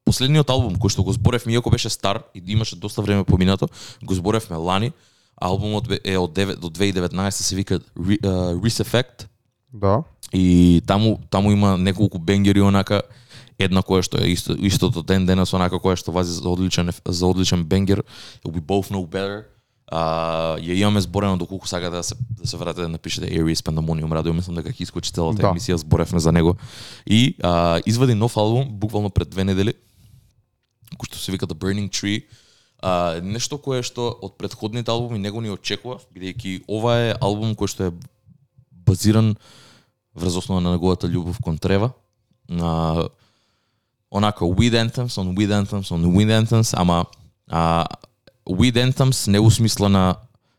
последниот 0.04 0.50
албум 0.50 0.76
кој 0.76 0.92
што 0.92 1.04
го 1.08 1.16
зборевме 1.16 1.54
иако 1.56 1.72
беше 1.72 1.90
стар 1.90 2.24
и 2.36 2.44
имаше 2.52 2.76
доста 2.76 3.02
време 3.02 3.24
поминато, 3.24 3.70
го 4.04 4.14
зборевме 4.14 4.58
лани. 4.58 4.92
Албумот 5.42 5.90
е 6.04 6.18
од 6.18 6.32
9 6.38 6.60
до 6.62 6.70
2019 6.70 7.30
се 7.32 7.56
вика 7.56 7.80
uh, 7.80 8.56
Reese 8.62 8.84
Effect. 8.84 9.28
Да. 9.74 10.04
и 10.34 10.82
таму 10.88 11.20
таму 11.30 11.52
има 11.52 11.78
неколку 11.78 12.20
бенгери 12.20 12.62
онака 12.62 13.02
една 13.60 13.82
која 13.82 14.02
што 14.04 14.20
е 14.20 14.32
исто, 14.34 14.56
истото 14.60 15.04
ден 15.04 15.26
денес 15.26 15.54
онака 15.54 15.80
која 15.80 15.96
што 15.96 16.12
вази 16.12 16.34
за 16.34 16.50
одличен 16.50 16.92
за 17.06 17.28
одличен 17.28 17.64
бенгер. 17.64 18.04
We 18.46 18.60
Both 18.62 18.92
Know 18.92 19.08
Better. 19.08 19.44
А, 19.88 20.56
ја 20.60 20.74
имаме 20.74 21.02
зборено 21.02 21.38
доколку 21.38 21.68
сака 21.68 21.92
да 21.92 22.04
се 22.04 22.16
да 22.30 22.48
се 22.48 22.58
вратите 22.58 22.82
да 22.82 22.90
напишете 22.90 23.28
Aries 23.28 23.60
Pandemonium 23.60 24.12
радио 24.12 24.34
мислам 24.34 24.56
дека 24.56 24.70
ќе 24.72 24.82
искочи 24.82 25.12
целата 25.12 25.42
Да. 25.42 25.52
емисија 25.52 25.76
зборевме 25.76 26.20
за 26.20 26.32
него. 26.32 26.56
И 27.06 27.36
а, 27.44 27.82
извади 27.86 28.16
нов 28.16 28.38
албум 28.38 28.68
буквално 28.72 29.10
пред 29.10 29.30
две 29.30 29.44
недели 29.44 29.74
кој 30.96 31.08
што 31.08 31.20
се 31.20 31.32
вика 31.32 31.48
The 31.48 31.56
Burning 31.56 31.90
Tree 31.92 32.24
а, 32.82 33.22
нешто 33.22 33.58
кое 33.58 33.84
што 33.84 34.10
од 34.10 34.38
предходните 34.38 34.92
албуми 34.92 35.20
него 35.20 35.42
ни 35.42 35.50
очекував 35.54 36.06
бидејќи 36.14 36.64
ова 36.68 36.98
е 36.98 37.16
албум 37.22 37.56
кој 37.56 37.70
што 37.70 37.90
е 37.90 37.96
базиран 38.72 39.36
врз 40.16 40.42
основа 40.42 40.62
на 40.62 40.74
неговата 40.74 41.08
љубов 41.08 41.38
кон 41.44 41.58
Трева. 41.58 41.94
на 42.50 43.08
онака 44.12 44.46
Weed 44.46 44.76
Anthems 44.76 45.16
on 45.16 45.36
Weed 45.38 45.52
Anthems 45.52 45.92
on 45.92 46.04
Weed 46.04 46.28
Anthems, 46.28 46.74
ама 46.78 47.06
а, 47.48 47.86
Weed 48.46 48.76
Anthems 48.76 49.28
не 49.32 49.40
усмисла 49.40 49.90
на 49.90 50.16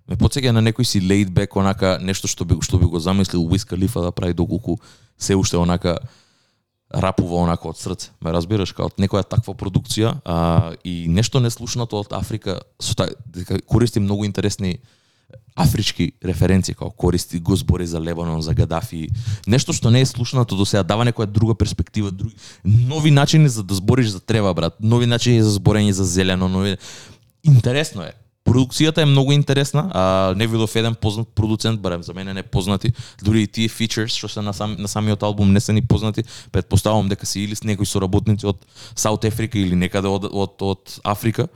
ме 0.09 0.17
потсеќа 0.17 0.53
на 0.53 0.63
некој 0.63 0.85
си 0.85 1.01
laid 1.01 1.31
back 1.35 1.57
онака 1.59 1.99
нешто 2.03 2.29
што 2.29 2.45
би 2.45 2.59
што 2.63 2.79
би 2.79 2.87
го 2.87 3.01
замислил 3.01 3.45
Wiz 3.49 3.67
Khalifa 3.69 4.03
да 4.03 4.13
прави 4.13 4.35
доколку 4.35 4.79
се 5.19 5.37
уште 5.37 5.57
онака 5.57 5.99
рапува 6.93 7.43
онако 7.43 7.73
од 7.73 7.79
срце. 7.79 8.11
Ме 8.21 8.33
разбираш, 8.33 8.73
као 8.77 8.91
од 8.91 8.99
некоја 9.01 9.25
таква 9.25 9.55
продукција 9.59 10.17
а, 10.25 10.73
и 10.85 11.07
нешто 11.09 11.41
неслушнато 11.41 12.03
од 12.05 12.13
Африка 12.13 12.61
со 12.81 12.95
та, 12.99 13.09
дека 13.25 13.61
користи 13.67 14.01
многу 14.01 14.25
интересни 14.29 14.79
афрички 15.57 16.13
референции, 16.25 16.75
као 16.75 16.91
користи 16.91 17.41
го 17.41 17.57
збори 17.57 17.87
за 17.87 18.01
Лебанон, 18.01 18.43
за 18.43 18.55
Гадафи, 18.55 19.09
нешто 19.47 19.73
што 19.73 19.91
не 19.91 20.01
е 20.01 20.07
слушнато 20.07 20.57
до 20.57 20.65
сега, 20.65 20.83
дава 20.83 21.05
некоја 21.05 21.27
друга 21.27 21.55
перспектива, 21.55 22.11
други 22.11 22.37
нови 22.65 23.11
начини 23.11 23.49
за 23.49 23.63
да 23.63 23.75
збориш 23.75 24.09
за 24.09 24.21
трева, 24.21 24.55
брат, 24.55 24.77
нови 24.81 25.07
начини 25.07 25.43
за 25.43 25.51
зборење 25.51 25.91
за 25.91 26.05
зелено, 26.05 26.49
нови 26.49 26.77
интересно 27.45 28.03
е. 28.03 28.13
Продукцијата 28.45 29.03
е 29.03 29.07
многу 29.07 29.33
интересна, 29.33 29.87
а 29.95 30.35
не 30.37 30.47
видов 30.47 30.75
еден 30.77 30.95
познат 30.95 31.29
продуцент, 31.35 31.81
барем 31.81 32.03
за 32.03 32.15
мене 32.15 32.35
не 32.35 32.43
познати, 32.43 32.93
дури 33.23 33.43
и 33.43 33.47
тие 33.47 33.69
features 33.69 34.19
што 34.19 34.29
се 34.29 34.43
на, 34.43 34.53
сам, 34.53 34.75
на 34.79 34.89
самиот 34.89 35.23
албум 35.23 35.53
не 35.53 35.61
се 35.61 35.73
ни 35.73 35.83
познати, 35.83 36.25
предпоставувам 36.53 37.09
дека 37.09 37.27
се 37.27 37.41
или 37.41 37.55
с 37.55 37.63
некои 37.63 37.87
соработници 37.87 38.47
од 38.47 38.59
Саут 38.97 39.25
Африка 39.25 39.59
или 39.59 39.79
некаде 39.79 40.11
од, 40.11 40.27
од, 40.27 40.59
од 40.59 40.99
Африка. 41.05 41.47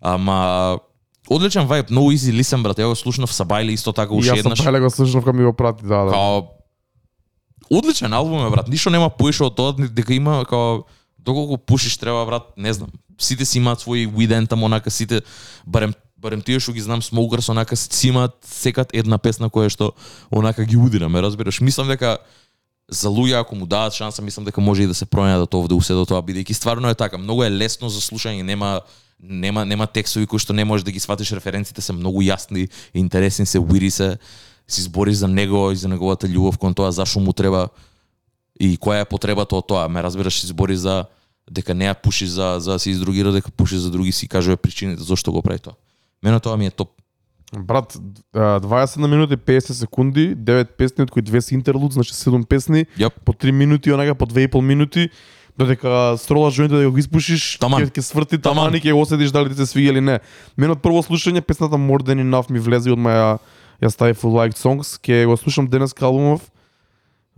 Ама 0.00 0.78
одличен 1.26 1.66
вајб, 1.66 1.90
многу 1.90 2.14
easy 2.14 2.30
listen 2.30 2.62
брат, 2.62 2.78
ја 2.78 2.86
го 2.86 2.94
слушнав 2.94 3.34
Сабајли 3.34 3.74
исто 3.74 3.92
така 3.92 4.14
уште 4.14 4.38
јас 4.38 4.46
еднаш. 4.46 4.62
пеле 4.62 4.80
го 4.80 4.90
слушнав 4.90 5.24
кога 5.24 5.34
ми 5.34 5.44
го 5.44 5.52
прати, 5.52 5.82
да, 5.82 6.04
да. 6.06 6.12
Као 6.14 6.46
одличен 7.70 8.12
албум 8.12 8.46
е 8.46 8.50
брат, 8.50 8.68
ништо 8.68 8.90
нема 8.90 9.10
поише 9.10 9.44
од 9.44 9.56
тоа 9.58 9.74
дека 9.74 10.14
има 10.14 10.44
као 10.46 10.86
доколку 11.18 11.58
пушиш 11.58 11.98
треба 11.98 12.26
брат, 12.26 12.54
не 12.56 12.72
знам. 12.72 12.94
Сите 13.18 13.44
си 13.44 13.58
имаат 13.58 13.82
своји 13.82 14.06
weed 14.06 14.48
таму 14.48 14.66
онака 14.66 14.90
сите 14.90 15.22
барем 15.66 15.92
барем 16.18 16.42
тие 16.42 16.60
што 16.60 16.74
ги 16.74 16.82
знам 16.82 17.02
Smokers 17.02 17.50
онака 17.50 17.76
си 17.76 18.08
имаат 18.08 18.34
секат 18.42 18.90
една 18.92 19.18
песна 19.18 19.50
која 19.50 19.70
што 19.70 19.92
онака 20.30 20.64
ги 20.64 20.76
удира, 20.76 21.08
ме 21.08 21.22
разбираш. 21.22 21.60
Мислам 21.60 21.88
дека 21.88 22.18
за 22.90 23.08
луѓе 23.08 23.40
ако 23.40 23.54
му 23.54 23.66
дадат 23.66 23.94
шанса, 23.94 24.22
мислам 24.22 24.44
дека 24.44 24.60
може 24.60 24.82
и 24.82 24.90
да 24.90 24.94
се 24.94 25.06
пронајдат 25.06 25.54
овде 25.54 25.74
усе 25.74 25.94
до 25.94 26.06
тоа 26.08 26.22
бидејќи 26.22 26.56
стварно 26.56 26.88
е 26.88 26.94
така, 26.94 27.18
многу 27.18 27.44
е 27.44 27.50
лесно 27.50 27.88
за 27.88 28.00
слушање, 28.00 28.42
нема 28.42 28.80
нема 29.18 29.64
нема 29.64 29.86
текстови 29.86 30.26
кои 30.26 30.38
што 30.38 30.54
не 30.54 30.64
можеш 30.64 30.84
да 30.84 30.92
ги 30.94 31.00
сватиш 31.00 31.32
референците 31.32 31.82
се 31.82 31.92
многу 31.92 32.22
јасни, 32.22 32.68
интересни 32.94 33.46
се, 33.46 33.58
уири 33.58 33.90
се, 33.90 34.18
си 34.68 34.82
збори 34.82 35.14
за 35.14 35.28
него 35.28 35.70
и 35.72 35.76
за 35.76 35.88
неговата 35.88 36.26
љубов 36.26 36.58
кон 36.58 36.74
тоа 36.74 36.92
зашо 36.92 37.20
му 37.20 37.32
треба 37.32 37.68
и 38.60 38.78
која 38.78 39.02
е 39.02 39.10
потребата 39.10 39.56
од 39.56 39.66
тоа. 39.66 39.88
Ме 39.88 40.02
разбираш, 40.02 40.40
си 40.40 40.46
збори 40.46 40.76
за 40.76 41.06
дека 41.50 41.74
не 41.74 41.86
ја 41.86 41.94
пуши 41.94 42.26
за 42.26 42.58
за 42.60 42.72
да 42.72 42.78
се 42.78 42.90
издругира, 42.90 43.32
дека 43.32 43.50
пуши 43.50 43.78
за 43.78 43.90
други 43.90 44.12
си 44.12 44.28
кажува 44.28 44.56
причините 44.56 45.02
зошто 45.02 45.32
го 45.32 45.42
прави 45.42 45.58
тоа. 45.58 45.74
Мене 46.22 46.40
тоа 46.40 46.56
ми 46.56 46.66
е 46.66 46.70
топ. 46.70 46.88
Брат, 47.58 47.96
а, 48.34 48.60
20 48.60 48.96
на 48.96 49.08
минути 49.08 49.36
50 49.36 49.72
секунди, 49.72 50.34
9 50.36 50.76
песни 50.76 51.02
од 51.02 51.10
кои 51.10 51.22
две 51.22 51.40
се 51.40 51.54
интерлуд, 51.54 51.92
значи 51.92 52.12
7 52.12 52.44
песни, 52.44 52.84
Јап. 52.98 53.10
по 53.24 53.32
3 53.32 53.52
минути, 53.52 53.92
онака 53.92 54.14
по 54.14 54.26
2,5 54.26 54.60
минути, 54.60 55.08
додека 55.58 56.14
стролаш 56.18 56.54
жоинта 56.54 56.76
да 56.76 56.90
го 56.90 56.98
испушиш, 56.98 57.58
Таман. 57.58 57.82
ќе 57.82 58.00
сврти 58.00 58.38
Таман. 58.38 58.68
таман 58.68 58.74
и 58.74 58.80
ќе 58.80 58.92
осетиш 58.92 59.30
дали 59.30 59.48
ти 59.48 59.54
се 59.56 59.66
свиѓа 59.66 59.90
или 59.90 60.00
не. 60.00 60.18
Мене 60.56 60.72
од 60.72 60.82
прво 60.82 61.02
слушање 61.02 61.40
песната 61.40 61.76
More 61.76 62.04
Than 62.04 62.20
Enough 62.20 62.50
ми 62.50 62.58
влезе 62.58 62.92
од 62.92 62.98
моја 62.98 63.38
ја 63.82 63.90
стави 63.90 64.12
full 64.12 64.36
liked 64.36 64.58
songs, 64.58 64.98
ќе 65.00 65.26
го 65.26 65.36
слушам 65.36 65.66
денес 65.66 65.94
албумов, 66.00 66.50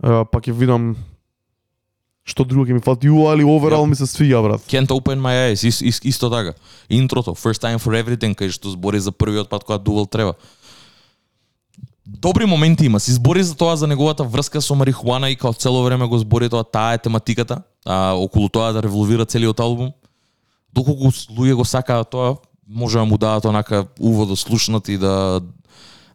а, 0.03 0.25
па 0.25 0.41
ќе 0.41 0.51
видам 0.51 0.95
што 2.23 2.45
друго 2.45 2.67
ќе 2.69 2.77
ми 2.77 2.83
фати, 2.83 3.07
Ю, 3.09 3.25
али 3.27 3.43
overall 3.43 3.85
Јап. 3.85 3.89
ми 3.89 3.95
се 3.95 4.05
свиѓа, 4.05 4.41
брат. 4.43 4.61
Can't 4.69 4.91
open 4.93 5.19
my 5.19 5.33
eyes, 5.49 5.65
ис, 5.67 5.81
ис, 5.81 6.01
исто 6.03 6.29
така. 6.29 6.53
Интрото, 6.89 7.35
first 7.35 7.61
time 7.61 7.79
for 7.81 7.97
everything, 7.97 8.35
кај 8.35 8.51
што 8.51 8.69
збори 8.69 8.99
за 8.99 9.11
првиот 9.11 9.49
пат 9.49 9.63
кога 9.63 9.77
дувал 9.77 10.05
треба. 10.05 10.33
Добри 12.05 12.45
моменти 12.45 12.85
има. 12.85 12.99
Си 12.99 13.11
збори 13.11 13.43
за 13.43 13.55
тоа 13.55 13.75
за 13.75 13.87
неговата 13.87 14.23
врска 14.23 14.61
со 14.61 14.75
марихуана 14.75 15.29
и 15.29 15.35
као 15.35 15.53
цело 15.53 15.83
време 15.83 16.07
го 16.07 16.17
збори 16.17 16.49
тоа, 16.49 16.63
таа 16.63 16.93
е 16.93 16.97
тематиката, 16.97 17.61
а 17.85 18.13
околу 18.13 18.49
тоа 18.49 18.73
да 18.73 18.83
револвира 18.83 19.25
целиот 19.25 19.59
албум. 19.59 19.91
Доколку 20.73 21.11
луѓе 21.11 21.53
го 21.53 21.65
сакаат 21.65 22.09
тоа, 22.09 22.35
може 22.69 22.97
да 22.97 23.05
му 23.05 23.17
дадат 23.17 23.45
онака 23.45 23.85
да 23.99 24.35
слушнат 24.35 24.89
и 24.89 24.97
да 24.97 25.41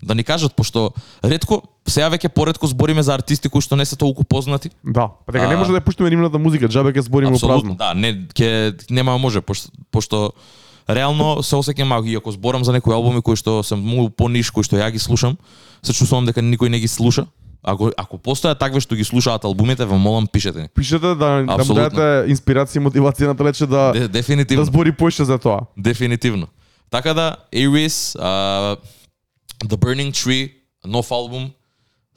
да 0.03 0.15
ни 0.15 0.25
кажат 0.25 0.55
пошто 0.57 0.91
ретко 1.25 1.63
сега 1.89 2.11
веќе 2.11 2.29
поретко 2.29 2.67
збориме 2.67 3.03
за 3.03 3.15
артисти 3.15 3.49
кои 3.49 3.63
што 3.63 3.77
не 3.77 3.85
се 3.85 3.97
толку 3.97 4.25
познати. 4.25 4.71
Да, 4.85 5.09
па 5.27 5.33
дека 5.33 5.49
не 5.49 5.55
А. 5.55 5.59
може 5.59 5.73
да 5.73 5.81
ја 5.81 5.85
пуштиме 5.85 6.11
нивната 6.11 6.39
музика, 6.39 6.69
џабе 6.69 6.93
ќе 6.93 7.07
збориме 7.07 7.39
празно. 7.39 7.75
да, 7.75 7.95
не 7.95 8.27
ќе 8.35 8.91
нема 8.91 9.13
да 9.13 9.19
може 9.19 9.41
пошто, 9.41 9.71
пошто 9.91 10.33
реално 10.89 11.43
се 11.43 11.57
осеќам 11.57 11.85
малку 11.85 12.09
и 12.09 12.17
ако 12.17 12.33
зборам 12.33 12.65
за 12.65 12.73
некои 12.73 12.95
албуми 12.95 13.23
кои 13.23 13.37
што 13.37 13.63
се 13.63 13.77
многу 13.77 14.11
пониш, 14.11 14.51
кои 14.51 14.63
што 14.65 14.77
ја 14.77 14.91
ги 14.91 14.99
слушам, 14.99 15.37
се 15.83 15.93
чувствувам 15.93 16.27
дека 16.27 16.43
никој 16.43 16.69
не 16.69 16.79
ги 16.79 16.89
слуша. 16.89 17.27
Ако 17.63 17.91
ако 17.97 18.19
постојат 18.19 18.59
такви 18.59 18.81
што 18.81 18.95
ги 18.95 19.05
слушаат 19.05 19.45
албумите, 19.45 19.87
ве 19.87 19.97
молам 19.99 20.27
пишете 20.27 20.63
ни. 20.63 20.69
Пишете 20.75 21.15
да, 21.19 21.43
да 21.43 21.65
му 21.67 21.75
дадете 21.75 22.31
инспирација 22.31 22.79
и 22.79 22.85
мотивација 22.87 23.27
на 23.27 23.35
телече 23.35 23.67
да, 23.67 23.93
Де, 23.93 24.23
да 24.45 24.65
збори 24.65 24.93
поише 24.93 25.25
за 25.25 25.39
тоа. 25.39 25.67
Дефинитивно. 25.77 26.47
Така 26.91 27.15
да, 27.15 27.37
Aries, 27.53 28.15
uh, 28.19 28.77
The 29.65 29.77
Burning 29.77 30.11
Tree, 30.11 30.53
нов 30.87 31.11
албум, 31.11 31.51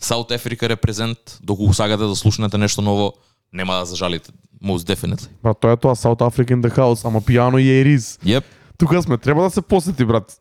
South 0.02 0.30
Africa 0.32 0.76
Represent, 0.76 1.40
доколку 1.44 1.74
сакате 1.74 2.04
да 2.04 2.16
слушнете 2.16 2.58
нешто 2.58 2.82
ново, 2.82 3.14
нема 3.54 3.74
да 3.74 3.86
зажалите. 3.86 4.32
Most 4.64 4.96
definitely. 4.96 5.28
Брат, 5.44 5.60
тоа 5.60 5.72
е 5.72 5.78
тоа 5.78 5.96
South 5.96 6.20
Africa 6.20 6.52
in 6.52 6.62
the 6.62 6.78
house, 6.78 7.08
ама 7.08 7.22
пиано 7.22 7.58
и 7.58 7.70
Ериз. 7.70 8.20
Yep. 8.26 8.44
Тука 8.78 9.02
сме, 9.02 9.18
треба 9.18 9.44
да 9.44 9.50
се 9.50 9.62
посети, 9.62 10.06
брат. 10.06 10.40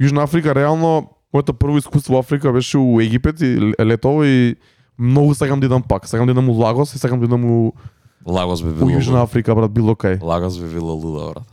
Јужна 0.00 0.22
Африка, 0.24 0.54
реално, 0.54 1.10
моето 1.34 1.54
прво 1.54 1.78
искуство 1.78 2.14
во 2.14 2.18
Африка 2.18 2.52
беше 2.52 2.78
у 2.78 3.00
Египет 3.00 3.40
и 3.40 3.74
летово 3.80 4.24
и 4.24 4.56
многу 4.98 5.34
сакам 5.34 5.60
да 5.60 5.66
идам 5.66 5.82
пак. 5.82 6.08
Сакам 6.08 6.26
да 6.26 6.32
идам 6.32 6.48
у 6.48 6.52
Лагос 6.52 6.94
и 6.94 6.98
сакам 6.98 7.20
да 7.20 7.26
идам 7.26 7.44
у, 7.44 7.72
Лагос 8.26 8.62
би 8.62 8.68
у 8.68 8.72
било. 8.72 8.90
Јужна 8.90 9.22
Африка, 9.22 9.54
брат, 9.54 9.70
било 9.70 9.92
кај. 9.94 10.22
Лагос 10.22 10.58
би 10.58 10.68
било 10.68 10.92
луда, 10.92 11.32
брат. 11.32 11.44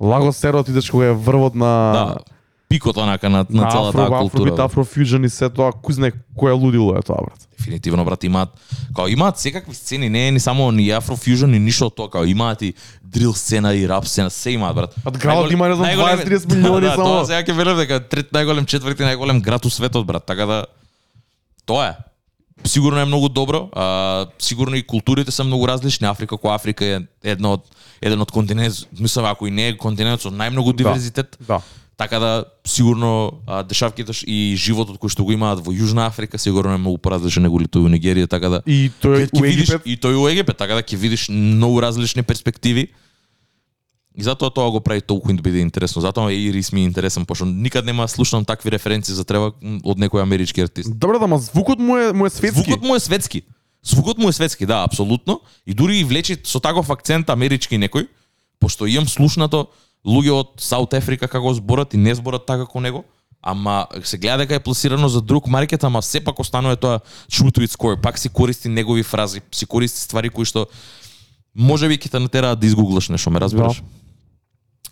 Лагос 0.00 0.36
се 0.36 0.50
отидеш 0.50 0.90
кога 0.90 1.06
е 1.06 1.12
врвот 1.12 1.54
на 1.54 1.92
Да. 1.92 2.35
Пикот 2.68 2.96
онака 2.96 3.30
на, 3.30 3.46
на, 3.50 3.62
на 3.62 3.70
целата 3.70 4.02
афро, 4.02 4.18
култура. 4.18 4.42
афробит, 4.42 4.58
афрофьюжн 4.58 5.24
и 5.24 5.28
се 5.30 5.48
тоа, 5.48 5.70
кој 5.70 5.92
знае 5.92 6.12
кој 6.34 6.50
е 6.50 6.56
лудило 6.58 6.96
е 6.98 7.02
тоа, 7.02 7.22
брат. 7.22 7.38
Дефинитивно 7.58 8.04
брат 8.04 8.24
имаат 8.24 8.48
као 8.94 9.06
имаат 9.08 9.38
секакви 9.38 9.74
сцени, 9.74 10.08
не 10.08 10.28
е 10.28 10.30
ни 10.30 10.40
само 10.40 10.72
ни 10.72 10.90
афрофьюжн 10.90 11.46
ни 11.50 11.58
ништо 11.58 11.90
тоа, 11.90 12.10
као 12.10 12.24
имаат 12.26 12.62
и 12.62 12.74
дрил 13.02 13.34
сцена 13.34 13.74
и 13.74 13.88
рап 13.88 14.06
сцена, 14.06 14.30
се 14.30 14.50
имаат 14.50 14.74
брат. 14.74 14.94
А 15.04 15.10
градот 15.10 15.52
има, 15.52 15.68
не 15.68 15.74
знам, 15.74 15.86
најголем- 15.86 16.26
20-30 16.26 16.54
милиони 16.56 16.86
да, 16.86 16.94
само. 16.94 17.06
Тоа 17.06 17.26
сега 17.26 17.42
ќе 17.46 17.52
велам 17.54 17.76
дека 17.78 18.00
трет 18.08 18.32
најголем 18.34 18.66
четврти 18.66 19.02
најголем 19.02 19.40
град 19.40 19.64
у 19.66 19.70
светот 19.70 20.06
брат, 20.06 20.26
така 20.26 20.46
да 20.46 20.64
тоа 21.66 21.86
е. 21.86 21.94
Сигурно 22.64 22.98
е 22.98 23.04
многу 23.04 23.28
добро, 23.28 23.68
а, 23.76 24.26
сигурно 24.38 24.76
и 24.76 24.82
културите 24.82 25.30
се 25.30 25.42
многу 25.42 25.68
различни. 25.68 26.06
Африка 26.06 26.34
која 26.34 26.54
Африка 26.54 26.84
е 26.84 27.00
една 27.22 27.52
од 27.52 27.62
еден 28.02 28.20
од 28.20 28.30
континент, 28.32 28.74
мислам 29.00 29.24
ако 29.24 29.46
и 29.46 29.50
не 29.50 29.68
е 29.68 29.76
континент 29.76 30.20
со 30.20 30.30
најмногу 30.30 30.74
диверзитет. 30.74 31.36
Да. 31.40 31.60
Така 31.96 32.18
да 32.18 32.44
сигурно 32.64 33.32
а, 33.46 33.62
дешавките 33.62 34.12
и 34.28 34.52
животот 34.56 34.98
кој 35.00 35.08
што 35.08 35.24
го 35.24 35.32
имаат 35.32 35.62
во 35.64 35.72
Јужна 35.72 36.04
Африка 36.04 36.36
сигурно 36.36 36.74
е 36.76 36.78
многу 36.78 36.98
поразличен 37.00 37.42
него 37.48 37.56
ли 37.56 37.64
тој 37.64 37.88
у 37.88 37.88
Нигерија, 37.88 38.28
така 38.28 38.48
да 38.52 38.60
И 38.66 38.90
тој 39.00 39.32
у 39.32 39.40
видиш 39.40 39.70
Египет, 39.72 39.86
и 39.88 39.96
тој 39.96 40.20
у 40.20 40.28
Египет, 40.28 40.58
така 40.60 40.76
да 40.76 40.84
ќе 40.84 40.96
видиш 40.96 41.28
многу 41.32 41.80
различни 41.80 42.22
перспективи. 42.22 42.92
И 44.12 44.22
затоа 44.22 44.52
тоа 44.52 44.70
го 44.70 44.80
прави 44.80 45.00
толку 45.00 45.32
да 45.32 45.40
биде 45.40 45.64
интересно. 45.64 46.02
Затоа 46.02 46.32
и 46.32 46.48
Ирис 46.48 46.72
ми 46.72 46.80
е 46.80 46.84
интересен, 46.84 47.24
пошто 47.24 47.44
никад 47.44 47.84
нема 47.84 48.04
да 48.04 48.08
слушнам 48.08 48.44
такви 48.44 48.70
референции 48.70 49.14
за 49.14 49.24
треба 49.24 49.56
од 49.84 49.96
некој 49.96 50.20
амерички 50.20 50.60
артист. 50.60 50.92
Добре, 50.92 51.16
ама 51.16 51.38
звукот 51.38 51.80
му 51.80 51.96
е 51.96 52.12
му 52.12 52.26
е 52.26 52.30
светски. 52.30 52.60
Звукот 52.60 52.84
му 52.84 52.96
е 52.96 53.00
светски. 53.00 53.42
Звукот 53.80 54.18
му 54.18 54.28
е 54.28 54.32
светски, 54.32 54.66
да, 54.66 54.84
апсолутно. 54.84 55.40
И 55.66 55.74
дури 55.74 55.96
и 55.96 56.04
влечи 56.04 56.36
со 56.44 56.60
таков 56.60 56.90
акцент 56.90 57.30
амерички 57.32 57.80
некој, 57.80 58.08
пошто 58.60 58.84
имам 58.84 59.08
слушнато 59.08 59.68
луѓе 60.04 60.32
од 60.32 60.48
Саут 60.60 60.94
Африка 60.94 61.28
како 61.28 61.54
зборат 61.54 61.94
и 61.94 62.00
не 62.00 62.14
зборат 62.14 62.46
така 62.46 62.66
како 62.66 62.80
него, 62.80 63.04
ама 63.42 63.86
се 64.02 64.18
гледа 64.18 64.44
дека 64.44 64.54
е 64.54 64.60
пласирано 64.60 65.08
за 65.08 65.20
друг 65.22 65.46
маркет, 65.46 65.84
ама 65.84 66.02
сепак 66.02 66.38
останува 66.38 66.76
тоа 66.76 67.00
true 67.30 67.50
to 67.50 67.62
its 67.66 67.78
core. 67.78 68.00
Пак 68.00 68.18
си 68.18 68.28
користи 68.28 68.68
негови 68.68 69.02
фрази, 69.02 69.40
си 69.52 69.66
користи 69.66 70.00
ствари 70.00 70.30
кои 70.30 70.44
што 70.44 70.66
може 71.54 71.88
би 71.88 71.98
ќе 71.98 72.10
те 72.10 72.18
натераат 72.18 72.60
да 72.60 72.66
изгуглаш 72.66 73.08
нешто, 73.08 73.30
ме 73.30 73.40
разбираш? 73.40 73.82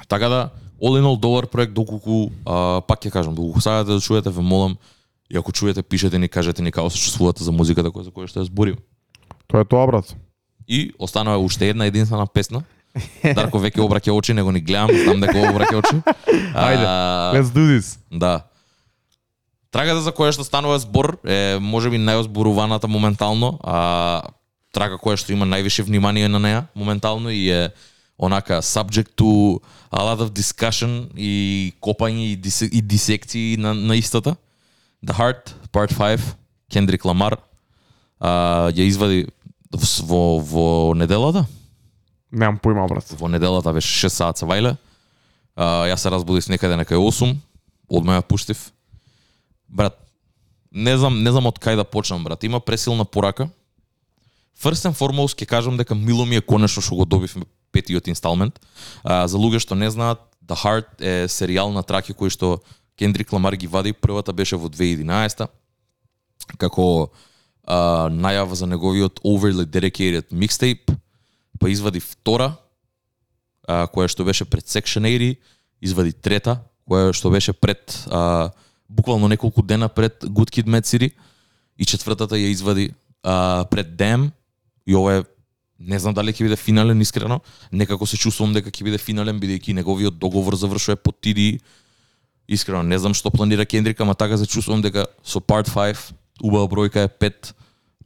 Така 0.09 0.29
да, 0.29 0.51
all 0.81 1.01
in 1.01 1.05
all 1.05 1.21
добар 1.21 1.47
проект 1.47 1.75
доколку 1.75 2.31
а, 2.47 2.81
пак 2.81 3.03
ќе 3.03 3.11
кажам, 3.11 3.35
доколку 3.35 3.61
сакате 3.61 3.93
да 3.93 4.01
чуете, 4.01 4.31
ве 4.31 4.43
молам 4.43 4.77
и 5.31 5.37
ако 5.37 5.53
чуете, 5.53 5.83
пишете 5.83 6.19
ни, 6.19 6.29
кажете 6.29 6.63
ни 6.63 6.73
како 6.73 6.91
се 6.91 6.99
чувствувате 6.99 7.45
за 7.45 7.53
музиката 7.53 7.91
која 7.91 8.07
за 8.07 8.11
која 8.11 8.31
што 8.31 8.41
ја 8.41 8.49
зборим. 8.49 8.79
Тоа 9.49 9.61
е 9.61 9.69
тоа, 9.69 9.87
брат. 9.87 10.17
И 10.69 10.93
останува 10.99 11.39
уште 11.39 11.69
една 11.69 11.87
единствена 11.87 12.27
песна. 12.27 12.63
Дарко 13.35 13.59
веќе 13.59 13.83
обраќа 13.83 14.13
очи, 14.15 14.35
него 14.35 14.53
ни 14.55 14.61
гледам, 14.63 14.93
знам 14.95 15.23
дека 15.25 15.47
обраќа 15.51 15.79
очи. 15.81 15.97
Ајде, 16.67 16.87
Let's 17.35 17.51
do 17.55 17.67
this. 17.67 17.97
Да. 18.11 18.47
Трагата 19.75 20.05
за 20.05 20.13
која 20.15 20.31
што 20.37 20.47
станува 20.47 20.79
збор 20.79 21.17
е 21.27 21.59
можеби 21.59 21.99
најозборуваната 21.99 22.87
моментално, 22.87 23.57
а 23.67 24.31
трага 24.75 25.01
која 25.03 25.19
што 25.19 25.35
има 25.35 25.49
највише 25.49 25.83
внимание 25.83 26.29
на 26.31 26.39
неа 26.39 26.63
моментално 26.75 27.35
и 27.35 27.51
е 27.51 27.75
онака 28.19 28.63
subject 28.63 29.19
to 29.19 29.59
a 29.91 29.99
lot 29.99 30.23
of 30.23 30.31
discussion 30.31 31.11
и 31.17 31.75
копање 31.83 32.33
и, 32.33 32.37
дисе, 32.37 32.71
и 32.71 32.83
дисекции 32.83 33.57
на, 33.57 33.75
на 33.75 33.97
истата. 33.97 34.37
The 35.05 35.13
Heart, 35.13 35.55
Part 35.73 35.93
5, 35.93 36.21
Kendrick 36.71 37.05
Lamar, 37.05 37.37
а, 38.21 38.71
ја 38.71 38.87
извади 38.87 39.27
во, 40.07 40.39
во 40.39 40.95
неделата. 40.95 41.47
Немам 42.35 42.59
поима, 42.59 42.87
брат. 42.91 43.07
Во 43.15 43.29
неделата 43.31 43.73
беше 43.73 44.07
6 44.07 44.11
саат 44.11 44.39
се 44.39 44.47
вајле. 44.47 44.77
А, 45.55 45.87
јас 45.87 46.03
се 46.03 46.11
разбудив 46.11 46.49
некаде 46.51 46.75
некај 46.81 46.99
8, 46.99 47.37
одма 47.89 48.19
ја 48.19 48.27
пуштив. 48.27 48.73
Брат, 49.69 49.95
не 50.75 50.97
знам, 50.99 51.23
не 51.23 51.31
знам 51.31 51.47
од 51.47 51.61
кај 51.63 51.79
да 51.79 51.85
почнам, 51.87 52.25
брат. 52.27 52.43
Има 52.43 52.59
пресилна 52.61 53.05
порака. 53.05 53.49
First 54.59 54.87
and 54.91 54.99
foremost 54.99 55.39
ќе 55.39 55.47
кажам 55.47 55.79
дека 55.79 55.95
мило 55.95 56.27
ми 56.27 56.37
е 56.37 56.43
конечно 56.43 56.83
што 56.83 56.97
го 56.97 57.05
добивме 57.05 57.47
петиот 57.73 58.11
инсталмент. 58.11 58.59
А, 59.05 59.27
за 59.31 59.39
луѓе 59.39 59.63
што 59.63 59.79
не 59.79 59.91
знаат, 59.91 60.19
The 60.43 60.59
Heart 60.59 60.91
е 61.01 61.15
серијал 61.31 61.71
на 61.71 61.83
траки 61.83 62.15
кој 62.15 62.31
што 62.31 62.59
Кендрик 62.99 63.33
Ламар 63.33 63.55
ги 63.55 63.67
вади. 63.67 63.93
Првата 63.93 64.33
беше 64.33 64.57
во 64.57 64.69
2011 64.69 65.47
како 66.59 67.11
а, 67.65 68.11
најава 68.11 68.55
за 68.55 68.67
неговиот 68.67 69.23
overly 69.23 69.67
dedicated 69.67 70.31
mixtape, 70.31 70.99
па 71.61 71.71
извади 71.71 72.01
втора, 72.01 72.55
а, 73.69 73.87
која 73.87 74.09
што 74.09 74.25
беше 74.25 74.45
пред 74.45 74.67
Section 74.69 75.07
80, 75.07 75.37
извади 75.81 76.13
трета, 76.13 76.61
која 76.89 77.13
што 77.17 77.31
беше 77.31 77.53
пред 77.53 78.05
а, 78.11 78.51
буквално 78.89 79.29
неколку 79.29 79.63
дена 79.63 79.89
пред 79.89 80.25
Good 80.25 80.51
Kid, 80.51 80.69
Mad 80.69 80.85
City 80.85 81.13
и 81.79 81.85
четвртата 81.85 82.37
ја 82.37 82.53
извади 82.53 82.93
а, 83.23 83.65
пред 83.71 83.97
Дем, 83.97 84.33
и 84.87 84.95
ова 84.95 85.21
е 85.21 85.25
не 85.79 85.99
знам 85.99 86.15
дали 86.15 86.33
ќе 86.33 86.47
биде 86.47 86.57
финален 86.57 87.01
искрено, 87.01 87.41
некако 87.73 88.07
се 88.07 88.17
чувствувам 88.17 88.55
дека 88.55 88.71
ќе 88.71 88.85
биде 88.87 88.99
финален 88.99 89.41
бидејќи 89.41 89.75
неговиот 89.75 90.19
договор 90.19 90.57
завршува 90.57 90.97
по 90.97 91.13
TD. 91.13 91.59
Искрено 92.49 92.83
не 92.83 92.99
знам 92.99 93.15
што 93.15 93.31
планира 93.31 93.67
Кендрик, 93.67 94.01
ама 94.01 94.15
така 94.15 94.39
се 94.39 94.47
чувствувам 94.47 94.83
дека 94.83 95.07
со 95.25 95.41
Part 95.41 95.69
5 95.69 96.13
убава 96.43 96.69
бројка 96.69 97.05
е 97.05 97.09
5. 97.09 97.53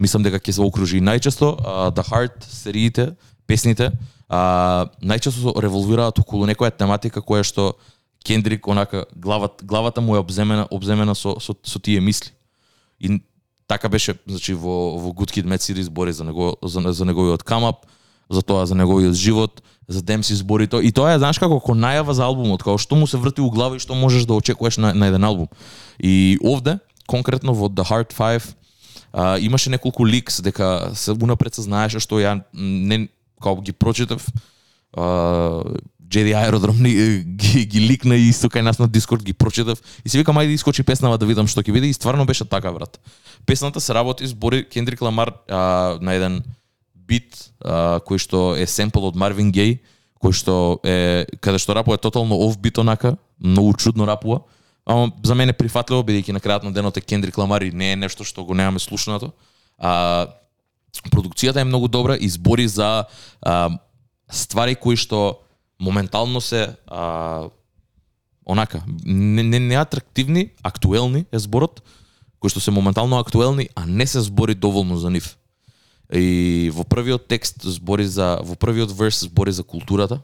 Мислам 0.01 0.23
дека 0.23 0.39
ќе 0.39 0.53
се 0.53 0.63
окружи 0.63 1.03
најчесто 1.03 1.57
а, 1.59 1.91
The 1.91 2.05
Heart 2.07 2.47
сериите, 2.47 3.15
песните, 3.49 3.93
а, 4.29 4.87
најчесто 5.01 5.57
револвираат 5.63 6.21
околу 6.21 6.47
некоја 6.47 6.71
тематика 6.71 7.25
која 7.25 7.47
што 7.47 7.73
Кендрик 8.25 8.67
онака 8.69 9.07
главата 9.17 9.65
главата 9.65 10.01
му 10.01 10.17
е 10.17 10.19
обземена 10.19 10.67
обземена 10.71 11.15
со 11.15 11.39
со, 11.41 11.55
со 11.65 11.79
тие 11.79 12.01
мисли. 12.01 12.31
И 13.01 13.23
така 13.67 13.89
беше, 13.89 14.15
значи 14.27 14.55
во 14.55 14.99
во 14.99 15.13
Good 15.13 15.33
Kid 15.33 15.47
Mad 15.47 15.65
City 15.65 15.81
збори 15.83 16.13
за 16.13 16.25
него 16.25 16.57
за, 16.63 16.93
за 16.93 17.05
неговиот 17.05 17.43
камап, 17.43 17.87
за 18.31 18.43
тоа 18.43 18.67
за 18.67 18.75
неговиот 18.75 19.15
живот, 19.15 19.63
за 19.89 20.03
Демси 20.03 20.35
збори 20.35 20.67
тоа 20.67 20.83
и 20.83 20.93
тоа 20.93 21.15
е 21.15 21.19
знаеш 21.19 21.39
како 21.39 21.61
како 21.61 21.73
најава 21.73 22.13
за 22.13 22.25
албумот, 22.25 22.63
како 22.63 22.79
што 22.79 22.97
му 22.97 23.07
се 23.07 23.17
врти 23.17 23.41
у 23.41 23.51
глава 23.51 23.77
и 23.77 23.81
што 23.81 23.95
можеш 23.95 24.27
да 24.27 24.35
очекуваш 24.35 24.77
на, 24.77 24.93
на 24.95 25.09
еден 25.09 25.25
албум. 25.25 25.49
И 25.99 26.39
овде 26.45 26.79
конкретно 27.07 27.55
во 27.55 27.69
The 27.69 27.87
Heart 27.89 28.13
5 28.13 28.55
а, 29.13 29.39
имаше 29.39 29.71
неколку 29.71 30.07
ликс 30.07 30.43
дека 30.43 30.91
се 30.95 31.13
унапред 31.13 31.55
се 31.55 31.63
знаеше 31.63 32.01
што 32.01 32.21
ја 32.21 32.43
не 32.53 33.09
као 33.43 33.61
ги 33.61 33.73
прочитав 33.73 34.27
Джеди 36.09 36.33
Аеродром 36.33 36.77
ги, 36.77 37.25
ги, 37.25 37.67
ги 37.67 37.81
ликна 37.81 38.17
и 38.17 38.29
исто 38.29 38.49
кај 38.49 38.65
нас 38.65 38.79
на 38.79 38.89
Дискорд 38.89 39.23
ги 39.23 39.33
прочитав 39.33 39.83
и 40.05 40.09
си 40.09 40.19
викам 40.19 40.37
ајде 40.41 40.57
искочи 40.57 40.83
песнава 40.83 41.19
да 41.19 41.27
видам 41.27 41.47
што 41.47 41.61
ќе 41.61 41.73
биде 41.73 41.91
и 41.91 41.95
стварно 41.95 42.25
беше 42.27 42.49
така 42.49 42.73
брат. 42.73 43.01
Песната 43.47 43.81
се 43.81 43.95
работи 43.95 44.27
збори 44.27 44.65
Кендрик 44.65 45.03
Ламар 45.03 45.33
а, 45.49 45.99
на 46.01 46.15
еден 46.15 46.43
бит 46.95 47.53
а, 47.61 48.01
кој 48.01 48.19
што 48.19 48.57
е 48.57 48.67
семпл 48.67 49.05
од 49.05 49.17
Марвин 49.17 49.53
Гей 49.53 49.79
кој 50.19 50.35
што 50.35 50.81
е 50.83 51.27
каде 51.41 51.61
што 51.63 51.77
рапува 51.77 51.99
е 51.99 52.03
тотално 52.03 52.41
оф 52.49 52.59
бит 52.59 52.79
онака, 52.79 53.17
многу 53.41 53.75
чудно 53.75 54.07
рапува. 54.07 54.43
Ама 54.87 55.13
за 55.23 55.35
мене 55.35 55.53
прифатливо 55.53 56.03
бидејќи 56.03 56.33
на 56.33 56.41
крајот 56.41 56.65
на 56.65 56.73
денот 56.73 56.97
е 56.97 57.05
Кендрик 57.05 57.39
Ламар 57.39 57.63
и 57.63 57.71
не 57.71 57.93
е 57.93 57.97
нешто 57.97 58.25
што 58.25 58.45
го 58.45 58.55
немаме 58.55 58.79
слушнато. 58.81 59.33
А 59.79 60.27
продукцијата 61.11 61.61
е 61.61 61.69
многу 61.69 61.89
добра 61.89 62.17
и 62.17 62.29
збори 62.29 62.69
за 62.69 63.05
а, 63.43 63.79
ствари 64.31 64.75
кои 64.75 64.97
што 64.97 65.41
моментално 65.81 66.41
се 66.41 66.77
а, 66.87 67.49
онака 68.47 68.83
не, 69.05 69.43
не, 69.43 69.59
не 69.59 69.77
атрактивни, 69.77 70.51
актуелни 70.63 71.25
е 71.33 71.39
зборот, 71.39 71.83
кои 72.41 72.51
што 72.51 72.61
се 72.61 72.71
моментално 72.71 73.19
актуелни, 73.19 73.69
а 73.75 73.87
не 73.87 74.07
се 74.07 74.21
збори 74.21 74.55
доволно 74.55 74.97
за 74.99 75.11
нив. 75.11 75.37
И 76.13 76.71
во 76.73 76.85
првиот 76.89 77.29
текст 77.29 77.61
збори 77.63 78.07
за 78.09 78.41
во 78.41 78.57
првиот 78.57 78.93
верс 78.97 79.29
збори 79.29 79.53
за 79.53 79.63
културата 79.63 80.21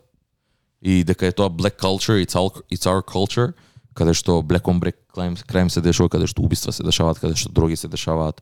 и 0.80 1.04
дека 1.04 1.26
е 1.26 1.32
тоа 1.32 1.50
black 1.50 1.76
culture, 1.76 2.16
it's, 2.16 2.36
our 2.36 2.64
it's 2.72 2.88
our 2.88 3.04
culture, 3.04 3.52
каде 3.94 4.14
што 4.14 4.42
black 4.42 4.64
on 4.64 4.80
black 4.80 4.96
crime, 5.12 5.36
crime 5.44 5.68
се 5.68 5.80
дешува, 5.80 6.08
каде 6.08 6.26
што 6.26 6.42
убиства 6.42 6.72
се 6.72 6.82
дешаваат, 6.82 7.20
каде 7.20 7.36
што 7.36 7.52
дроги 7.52 7.76
се 7.76 7.88
дешаваат. 7.88 8.40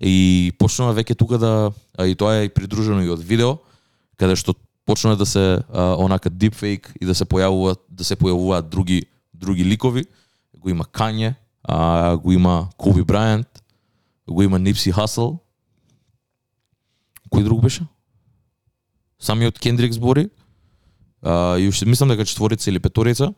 И 0.00 0.52
почнува 0.58 0.94
веќе 0.94 1.16
тука 1.18 1.38
да 1.38 1.72
а 1.98 2.06
и 2.06 2.14
тоа 2.14 2.44
е 2.44 2.48
придружено 2.48 3.02
и 3.02 3.10
од 3.10 3.22
видео, 3.22 3.58
каде 4.16 4.36
што 4.38 4.54
почнува 4.86 5.18
да 5.18 5.26
се 5.26 5.58
а, 5.68 5.98
онака 5.98 6.30
дипфейк 6.30 6.92
и 7.00 7.04
да 7.04 7.14
се 7.14 7.26
појавуваат 7.26 7.82
да 7.90 8.04
се 8.04 8.16
појавуваат 8.16 8.70
други 8.70 9.02
други 9.34 9.64
ликови. 9.64 10.06
Го 10.58 10.70
има 10.70 10.84
Kanye, 10.84 11.34
а, 11.62 12.16
го 12.16 12.32
има 12.32 12.70
Kobe 12.78 13.02
Bryant, 13.02 13.50
го 14.28 14.42
има 14.42 14.58
Нипси 14.58 14.92
Hussle. 14.92 15.38
Кој 17.30 17.44
друг 17.44 17.62
беше? 17.62 17.86
Самиот 19.20 19.58
Кендрик 19.58 19.92
збори. 19.92 20.30
А, 21.22 21.58
и 21.58 21.68
уште 21.68 21.86
мислам 21.86 22.08
дека 22.08 22.24
четворица 22.24 22.70
или 22.70 22.78
петорица 22.78 23.34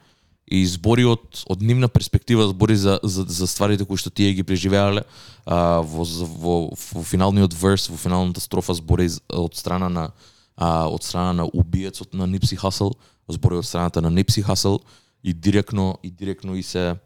и 0.50 0.66
збори 0.66 1.04
од 1.06 1.44
од 1.46 1.62
нивна 1.62 1.88
перспектива 1.88 2.48
збори 2.50 2.76
за 2.76 2.98
за, 3.02 3.24
за 3.28 3.46
стварите 3.46 3.86
кои 3.86 3.96
што 3.96 4.10
тие 4.10 4.34
ги 4.34 4.42
преживеале 4.42 5.04
а, 5.46 5.80
во, 5.80 6.04
во, 6.04 6.54
во 6.74 7.02
финалниот 7.06 7.54
верс, 7.54 7.86
во 7.88 7.96
финалната 7.96 8.42
строфа 8.42 8.74
збори 8.74 9.06
од 9.30 9.54
страна 9.54 9.88
на 9.88 10.10
а, 10.56 10.88
од 10.90 11.06
страна 11.06 11.32
на 11.32 11.46
убиецот 11.46 12.14
на 12.14 12.26
Нипси 12.26 12.56
Хасел, 12.56 12.92
збори 13.28 13.62
од 13.62 13.66
страната 13.66 14.02
на 14.02 14.10
Нипси 14.10 14.42
Хасел 14.42 14.80
и 15.22 15.32
директно 15.32 15.98
и 16.02 16.10
директно 16.10 16.56
и 16.56 16.62
се 16.62 16.96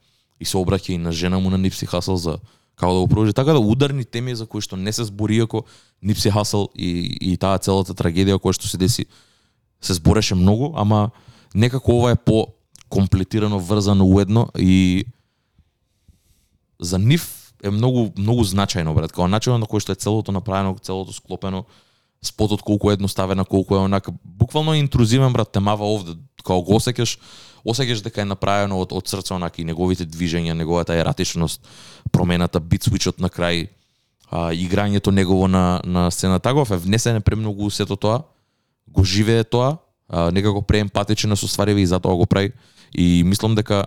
и 0.40 0.44
се 0.44 0.56
обраќа 0.56 0.96
и 0.96 0.98
на 0.98 1.12
жена 1.12 1.38
му 1.38 1.50
на 1.50 1.58
Нипси 1.58 1.86
Хасел 1.86 2.16
за 2.16 2.38
како 2.76 2.94
да 2.94 3.00
го 3.00 3.08
продолжи. 3.08 3.32
Така 3.32 3.52
да 3.52 3.60
ударни 3.60 4.04
теми 4.04 4.34
за 4.34 4.46
кои 4.46 4.64
што 4.64 4.76
не 4.76 4.92
се 4.92 5.04
збори 5.04 5.38
ако 5.44 5.64
Нипси 6.02 6.30
Хасел 6.30 6.68
и 6.74 7.18
и 7.20 7.36
таа 7.36 7.58
целата 7.58 7.92
трагедија 7.92 8.40
која 8.40 8.56
што 8.56 8.68
се 8.68 8.80
деси 8.80 9.06
се 9.84 9.94
збореше 9.94 10.34
многу, 10.34 10.72
ама 10.74 11.10
некако 11.54 11.92
ова 11.92 12.10
е 12.10 12.16
по 12.16 12.53
комплетирано 12.94 13.58
врзано 13.58 14.06
уедно 14.06 14.48
и 14.58 15.04
за 16.78 16.98
нив 16.98 17.52
е 17.62 17.70
многу 17.70 18.12
многу 18.18 18.44
значајно 18.44 18.94
брат, 18.94 19.10
како 19.10 19.26
начинот 19.26 19.58
на 19.62 19.66
кој 19.66 19.82
што 19.82 19.96
е 19.96 19.98
целото 19.98 20.32
направено, 20.32 20.76
целото 20.78 21.12
склопено, 21.16 21.64
спотот 22.22 22.62
колку 22.62 22.90
е 22.90 22.94
едноставена, 22.94 23.44
колку 23.44 23.74
е 23.74 23.82
онака. 23.82 24.12
Буквално 24.24 24.74
интрузивен 24.74 25.32
брат 25.32 25.50
темава 25.52 25.88
овде, 25.88 26.14
кога 26.44 26.60
го 26.62 26.78
осеќаш, 26.78 27.16
осеќаш 27.64 28.04
дека 28.04 28.22
е 28.22 28.28
направено 28.28 28.78
од 28.78 28.92
од 28.92 29.08
срце 29.08 29.34
онака 29.34 29.62
и 29.62 29.64
неговите 29.64 30.06
движења, 30.06 30.54
неговата 30.54 30.94
ератичност, 30.94 31.64
промената 32.12 32.60
бит 32.60 32.84
свичот 32.84 33.18
на 33.18 33.32
крај, 33.32 33.68
а, 34.30 34.52
играњето 34.52 35.10
негово 35.10 35.48
на 35.48 35.80
на 35.84 36.10
сцена. 36.10 36.38
Така 36.38 36.54
Тагов 36.54 36.70
е 36.70 36.76
внесене 36.76 37.20
премногу 37.20 37.70
сето 37.70 37.96
тоа, 37.96 38.22
го 38.88 39.04
живее 39.04 39.44
тоа, 39.44 39.78
а, 40.08 40.30
некако 40.30 40.62
преемпатичен 40.62 41.36
со 41.36 41.48
ствариве 41.48 41.80
и 41.80 41.86
затоа 41.86 42.14
го 42.14 42.26
прави 42.26 42.52
и 42.94 43.22
мислам 43.26 43.54
дека 43.54 43.86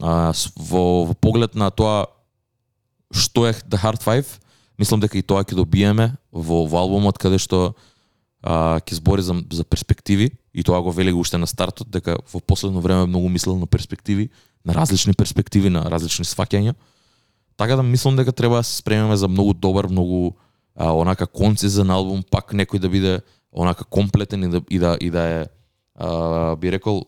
а, 0.00 0.32
во, 0.56 1.04
во 1.06 1.14
поглед 1.14 1.54
на 1.54 1.70
тоа 1.70 2.06
што 3.12 3.46
е 3.46 3.52
The 3.52 3.78
Hard 3.78 4.02
Five, 4.02 4.26
мислам 4.78 5.00
дека 5.00 5.18
и 5.18 5.22
тоа 5.22 5.44
ќе 5.44 5.56
добиеме 5.56 6.16
во, 6.32 6.64
во 6.66 6.82
албумот 6.82 7.18
каде 7.22 7.38
што 7.38 7.74
а, 8.42 8.80
ќе 8.82 8.98
збори 8.98 9.22
за, 9.22 9.36
за 9.52 9.64
перспективи 9.64 10.32
и 10.52 10.64
тоа 10.64 10.82
го 10.82 10.92
вели 10.92 11.12
уште 11.12 11.38
на 11.38 11.46
стартот 11.46 11.90
дека 11.90 12.18
во 12.32 12.40
последно 12.40 12.80
време 12.80 13.06
многу 13.06 13.28
мислел 13.28 13.58
на 13.58 13.66
перспективи, 13.66 14.30
на 14.64 14.74
различни 14.74 15.14
перспективи, 15.14 15.70
на 15.70 15.84
различни 15.90 16.24
сваќања. 16.24 16.74
Така 17.56 17.76
да 17.76 17.82
мислам 17.82 18.16
дека 18.16 18.32
треба 18.32 18.56
да 18.56 18.64
се 18.64 18.76
спремиме 18.76 19.16
за 19.16 19.28
многу 19.28 19.54
добар, 19.54 19.86
многу 19.86 20.34
а, 20.74 20.92
онака 20.92 21.26
концизен 21.26 21.90
албум, 21.90 22.24
пак 22.24 22.52
некој 22.52 22.80
да 22.80 22.88
биде 22.88 23.20
онака 23.52 23.84
комплетен 23.84 24.44
и 24.44 24.48
да 24.48 24.62
и 24.70 24.78
да, 24.78 24.96
и 25.00 25.10
да 25.10 25.22
е 25.28 25.46
а, 25.94 26.56
би 26.56 26.72
рекол 26.72 27.06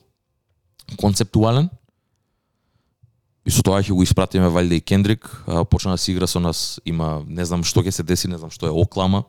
концептуален 0.96 1.70
И 3.44 3.52
со 3.52 3.60
тоа 3.60 3.82
ќе 3.84 3.92
го 3.92 4.04
испратиме 4.04 4.48
валјде 4.48 4.78
и 4.80 4.84
Кендрик, 4.84 5.26
а, 5.44 5.64
почна 5.68 5.94
да 5.94 6.00
си 6.00 6.14
игра 6.14 6.26
со 6.26 6.40
нас, 6.40 6.80
има 6.88 7.20
не 7.28 7.44
знам 7.44 7.60
што 7.64 7.82
ќе 7.84 7.92
се 7.92 8.02
деси, 8.02 8.28
не 8.28 8.38
знам 8.40 8.50
што 8.50 8.66
е 8.66 8.72
Оклама. 8.72 9.26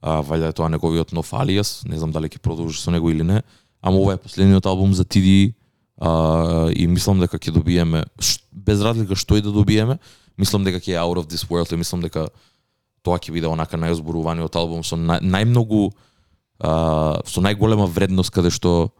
А, 0.00 0.22
валјде 0.22 0.52
е 0.52 0.54
тоа 0.54 0.70
неговиот 0.70 1.10
нов 1.12 1.32
алиас, 1.34 1.82
не 1.82 1.98
знам 1.98 2.14
дали 2.14 2.30
ќе 2.30 2.38
продолжи 2.38 2.78
со 2.78 2.94
него 2.94 3.10
или 3.10 3.26
не. 3.26 3.42
Ама 3.82 3.98
ова 3.98 4.14
е 4.14 4.22
последниот 4.22 4.66
албум 4.66 4.94
за 4.94 5.02
TD 5.02 5.54
а, 5.98 6.70
и 6.70 6.86
мислам 6.86 7.18
дека 7.18 7.38
ќе 7.38 7.50
добиеме 7.50 8.04
без 8.52 8.78
разлика 8.80 9.18
што 9.18 9.34
и 9.34 9.42
да 9.42 9.50
добиеме, 9.50 9.98
мислам 10.38 10.62
дека 10.62 10.78
ќе 10.78 10.94
е 10.94 11.02
out 11.02 11.18
of 11.18 11.26
this 11.26 11.42
world 11.50 11.74
и 11.74 11.82
мислам 11.82 12.06
дека 12.06 12.28
тоа 13.02 13.18
ќе 13.18 13.34
биде 13.34 13.50
онака 13.50 13.74
најозборуваниот 13.74 14.54
албум 14.54 14.86
со 14.86 14.94
на 14.94 15.18
најмногу 15.18 15.90
а, 16.62 17.18
со 17.26 17.42
најголема 17.42 17.90
вредност 17.90 18.30
каде 18.30 18.54
што 18.54 18.94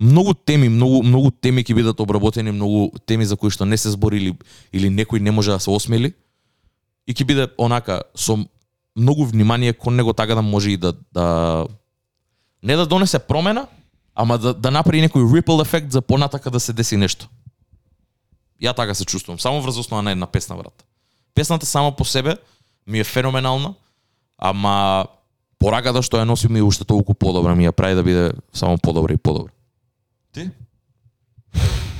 многу 0.00 0.34
теми, 0.34 0.68
многу 0.68 1.02
многу 1.02 1.30
теми 1.30 1.64
ќе 1.64 1.74
бидат 1.74 2.00
обработени, 2.00 2.52
многу 2.52 2.90
теми 3.06 3.26
за 3.26 3.36
кои 3.36 3.50
што 3.50 3.64
не 3.64 3.76
се 3.76 3.90
збори 3.90 4.16
или, 4.16 4.34
или 4.72 4.88
некој 4.90 5.20
не 5.20 5.30
може 5.30 5.50
да 5.50 5.60
се 5.60 5.70
осмели 5.70 6.14
и 7.06 7.14
ќе 7.14 7.24
биде 7.24 7.48
онака 7.58 8.02
со 8.14 8.38
многу 8.96 9.24
внимание 9.24 9.72
кон 9.72 9.96
него 9.96 10.12
така 10.12 10.34
да 10.34 10.42
може 10.42 10.70
и 10.70 10.76
да 10.76 10.94
да 11.12 11.66
не 12.62 12.76
да 12.76 12.86
донесе 12.86 13.18
промена, 13.18 13.66
ама 14.14 14.38
да 14.38 14.54
да 14.54 14.70
направи 14.70 15.02
некој 15.04 15.22
ripple 15.22 15.62
ефект 15.62 15.92
за 15.92 16.00
понатака 16.00 16.50
да 16.50 16.60
се 16.60 16.72
деси 16.72 16.96
нешто. 16.96 17.28
Ја 18.62 18.74
така 18.74 18.94
се 18.94 19.04
чувствувам, 19.04 19.40
само 19.40 19.62
врз 19.62 19.76
основа 19.76 20.02
на 20.02 20.10
една 20.10 20.26
песна, 20.26 20.56
брат. 20.56 20.84
Песната 21.34 21.66
само 21.66 21.92
по 21.92 22.04
себе 22.04 22.36
ми 22.86 22.98
е 22.98 23.04
феноменална, 23.04 23.74
ама 24.38 25.06
пораката 25.58 26.02
што 26.02 26.18
ја 26.18 26.24
носи 26.24 26.48
ми 26.48 26.58
е 26.58 26.66
уште 26.66 26.84
толку 26.84 27.14
подобра, 27.14 27.54
ми 27.54 27.68
ја 27.68 27.72
прави 27.72 27.94
да 27.94 28.02
биде 28.02 28.32
само 28.52 28.78
подобра 28.78 29.12
и 29.12 29.16
подобра. 29.16 29.53
Ти? 30.34 30.50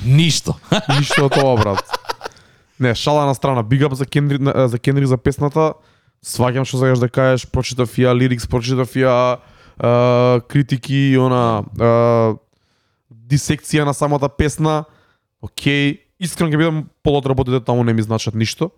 Ништо. 0.04 0.56
Ништо 0.98 1.26
од 1.26 1.32
тоа, 1.32 1.54
брат. 1.56 1.84
Не, 2.78 2.94
шала 2.94 3.26
на 3.26 3.34
страна. 3.34 3.62
Big 3.64 3.86
up 3.86 3.94
за 3.94 4.06
Кендрик, 4.06 4.40
на- 4.40 4.68
за 4.68 4.78
Кендрик 4.78 5.06
за 5.06 5.16
песната. 5.16 5.72
Сваќам 6.24 6.64
што 6.64 6.80
сакаш 6.80 6.98
да 6.98 7.08
кажеш, 7.08 7.46
прочитав 7.52 7.92
ја 8.00 8.14
лирикс, 8.16 8.46
прочитав 8.48 8.88
ја 8.96 9.38
а, 9.78 10.40
критики 10.48 11.12
и 11.12 11.18
она 11.20 11.62
а, 11.78 12.34
дисекција 13.12 13.84
на 13.84 13.94
самата 13.94 14.28
песна. 14.28 14.84
Океј, 15.44 16.00
искрено 16.18 16.50
ќе 16.50 16.58
бидам 16.58 16.78
полотработите 17.04 17.60
таму 17.60 17.84
не 17.84 17.92
ми 17.92 18.02
значат 18.02 18.34
ништо. 18.34 18.70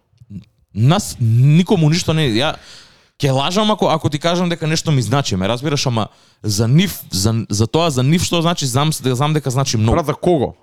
Нас 0.75 1.17
никому 1.21 1.89
ништо 1.89 2.13
не 2.13 2.29
ја 2.35 2.57
ќе 3.19 3.31
лажам 3.33 3.71
ако 3.71 3.87
ако 3.89 4.09
ти 4.09 4.19
кажам 4.19 4.49
дека 4.49 4.67
нешто 4.67 4.93
ми 4.93 5.03
значи, 5.03 5.37
ме 5.37 5.49
разбираш, 5.49 5.87
ама 5.87 6.09
за 6.43 6.69
нив 6.69 7.01
за 7.11 7.45
за 7.51 7.67
тоа 7.67 7.91
за 7.91 8.03
нив 8.03 8.23
што 8.23 8.43
значи 8.43 8.67
знам 8.67 8.93
знам 8.93 9.33
дека 9.33 9.51
значи 9.51 9.77
многу. 9.77 9.97
Брат, 9.97 10.07
за 10.07 10.14
кого? 10.14 10.55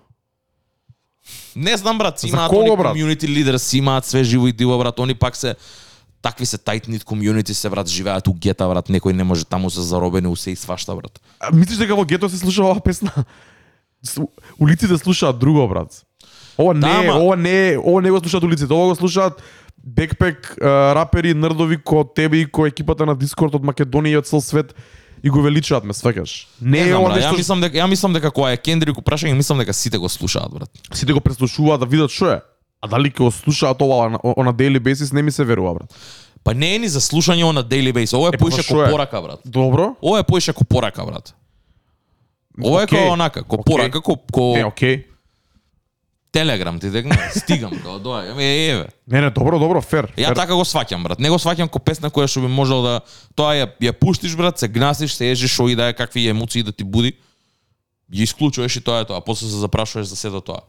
Не 1.55 1.77
знам 1.77 1.97
брат, 1.97 2.19
си 2.19 2.27
имаат 2.27 2.49
кого, 2.49 2.61
они 2.61 2.77
брат? 2.77 2.95
community 2.95 3.25
leaders, 3.25 3.57
си 3.57 3.77
имаат 3.77 4.05
све 4.05 4.23
живо 4.23 4.47
и 4.47 4.51
диво 4.51 4.77
брат, 4.77 4.99
они 4.99 5.15
пак 5.15 5.35
се 5.35 5.55
такви 6.21 6.45
се 6.45 6.57
tight 6.57 6.87
knit 6.87 7.03
community 7.03 7.51
се 7.53 7.69
брат, 7.69 7.87
живеат 7.87 8.27
у 8.27 8.33
гета 8.33 8.67
брат, 8.67 8.89
некој 8.89 9.11
не 9.11 9.23
може 9.23 9.45
таму 9.45 9.69
се 9.69 9.81
заробени 9.81 10.27
у 10.27 10.35
се 10.35 10.51
и 10.51 10.55
свашта 10.55 10.95
брат. 10.95 11.19
А, 11.39 11.51
мислиш 11.51 11.77
дека 11.77 11.95
во 11.95 12.05
гето 12.05 12.29
се 12.29 12.37
слуша 12.37 12.63
оваа 12.63 12.79
песна? 12.79 13.11
Улиците 14.59 14.97
слушаат 14.97 15.39
друго, 15.39 15.67
брат. 15.67 16.05
Ова 16.57 16.73
не, 16.73 16.79
Да, 16.79 17.03
е, 17.03 17.07
ама- 17.07 17.19
ова 17.19 17.35
не, 17.35 17.77
ова 17.83 18.01
не 18.01 18.11
го 18.11 18.19
слушаат 18.19 18.43
улиците, 18.43 18.73
ова 18.73 18.87
го 18.87 18.95
слушаат 18.95 19.41
бекпек 19.83 20.55
рапери, 20.95 21.33
нрдови 21.33 21.77
ко 21.77 22.03
тебе 22.03 22.37
и 22.37 22.45
ко 22.45 22.65
екипата 22.65 23.05
на 23.05 23.15
Дискорд 23.15 23.55
од 23.55 23.63
Македонија 23.63 24.07
и 24.07 24.17
од 24.17 24.27
цел 24.27 24.41
свет 24.41 24.75
и 25.23 25.29
го 25.29 25.41
величаат, 25.41 25.83
ме 25.83 25.93
свекаш. 25.93 26.47
Не, 26.61 26.83
Не 26.83 26.89
е 26.89 26.95
ова 26.95 27.15
нешто 27.15 27.31
ја 27.31 27.37
мислам 27.37 27.61
дека 27.61 27.77
ја 27.77 27.87
мислам 27.87 28.13
дека 28.13 28.31
кога 28.31 28.51
е 28.51 28.57
Кендрик 28.57 28.95
прашање, 28.95 29.33
мислам 29.33 29.57
дека 29.57 29.73
сите 29.73 29.97
го 29.97 30.09
слушаат 30.09 30.51
брат. 30.51 30.69
сите 30.93 31.13
го 31.13 31.21
преслушуваат 31.21 31.79
да 31.79 31.85
видат 31.85 32.11
што 32.11 32.31
е. 32.31 32.41
А 32.81 32.87
дали 32.87 33.11
ќе 33.11 33.17
го 33.17 33.31
слушаат 33.31 33.81
ова 33.81 34.09
на, 34.09 34.17
a 34.19 34.53
daily 34.53 34.79
basis 34.79 35.13
не 35.13 35.21
ми 35.21 35.31
се 35.31 35.43
верува, 35.43 35.73
брат. 35.73 35.95
Па 36.43 36.53
не 36.53 36.75
е 36.75 36.79
ни 36.79 36.87
за 36.87 36.99
слушање 36.99 37.51
на 37.51 37.63
daily 37.63 37.93
basis, 37.93 38.17
ова 38.17 38.27
е 38.27 38.35
Е, 38.35 38.37
па 38.37 38.37
поише 38.37 38.67
ко 38.67 38.73
порака 38.89 39.21
брат. 39.21 39.39
Добро? 39.45 39.95
Ова 40.01 40.19
е 40.19 40.23
поише 40.23 40.53
ко 40.53 40.65
порака 40.65 41.05
брат. 41.05 41.35
Ова 42.63 42.81
е 42.81 42.83
Окей. 42.83 43.07
ко 43.07 43.13
онака, 43.13 43.43
ко 43.43 43.55
Окей. 43.55 43.63
порака, 43.63 44.01
ко 44.01 44.17
ко 44.31 44.53
Не, 44.57 44.65
окей. 44.65 45.05
Телеграм 46.33 46.79
ти 46.79 46.89
дегна, 46.89 47.13
стигам 47.37 47.71
као 47.83 47.99
доаѓам, 48.01 48.39
е, 48.41 48.47
еве. 48.69 48.87
Не, 49.07 49.21
не, 49.21 49.29
добро, 49.29 49.59
добро, 49.61 49.81
фер. 49.85 50.07
Ја 50.17 50.31
фер. 50.31 50.35
така 50.35 50.57
го 50.57 50.65
сваќам, 50.65 51.03
брат. 51.05 51.19
Не 51.21 51.29
го 51.29 51.37
сваќам 51.37 51.69
ко 51.69 51.77
песна 51.77 52.09
која 52.09 52.25
што 52.25 52.41
би 52.41 52.49
можел 52.49 52.81
да 52.81 52.95
тоа 53.37 53.53
ја 53.53 53.69
ја 53.77 53.93
пуштиш, 53.93 54.33
брат, 54.35 54.57
се 54.57 54.67
гнасиш, 54.67 55.13
се 55.13 55.29
ежиш 55.29 55.53
шо 55.53 55.69
и 55.69 55.77
да 55.77 55.91
е 55.91 55.93
какви 55.93 56.25
емоции 56.27 56.63
да 56.65 56.71
ти 56.73 56.83
буди. 56.83 57.13
Ги 58.09 58.23
исклучуваш 58.25 58.75
и 58.75 58.81
тоа 58.81 59.05
е 59.05 59.05
тоа, 59.05 59.21
после 59.21 59.45
се 59.47 59.61
запрашуваш 59.61 60.09
за 60.09 60.15
сето 60.15 60.41
тоа. 60.41 60.65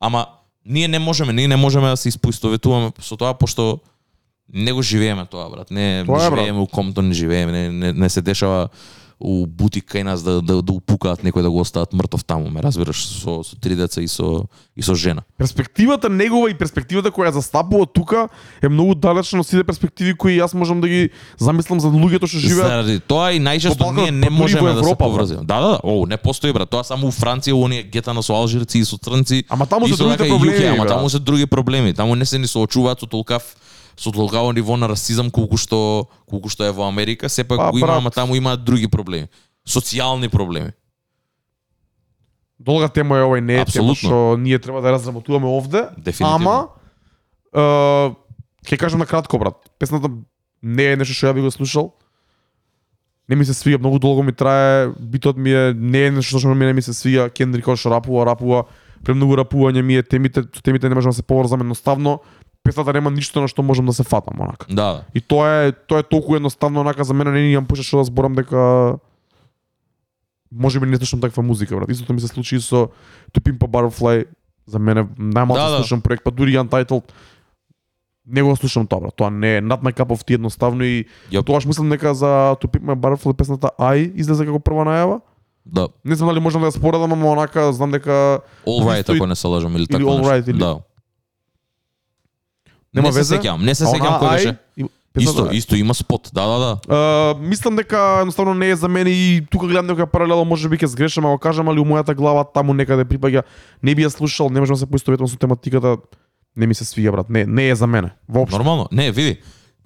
Ама 0.00 0.26
ние 0.64 0.88
не 0.88 0.98
можеме, 0.98 1.32
ние 1.32 1.48
не 1.48 1.56
можеме 1.56 1.92
да 1.92 1.96
се 1.96 2.08
испоистоветуваме 2.08 2.96
со 3.00 3.16
тоа 3.16 3.34
пошто 3.36 3.80
не 4.52 4.72
го 4.72 4.82
живееме 4.82 5.26
тоа, 5.26 5.50
брат. 5.50 5.70
Не, 5.70 6.04
Тоа 6.06 6.26
е, 6.26 6.30
брат. 6.30 6.38
живееме 6.38 6.58
у 6.58 6.66
Комтон, 6.66 7.08
не 7.08 7.14
живееме, 7.14 7.52
не, 7.52 7.68
не, 7.68 7.92
не 7.92 8.08
се 8.08 8.22
дешава 8.22 8.68
у 9.18 9.46
бутик 9.46 9.86
кај 9.92 10.02
нас 10.02 10.22
да, 10.22 10.40
да, 10.42 10.60
да 10.62 10.72
упукаат 10.72 11.22
некој 11.22 11.42
да 11.42 11.50
го 11.50 11.60
остават 11.60 11.92
мртов 11.92 12.24
таму, 12.24 12.50
ме 12.50 12.62
разбираш, 12.62 13.04
со, 13.06 13.42
со 13.42 13.56
три 13.56 13.76
деца 13.76 14.02
и 14.02 14.06
со, 14.06 14.46
и 14.76 14.82
со 14.82 14.94
жена. 14.94 15.22
Перспективата 15.38 16.08
негова 16.08 16.50
и 16.50 16.54
перспективата 16.54 17.10
која 17.10 17.30
ја 17.30 17.38
застапува 17.38 17.86
тука 17.86 18.28
е 18.62 18.68
многу 18.68 18.94
далечна 18.94 19.40
од 19.40 19.48
сите 19.48 19.64
перспективи 19.64 20.14
кои 20.16 20.38
јас 20.38 20.54
можам 20.54 20.80
да 20.80 20.88
ги 20.88 21.10
замислам 21.38 21.80
за 21.80 21.88
луѓето 21.88 22.26
што 22.26 22.38
живеат. 22.38 22.68
Заради 22.68 23.00
тоа 23.00 23.32
и 23.32 23.40
најчесто 23.40 23.92
ние 23.96 24.10
не 24.10 24.30
можеме 24.30 24.74
да 24.74 24.84
се 24.84 24.94
поврзиме. 24.94 25.44
Да, 25.44 25.60
да, 25.60 25.68
да. 25.68 25.80
О, 25.82 26.06
не 26.06 26.16
постои 26.16 26.52
брат. 26.52 26.70
Тоа 26.70 26.84
само 26.84 27.08
у 27.08 27.14
Франција, 27.14 27.56
оние 27.56 27.82
гета 27.82 28.14
на 28.14 28.22
со 28.22 28.34
алжирци 28.34 28.78
и 28.78 28.84
со 28.84 28.98
црнци. 28.98 29.44
Ама 29.48 29.66
таму 29.66 29.88
се 29.88 29.96
другите 29.96 30.28
проблеми, 30.28 30.66
ама 30.66 30.86
таму 30.86 31.10
се 31.10 31.18
други 31.18 31.46
проблеми. 31.46 31.94
Таму 31.94 32.14
не 32.14 32.24
се 32.26 32.38
ни 32.38 32.46
соочуваат 32.46 33.00
со 33.00 33.06
толкав 33.06 33.42
со 34.02 34.10
толкаво 34.10 34.52
ниво 34.52 34.76
на 34.76 34.88
расизам 34.88 35.30
колку 35.30 35.56
што 35.56 36.08
колку 36.26 36.50
што 36.50 36.66
е 36.66 36.74
во 36.74 36.88
Америка, 36.90 37.28
сепак 37.28 37.58
Па, 37.58 37.70
го 37.70 37.78
има, 37.78 37.86
брат. 37.86 37.98
ама 37.98 38.10
таму 38.10 38.34
имаат 38.34 38.64
други 38.64 38.88
проблеми. 38.90 39.28
Социјални 39.62 40.28
проблеми. 40.28 40.72
Долга 42.58 42.88
тема 42.88 43.18
е 43.18 43.22
овој, 43.22 43.40
не 43.40 43.54
е 43.54 43.64
тема 43.64 43.94
Апсолутно. 43.94 43.94
што 43.94 44.36
ние 44.38 44.58
треба 44.58 44.82
да 44.82 44.92
разработуваме 44.92 45.46
овде. 45.46 45.86
Дефинитивно. 45.96 46.34
Ама, 46.34 46.68
е, 47.54 48.14
ќе 48.66 48.78
кажам 48.78 48.98
на 48.98 49.06
кратко, 49.06 49.38
брат. 49.38 49.54
Песната 49.78 50.10
не 50.62 50.92
е 50.92 50.96
нешто 50.96 51.14
што 51.14 51.30
ја 51.30 51.34
би 51.34 51.46
го 51.46 51.50
слушал. 51.50 51.94
Не 53.28 53.36
ми 53.36 53.44
се 53.44 53.54
свига, 53.54 53.78
многу 53.78 53.98
долго 53.98 54.22
ми 54.22 54.32
трае, 54.32 54.90
битот 54.98 55.36
ми 55.36 55.54
е, 55.54 55.74
не 55.74 56.06
е 56.06 56.10
нешто 56.10 56.38
што 56.38 56.54
ми 56.54 56.66
не 56.66 56.72
ми 56.72 56.82
се 56.82 56.94
свига, 56.94 57.30
Кендрик 57.30 57.70
што 57.78 57.90
рапува, 57.90 58.26
рапува, 58.26 58.66
премногу 59.06 59.38
рапување 59.38 59.82
ми 59.82 59.96
е, 59.96 60.02
темите, 60.02 60.42
темите 60.62 60.88
не 60.88 60.94
можам 60.94 61.10
да 61.10 61.16
се 61.16 61.22
поврзам 61.22 61.60
едноставно, 61.60 62.20
песната 62.62 62.92
нема 62.92 63.10
ништо 63.10 63.40
на 63.40 63.48
што 63.48 63.62
можам 63.62 63.86
да 63.86 63.92
се 63.92 64.02
фатам, 64.02 64.40
онака. 64.40 64.66
Да, 64.68 64.92
да. 64.92 65.04
И 65.14 65.20
тоа 65.20 65.64
е 65.64 65.72
тоа 65.72 65.98
е 65.98 66.02
толку 66.02 66.36
едноставно 66.36 66.80
онака 66.80 67.04
за 67.04 67.14
мене 67.14 67.30
не 67.30 67.50
имам 67.50 67.66
пуша 67.66 67.82
што 67.82 67.98
да 67.98 68.04
зборам 68.04 68.34
дека 68.34 68.94
може 70.52 70.80
би 70.80 70.86
не 70.86 70.96
слушам 70.96 71.20
таква 71.20 71.42
музика, 71.42 71.76
брат. 71.76 71.90
Истото 71.90 72.12
ми 72.12 72.20
се 72.20 72.28
случи 72.28 72.60
со 72.60 72.88
To 73.32 73.40
Pimp 73.40 73.58
a 73.58 73.66
Butterfly. 73.66 74.24
За 74.66 74.78
мене 74.78 75.04
најмалку 75.18 75.54
Да, 75.54 75.70
да. 75.70 75.76
слушам 75.76 76.00
проект, 76.00 76.24
па 76.24 76.30
дури 76.30 76.52
и 76.52 76.58
Untitled. 76.58 77.02
Не 78.26 78.42
го 78.42 78.56
слушам 78.56 78.86
тоа, 78.86 79.00
брат. 79.00 79.14
Тоа 79.16 79.30
не 79.30 79.56
е 79.56 79.62
not 79.62 79.82
my 79.82 79.92
cup 79.92 80.06
of 80.08 80.22
tea 80.22 80.34
едноставно 80.34 80.84
и 80.84 81.04
Јоп. 81.32 81.44
Тогаш 81.44 81.64
мислам 81.66 81.90
дека 81.90 82.14
за 82.14 82.26
To 82.54 82.66
Pimp 82.66 82.84
My 82.84 82.94
Butterfly 82.94 83.32
песната 83.34 83.70
I 83.80 84.12
излезе 84.14 84.46
како 84.46 84.58
прва 84.60 84.84
најава. 84.84 85.20
Да. 85.66 85.88
Не 86.04 86.14
знам 86.14 86.28
дали 86.28 86.40
можам 86.40 86.62
да 86.62 86.68
ја 86.68 86.76
споредам, 86.78 87.12
ама 87.12 87.32
онака 87.32 87.72
знам 87.72 87.90
дека 87.90 88.40
All 88.66 88.82
right, 88.82 89.14
ако 89.16 89.26
не 89.26 89.34
се 89.36 89.46
лажам 89.46 89.72
или 89.72 89.78
или 89.78 89.86
така 89.86 90.04
All 90.04 90.18
нешто. 90.18 90.30
Right, 90.30 90.48
или- 90.50 90.58
Да. 90.58 90.78
Нема 92.94 93.08
не 93.08 93.12
се 93.12 93.18
везе. 93.18 93.36
сеќавам, 93.36 93.64
не 93.64 93.74
се 93.74 93.84
сеќавам 93.84 94.20
кој 94.20 94.32
беше. 94.32 94.56
Исто, 95.20 95.48
исто 95.52 95.76
има 95.76 95.94
спот. 95.94 96.30
Да, 96.32 96.46
да, 96.46 96.58
да. 96.58 96.76
Uh, 96.88 97.38
мислам 97.38 97.76
дека 97.76 98.18
едноставно 98.20 98.54
не 98.54 98.70
е 98.70 98.76
за 98.76 98.88
мене 98.88 99.10
и 99.10 99.46
тука 99.50 99.66
гледам 99.66 99.86
дека 99.86 100.06
паралело 100.06 100.44
може 100.44 100.68
би 100.68 100.78
ќе 100.80 100.88
сгрешам, 100.88 101.26
ако 101.26 101.38
кажам, 101.38 101.68
али 101.68 101.80
у 101.80 101.84
мојата 101.84 102.14
глава 102.16 102.44
таму 102.44 102.72
некаде 102.72 103.04
припаѓа, 103.04 103.42
не 103.82 103.94
би 103.94 104.06
ја 104.06 104.08
слушал, 104.08 104.48
не 104.48 104.60
можам 104.60 104.74
да 104.74 104.80
се 104.80 104.88
поистоветувам 104.88 105.28
со 105.28 105.36
тематиката, 105.36 105.96
не 106.56 106.66
ми 106.66 106.74
се 106.74 106.84
свига 106.84 107.12
брат, 107.12 107.28
не, 107.28 107.44
не 107.44 107.68
е 107.68 107.74
за 107.74 107.86
мене. 107.86 108.10
Воопшто. 108.28 108.56
Нормално. 108.56 108.88
Не, 108.92 109.12
види. 109.12 109.36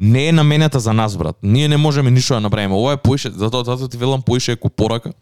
Не 0.00 0.28
е 0.28 0.32
наменета 0.32 0.80
за 0.80 0.92
нас, 0.92 1.16
брат. 1.16 1.36
Ние 1.42 1.68
не 1.68 1.76
можеме 1.76 2.10
ништо 2.10 2.34
да 2.34 2.40
направиме. 2.40 2.74
Ова 2.74 2.92
е 2.92 2.96
поише, 2.96 3.30
затоа 3.30 3.64
затоа 3.64 3.88
ти 3.88 3.96
велам 3.96 4.22
поише 4.22 4.52
е 4.52 4.56
порака. 4.56 5.12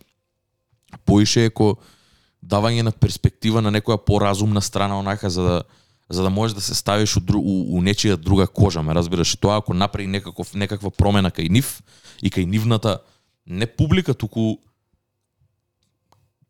Поише 1.07 1.45
е 1.45 1.51
ко 1.51 1.77
давање 2.45 2.83
на 2.83 2.93
перспектива 2.93 3.63
на 3.63 3.73
некоја 3.73 3.97
поразумна 3.97 4.61
страна 4.61 4.99
онака 4.99 5.31
за 5.31 5.43
да 5.43 5.63
за 6.11 6.23
да 6.23 6.31
можеш 6.31 6.55
да 6.55 6.61
се 6.61 6.75
ставиш 6.75 7.17
у, 7.17 7.21
дру, 7.21 7.39
у, 7.39 7.79
у 7.79 7.83
нечија 7.83 8.17
друга 8.17 8.47
кожа, 8.47 8.83
ме 8.83 8.95
разбираш? 8.95 9.35
И 9.35 9.41
тоа 9.41 9.59
ако 9.59 9.75
направи 9.75 10.07
некаков 10.07 10.55
некаква 10.55 10.91
промена 10.91 11.31
кај 11.31 11.49
нив 11.49 11.81
и 12.23 12.31
кај 12.31 12.45
нивната 12.45 13.01
не 13.47 13.67
публика, 13.67 14.15
туку 14.15 14.61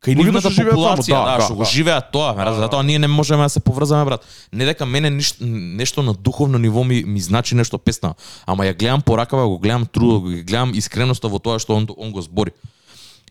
кај 0.04 0.18
нивната 0.18 0.50
живеат 0.50 0.74
таму, 0.74 0.82
популација, 0.82 1.14
да, 1.14 1.24
да, 1.24 1.36
да, 1.38 1.46
што 1.46 1.54
го 1.54 1.64
да. 1.64 1.70
живеат 1.70 2.10
тоа, 2.12 2.34
ме 2.34 2.44
разбираш? 2.44 2.66
Затоа 2.66 2.82
ние 2.82 2.98
не 2.98 3.08
можеме 3.08 3.46
да 3.46 3.48
се 3.48 3.60
поврзаме, 3.60 4.04
брат. 4.04 4.26
Не 4.52 4.64
дека 4.64 4.86
мене 4.86 5.10
ништо, 5.10 5.46
нешто 5.46 6.02
на 6.02 6.14
духовно 6.14 6.58
ниво 6.58 6.84
ми, 6.84 7.04
ми 7.04 7.20
значи 7.20 7.54
нешто 7.54 7.78
песна, 7.78 8.14
ама 8.46 8.66
ја 8.66 8.76
гледам 8.76 9.02
поракава, 9.02 9.48
го 9.48 9.58
гледам 9.58 9.86
трудот, 9.86 10.22
го 10.22 10.28
гледам 10.28 10.74
искреноста 10.74 11.28
во 11.28 11.38
тоа 11.38 11.58
што 11.58 11.78
он, 11.78 11.88
он 11.96 12.12
го 12.12 12.22
збори. 12.22 12.52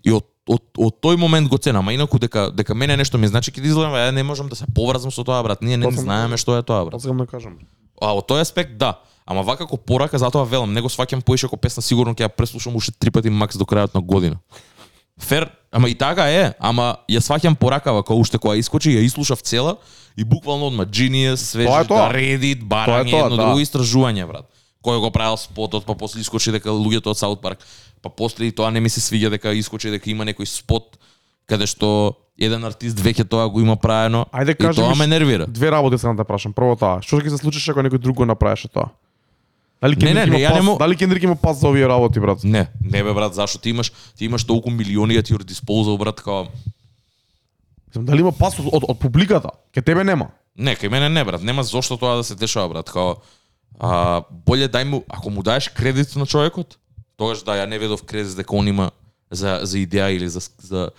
И 0.04 0.12
од, 0.12 0.26
од, 0.48 0.62
од 0.78 0.98
тој 1.00 1.18
момент 1.18 1.48
го 1.50 1.58
ценам, 1.58 1.88
а 1.88 1.94
инаку 1.96 2.20
дека 2.20 2.50
дека 2.52 2.76
мене 2.76 2.98
нешто 2.98 3.18
ми 3.18 3.28
значи 3.28 3.52
ќе 3.52 3.62
да 3.64 3.68
изгледам, 3.68 3.94
ја 3.96 4.12
не 4.12 4.24
можам 4.24 4.50
да 4.50 4.56
се 4.56 4.66
поврзам 4.76 5.12
со 5.12 5.24
тоа, 5.24 5.44
брат. 5.44 5.62
Ние 5.62 5.78
не 5.78 5.88
Тоа 5.88 5.96
сам 5.96 6.04
знаеме 6.04 6.38
што 6.38 6.58
е 6.58 6.64
тоа, 6.64 6.84
брат. 6.86 7.00
Тоа 7.00 7.08
сакам 7.08 7.18
да 7.24 7.28
кажам. 7.28 7.58
А 8.02 8.12
од 8.14 8.28
тој 8.28 8.42
аспект 8.44 8.78
да. 8.78 9.00
Ама 9.26 9.42
вака 9.42 9.64
како 9.64 9.78
порака, 9.78 10.20
затоа 10.20 10.44
велам, 10.44 10.74
него 10.76 10.92
сваќам 10.92 11.22
поише 11.24 11.48
како 11.48 11.56
песна, 11.58 11.80
сигурно 11.80 12.12
ќе 12.12 12.28
ја 12.28 12.30
преслушам 12.36 12.76
уште 12.76 12.92
три 13.00 13.12
пати 13.12 13.30
макс 13.32 13.56
до 13.56 13.64
крајот 13.64 13.96
на 13.96 14.02
година. 14.02 14.40
Фер, 15.20 15.48
ама 15.72 15.88
и 15.90 15.96
така 15.96 16.26
е, 16.28 16.52
ама 16.60 16.98
ја 17.08 17.22
сваќам 17.24 17.56
поракава 17.56 18.04
кога 18.04 18.20
уште 18.20 18.38
кога 18.38 18.58
искочи, 18.60 18.92
ја 18.98 19.06
ислушав 19.06 19.40
цела 19.42 19.78
и 20.18 20.24
буквално 20.28 20.68
од 20.68 20.90
Genius, 20.92 21.46
свежи, 21.54 21.70
Тоа 21.70 21.86
тоа. 21.88 22.10
да, 22.10 22.18
Reddit, 22.18 22.60
Тоа 22.60 22.68
барање, 22.68 23.08
е 23.08 23.12
тоа, 23.12 23.26
едно 23.30 23.38
да. 23.38 23.44
друго 23.46 23.64
истражување, 23.64 24.28
брат. 24.28 24.50
Кој 24.84 25.00
го 25.00 25.12
правил 25.16 25.38
спотот, 25.40 25.86
па 25.88 25.96
после 25.96 26.20
искочи 26.20 26.52
дека 26.52 26.68
луѓето 26.76 27.14
од 27.14 27.18
Саут 27.18 27.40
Парк, 27.40 27.64
па 28.04 28.12
после 28.12 28.52
и 28.52 28.52
тоа 28.52 28.72
не 28.72 28.84
ми 28.84 28.90
се 28.92 29.02
свиѓа 29.02 29.30
дека 29.38 29.54
искочи 29.56 29.90
дека 29.94 30.12
има 30.12 30.28
некој 30.28 30.46
спот 30.46 31.00
каде 31.48 31.68
што 31.68 32.18
еден 32.38 32.64
артист 32.68 33.00
веќе 33.00 33.26
тоа 33.30 33.48
го 33.48 33.62
има 33.64 33.78
правено 33.80 34.26
Ајде 34.34 34.58
и 34.58 34.60
кажи 34.60 34.82
тоа 34.82 34.92
ми 34.92 35.00
ме 35.00 35.08
нервира. 35.08 35.48
Две 35.48 35.72
работи 35.72 35.98
сакам 35.98 36.20
да 36.20 36.28
прашам. 36.28 36.54
Прво 36.54 36.76
тоа, 36.76 37.00
што 37.02 37.22
ќе 37.24 37.32
се 37.32 37.40
случи 37.40 37.64
ако 37.72 37.80
некој 37.86 38.04
друг 38.04 38.20
го 38.20 38.28
направеше 38.28 38.68
тоа? 38.68 38.92
Дали 39.84 39.96
Не, 40.00 40.14
не, 40.14 40.26
не, 40.26 40.28
има 40.28 40.38
ја 40.40 40.52
не 40.54 40.60
пас, 40.60 40.66
му- 40.66 40.78
дали 40.80 40.96
Кендрик 40.96 41.24
има 41.24 41.36
пас 41.36 41.60
за 41.60 41.68
овие 41.68 41.88
работи, 41.88 42.20
брат? 42.20 42.44
Не, 42.44 42.68
не 42.82 43.04
бе 43.04 43.14
брат, 43.14 43.36
зашто 43.36 43.60
ти 43.60 43.70
имаш 43.70 43.92
ти 44.16 44.26
имаш 44.26 44.44
толку 44.44 44.72
милиони 44.72 45.20
at 45.20 45.28
your 45.32 45.44
disposal 45.44 45.98
брат, 45.98 46.22
као 46.22 46.48
Дали 47.96 48.20
има 48.20 48.32
пас 48.32 48.60
од, 48.60 48.66
од, 48.74 48.84
од 48.90 49.00
публиката? 49.00 49.52
Ке 49.74 49.82
тебе 49.82 50.04
нема. 50.04 50.32
Не, 50.58 50.76
кај 50.76 50.90
мене 50.90 51.10
не, 51.10 51.24
брат. 51.24 51.44
Нема 51.44 51.64
зошто 51.64 51.98
тоа 51.98 52.16
да 52.16 52.24
се 52.24 52.36
дешава, 52.36 52.70
брат. 52.70 52.90
Као, 52.90 53.16
а, 53.80 54.24
боле 54.30 54.70
дај 54.70 54.84
му, 54.84 55.04
ако 55.10 55.30
му 55.30 55.44
даеш 55.44 55.70
кредит 55.70 56.16
на 56.16 56.26
човекот, 56.26 56.78
тогаш 57.18 57.44
да, 57.44 57.58
ја 57.58 57.66
не 57.70 57.80
ведов 57.80 58.04
кредит 58.04 58.36
дека 58.36 58.56
он 58.56 58.68
има 58.68 58.92
за, 59.32 59.60
за 59.64 59.78
идеја 59.78 60.10
или 60.14 60.30
за, 60.30 60.40
за, 60.60 60.92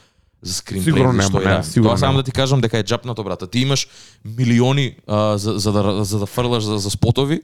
за 0.43 0.55
скринплей. 0.55 0.93
Сигурно 0.93 1.13
или 1.13 1.19
нема, 1.19 1.29
што 1.29 1.43
е, 1.43 1.45
не, 1.45 1.57
да. 1.57 1.63
сигурно 1.63 1.91
Тоа 1.91 1.99
само 1.99 2.19
да 2.19 2.23
ти 2.23 2.33
кажам 2.33 2.61
дека 2.61 2.79
е 2.79 2.83
джапнато, 2.83 3.25
брат. 3.25 3.51
Ти 3.51 3.59
имаш 3.59 3.89
милиони 4.25 4.97
а, 5.07 5.39
за, 5.39 5.59
за, 5.59 5.73
да, 5.73 6.05
за 6.05 6.19
да 6.19 6.27
фрлаш 6.27 6.65
за, 6.65 6.79
за 6.79 6.91
спотови. 6.91 7.43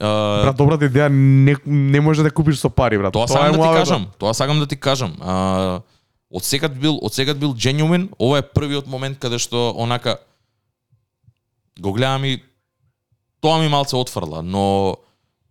А, 0.00 0.42
Брат, 0.42 0.56
добрата 0.56 0.86
идеја 0.86 1.08
не, 1.10 1.56
не 1.66 2.00
може 2.00 2.22
да 2.22 2.30
купиш 2.30 2.58
со 2.58 2.70
пари, 2.70 2.98
брат. 2.98 3.12
Тоа 3.12 3.24
е 3.24 3.28
сакам 3.28 3.52
да 3.52 3.62
ти 3.62 3.74
кажам. 3.74 4.06
Тоа 4.18 4.34
сакам 4.34 4.58
да 4.58 4.66
ти 4.66 4.76
кажам. 4.76 5.16
А, 5.20 5.80
од 6.30 6.44
секад 6.44 6.76
бил, 6.78 6.98
од 7.02 7.14
секад 7.14 7.38
бил 7.38 7.54
genuine. 7.54 8.08
Ова 8.18 8.38
е 8.38 8.46
првиот 8.46 8.86
момент 8.86 9.18
каде 9.18 9.38
што 9.38 9.72
онака 9.74 10.18
го 11.80 11.92
гледам 11.92 12.24
и 12.24 12.42
тоа 13.40 13.58
ми 13.58 13.68
малце 13.68 13.96
отфрла, 13.96 14.42
но 14.42 14.96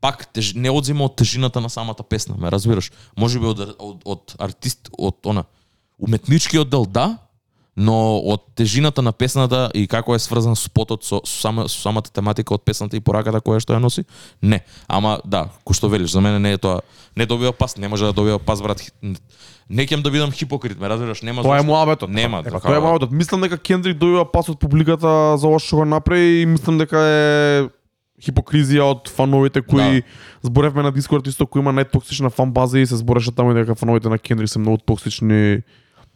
пак 0.02 0.26
теж, 0.34 0.54
не 0.54 0.72
одзима 0.72 1.06
од 1.06 1.16
тежината 1.16 1.62
на 1.62 1.70
самата 1.70 2.04
песна, 2.04 2.36
ме 2.38 2.52
разбираш? 2.52 2.92
Може 3.18 3.40
би 3.40 3.48
од, 3.48 3.60
од, 3.80 4.02
од 4.06 4.36
артист, 4.40 4.90
од 4.98 5.18
она, 5.26 5.46
уметничкиот 5.98 6.70
дел 6.70 6.86
да, 6.86 7.18
но 7.78 8.18
од 8.18 8.42
тежината 8.56 9.02
на 9.02 9.12
песната 9.14 9.68
и 9.78 9.86
како 9.88 10.16
е 10.18 10.20
сврзан 10.20 10.58
спотот 10.58 11.06
со, 11.06 11.22
со, 11.26 11.42
сама, 11.46 11.68
со 11.70 11.78
самата 11.78 12.10
тематика 12.10 12.56
од 12.58 12.64
песната 12.66 12.98
и 12.98 13.04
пораката 13.06 13.38
која 13.38 13.62
што 13.62 13.76
ја 13.76 13.82
носи, 13.82 14.04
не. 14.42 14.64
Ама 14.90 15.20
да, 15.22 15.46
кој 15.62 15.78
што 15.78 15.90
велиш, 15.94 16.10
за 16.16 16.22
мене 16.26 16.42
не 16.42 16.56
е 16.58 16.62
тоа, 16.62 16.82
не 17.16 17.30
добива 17.30 17.54
пас, 17.54 17.78
не 17.78 17.88
може 17.88 18.10
да 18.10 18.18
добива 18.18 18.40
пас 18.42 18.66
брат. 18.66 18.82
Не 19.70 19.86
ќе 19.86 20.02
да 20.02 20.10
бидам 20.10 20.34
хипокрит, 20.34 20.80
ме 20.80 20.90
разбираш, 20.90 21.22
нема 21.22 21.46
Тоа 21.46 21.60
е 21.62 21.68
муабетот. 21.68 22.10
Нема, 22.10 22.42
Дека 22.42 22.58
така, 22.58 22.68
тоа 22.68 22.78
е 22.78 22.82
муабетот. 22.82 23.12
Мислам 23.12 23.46
дека 23.46 23.62
Кендрик 23.62 24.02
добива 24.02 24.26
пас 24.26 24.50
од 24.50 24.58
публиката 24.58 25.38
за 25.38 25.48
ова 25.48 25.62
што 25.62 25.84
го 25.84 25.86
направи 25.86 26.42
и 26.42 26.46
мислам 26.50 26.82
дека 26.82 26.98
е 26.98 27.68
хипокризија 28.22 28.82
од 28.82 29.10
фановите 29.10 29.62
кои 29.62 30.02
зборевме 30.42 30.84
на 30.84 30.92
Дискорд 30.92 31.28
исто 31.28 31.46
кој 31.46 31.60
има 31.60 31.74
најтоксична 31.74 32.30
фан 32.30 32.52
база 32.52 32.80
и 32.80 32.86
се 32.86 32.98
збореше 32.98 33.32
таму 33.32 33.54
дека 33.54 33.76
фановите 33.76 34.10
на 34.10 34.18
Кендрик 34.18 34.50
се 34.50 34.60
многу 34.60 34.78
токсични 34.78 35.62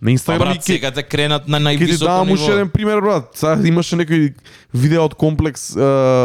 на 0.01 0.07
Па 0.07 0.11
Инстаграм 0.11 0.49
и 0.49 0.53
брат, 0.53 0.63
сега 0.63 0.91
те 0.91 1.03
кренат 1.03 1.47
на 1.47 1.57
ти 1.57 1.63
највисоко 1.63 1.99
давам 1.99 2.27
ниво. 2.27 2.33
уште 2.33 2.51
еден 2.51 2.69
пример, 2.69 3.01
брат. 3.01 3.29
Сега 3.33 3.67
имаше 3.67 3.95
некој 3.95 4.33
видео 4.73 5.05
од 5.05 5.13
комплекс, 5.13 5.75
е, 5.75 5.79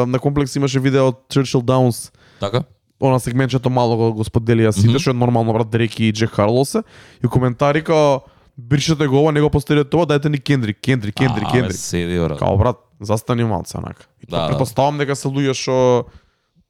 на 0.06 0.18
комплекс 0.18 0.56
имаше 0.56 0.80
видео 0.80 1.08
од 1.08 1.20
Churchill 1.28 1.60
Downs, 1.60 2.10
Така? 2.40 2.62
она 3.00 3.20
сегментчето 3.20 3.68
мало 3.70 3.96
го, 3.96 4.14
го 4.14 4.24
споделија 4.24 4.70
сите, 4.72 4.88
Мгм. 4.88 4.98
што 4.98 5.10
е 5.10 5.12
нормално, 5.12 5.52
брат, 5.52 5.68
Дреки 5.68 6.04
и 6.04 6.12
Джек 6.12 6.30
Харлосе. 6.30 6.82
И 7.24 7.28
коментари 7.28 7.84
као, 7.84 8.20
бришете 8.58 9.06
го 9.06 9.20
ова, 9.20 9.32
не 9.32 9.40
го 9.40 9.50
постелете 9.50 9.90
тоа, 9.90 10.06
дајте 10.06 10.28
ни 10.28 10.38
Кендрик, 10.38 10.80
Кендрик, 10.80 11.14
Кендрик, 11.14 11.44
А, 11.44 11.52
Кендрик. 11.52 11.76
Седи, 11.76 12.16
брат. 12.18 12.38
Као, 12.38 12.56
брат, 12.56 12.76
застани 13.00 13.44
малце, 13.44 13.78
онака. 13.78 14.06
И 14.20 14.26
Да, 14.28 14.36
да. 14.38 14.48
предпоставам 14.48 14.98
дека 14.98 15.16
се 15.16 15.28
луѓе 15.28 15.54
што 15.54 16.06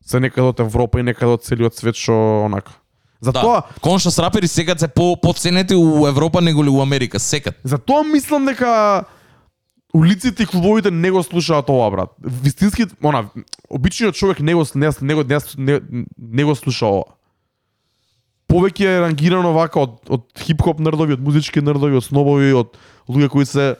се 0.05 0.21
некаде 0.21 0.49
од 0.49 0.61
Европа 0.61 1.01
и 1.01 1.03
некаде 1.03 1.33
од 1.33 1.43
целиот 1.43 1.75
свет 1.75 1.97
што 1.97 2.45
онака. 2.45 2.73
Затоа, 3.21 3.63
Да. 3.63 3.81
Коншас 3.81 4.19
рапери 4.19 4.49
секад 4.49 4.81
се 4.81 4.89
по 4.89 5.17
поценети 5.17 5.75
у 5.75 6.07
Европа 6.07 6.41
него 6.41 6.63
ли 6.63 6.69
у 6.69 6.81
Америка, 6.81 7.19
секад. 7.19 7.55
Затоа 7.65 8.05
мислам 8.05 8.47
дека 8.47 9.05
улиците 9.95 10.43
и 10.43 10.47
клубовите 10.47 10.91
не 10.91 11.11
го 11.11 11.23
слушаат 11.23 11.69
ова, 11.69 11.91
брат. 11.91 12.11
Вистински, 12.21 12.85
она, 13.03 13.31
обичниот 13.71 14.15
човек 14.15 14.41
не 14.41 14.55
го, 14.55 14.65
не, 14.75 14.91
не, 15.01 15.15
го- 15.15 15.25
не, 15.25 15.39
не, 15.57 16.05
не 16.19 16.45
го 16.45 16.55
слуша 16.55 16.87
ова. 16.87 17.05
Повеќе 18.47 18.85
е 18.87 19.01
рангирано 19.01 19.51
вака 19.53 19.81
од, 19.81 19.97
од 20.09 20.23
хип-хоп 20.39 20.79
нердови, 20.79 21.17
од 21.17 21.21
музички 21.21 21.59
нердови, 21.61 21.97
од 21.97 22.05
снобови, 22.05 22.53
од 22.55 22.77
луѓе 23.09 23.29
кои 23.29 23.45
се 23.45 23.75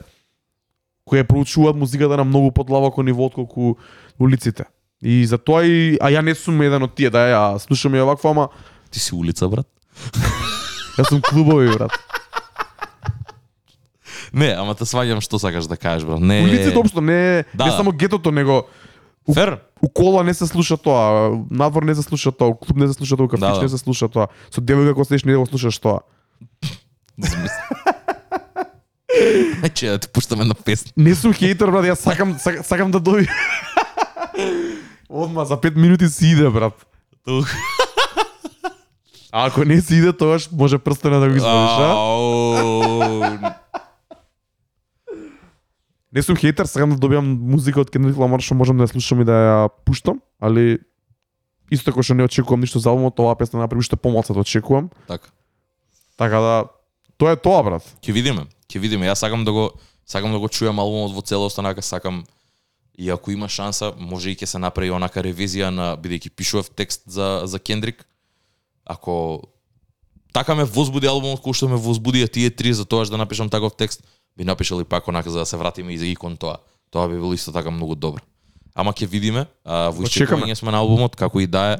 кои 1.07 1.23
проучуваат 1.23 1.75
музиката 1.79 2.17
на 2.17 2.23
многу 2.27 2.51
подлабоко 2.51 3.03
ниво 3.03 3.25
отколку 3.25 3.77
улиците. 4.19 4.65
И 5.01 5.25
затоа 5.25 5.63
и 5.63 5.95
а 6.01 6.09
ја 6.11 6.21
не 6.25 6.35
сум 6.35 6.59
еден 6.61 6.83
од 6.83 6.95
тие 6.97 7.09
да 7.09 7.23
ја 7.31 7.41
слушам 7.63 7.93
ја 7.95 8.03
вакво, 8.03 8.29
ама 8.35 8.47
Ти 8.91 8.99
си 8.99 9.15
улица, 9.15 9.47
брат. 9.49 9.67
јас 10.97 11.07
сум 11.09 11.21
клубови, 11.21 11.71
брат. 11.71 11.91
Не, 14.33 14.51
ама 14.59 14.75
те 14.75 14.83
сваѓам 14.83 15.21
што 15.23 15.39
сакаш 15.39 15.67
да 15.71 15.77
кажеш, 15.77 16.03
брат. 16.07 16.19
Не. 16.19 16.43
Улиците 16.43 16.75
општо 16.77 17.01
не 17.01 17.45
Да. 17.53 17.65
не 17.65 17.71
само 17.71 17.91
гетото, 17.91 18.31
него 18.31 18.67
Фер. 19.33 19.59
у 19.81 19.89
кола 19.89 20.23
не 20.23 20.33
се 20.33 20.47
слуша 20.47 20.77
тоа, 20.77 21.31
надвор 21.51 21.83
не 21.83 21.95
се 21.95 22.01
слуша 22.01 22.31
тоа, 22.31 22.47
у 22.47 22.55
клуб 22.55 22.77
не 22.77 22.87
се 22.87 22.93
слуша 22.93 23.15
тоа, 23.17 23.25
у 23.25 23.29
кафич 23.29 23.41
Да, 23.47 23.55
да. 23.55 23.61
не 23.61 23.69
се 23.69 23.77
слуша 23.77 24.07
тоа. 24.07 24.27
Со 24.51 24.61
девојка 24.61 24.93
кога 24.93 25.05
седиш 25.05 25.23
не 25.23 25.35
го 25.37 25.45
слушаш 25.45 25.79
тоа. 25.79 25.99
Че 29.73 29.89
да 29.89 29.97
ти 29.99 30.07
пуштаме 30.07 30.45
на 30.45 30.53
песна. 30.53 30.91
Не 30.97 31.15
сум 31.15 31.33
хейтер, 31.33 31.71
брат, 31.71 31.85
јас 31.85 32.03
сакам 32.03 32.35
сакам, 32.39 32.63
сакам 32.63 32.91
да 32.91 32.99
доби. 32.99 33.27
Одма 35.09 35.45
за 35.45 35.57
5 35.57 35.75
минути 35.75 36.07
си 36.07 36.27
иде, 36.27 36.49
брат. 36.49 36.85
Тук. 37.25 37.47
А 39.31 39.47
ако 39.47 39.63
не 39.65 39.81
си 39.81 39.95
иде, 39.95 40.13
тогаш 40.13 40.49
може 40.51 40.77
прстена 40.77 41.19
да 41.19 41.29
го 41.29 41.35
извадиш, 41.35 41.71
а? 41.79 41.93
Не 46.13 46.23
сум 46.23 46.35
хейтер, 46.35 46.65
сакам 46.65 46.89
да 46.89 46.97
добиам 46.97 47.37
музика 47.41 47.81
од 47.83 47.91
Kendrick 47.91 48.15
Lamar 48.17 48.41
што 48.41 48.55
можам 48.55 48.77
да 48.79 48.87
ја 48.87 48.91
слушам 48.91 49.21
и 49.21 49.25
да 49.27 49.35
ја 49.35 49.69
пуштам, 49.85 50.21
али 50.41 50.79
исто 51.71 51.91
како 51.91 52.03
што 52.03 52.15
не 52.15 52.23
очекувам 52.23 52.63
ништо 52.63 52.79
за 52.79 52.89
албумот, 52.89 53.19
оваа 53.19 53.35
песна 53.37 53.59
направи 53.59 53.83
уште 53.83 53.95
помалку 53.99 54.33
да 54.33 54.39
очекувам. 54.39 54.89
Така. 55.07 55.29
Така 56.17 56.39
да 56.39 56.55
тоа 57.17 57.35
е 57.35 57.37
тоа, 57.37 57.63
брат. 57.63 57.83
Ќе 58.01 58.11
видиме. 58.15 58.47
Ќе 58.67 58.79
видиме. 58.79 59.07
Јас 59.07 59.23
сакам 59.23 59.45
да 59.45 59.51
го 59.51 59.71
сакам 60.07 60.31
да 60.31 60.39
го 60.39 60.47
чујам 60.47 60.79
албумот 60.79 61.15
во 61.15 61.21
целост, 61.21 61.59
онака 61.59 61.81
сакам 61.81 62.23
и 62.97 63.09
ако 63.09 63.31
има 63.31 63.49
шанса, 63.49 63.93
може 63.97 64.31
и 64.31 64.35
ќе 64.35 64.45
се 64.45 64.59
направи 64.59 64.91
онака 64.91 65.21
ревизија 65.21 65.69
на 65.69 65.93
бидејќи 65.97 66.29
пишував 66.29 66.69
текст 66.69 67.03
за 67.05 67.43
за 67.45 67.59
Кендрик. 67.59 68.05
Ако 68.85 69.43
така 70.33 70.55
ме 70.55 70.63
возбуди 70.63 71.07
албумот 71.07 71.43
кој 71.43 71.53
што 71.53 71.67
ме 71.67 71.77
возбуди 71.77 72.27
тие 72.27 72.49
три 72.49 72.73
за 72.73 72.85
тоа 72.85 73.05
да 73.05 73.17
напишам 73.17 73.49
таков 73.49 73.75
текст, 73.77 74.01
би 74.37 74.43
напишал 74.43 74.81
и 74.81 74.83
пак 74.83 75.07
онака 75.07 75.29
за 75.29 75.39
да 75.39 75.45
се 75.45 75.57
вратиме 75.57 75.93
и 75.93 75.97
за 75.97 76.05
икон 76.05 76.37
тоа. 76.37 76.57
Тоа 76.91 77.07
би 77.07 77.15
било 77.15 77.33
исто 77.33 77.51
така 77.51 77.71
многу 77.71 77.95
добро. 77.95 78.21
Ама 78.75 78.93
ќе 78.93 79.07
видиме, 79.07 79.47
а, 79.65 79.89
во 79.89 80.05
исчекување 80.05 80.55
сме 80.55 80.71
на 80.71 80.77
албумот 80.77 81.15
како 81.15 81.39
и 81.41 81.47
да 81.47 81.73
е. 81.73 81.77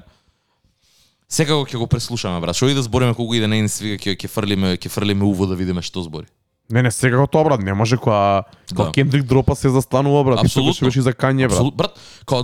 Секако 1.29 1.65
ќе 1.65 1.77
го 1.77 1.88
преслушаме, 1.88 2.39
брат. 2.41 2.55
Што 2.55 2.69
и 2.69 2.73
да 2.73 2.81
збориме 2.81 3.13
колку 3.13 3.35
и 3.35 3.39
да 3.39 3.47
не 3.47 3.61
ни 3.61 3.69
свига, 3.69 3.99
ќе 4.01 4.17
ќе 4.17 4.29
фрлиме, 4.31 4.77
ќе 4.77 4.89
фрлиме 4.89 5.25
уво 5.25 5.45
да 5.45 5.55
видиме 5.55 5.81
што 5.81 6.01
збори. 6.01 6.25
Не, 6.70 6.82
не, 6.84 6.91
секако 6.91 7.28
тоа, 7.28 7.43
брат, 7.43 7.61
не 7.63 7.74
може 7.74 7.97
кога 7.97 8.43
кога 8.70 8.84
Да. 8.84 8.91
Кендрик 8.91 9.24
дропа 9.24 9.55
се 9.55 9.70
застанува, 9.70 10.24
брат. 10.24 10.43
Исто 10.43 10.59
Апсолутно. 10.59 10.74
што 10.74 10.86
беше 10.86 11.01
за 11.01 11.13
Кање, 11.13 11.47
брат. 11.47 11.51
Апсолут, 11.51 11.76
брат, 11.76 11.99
као 12.26 12.43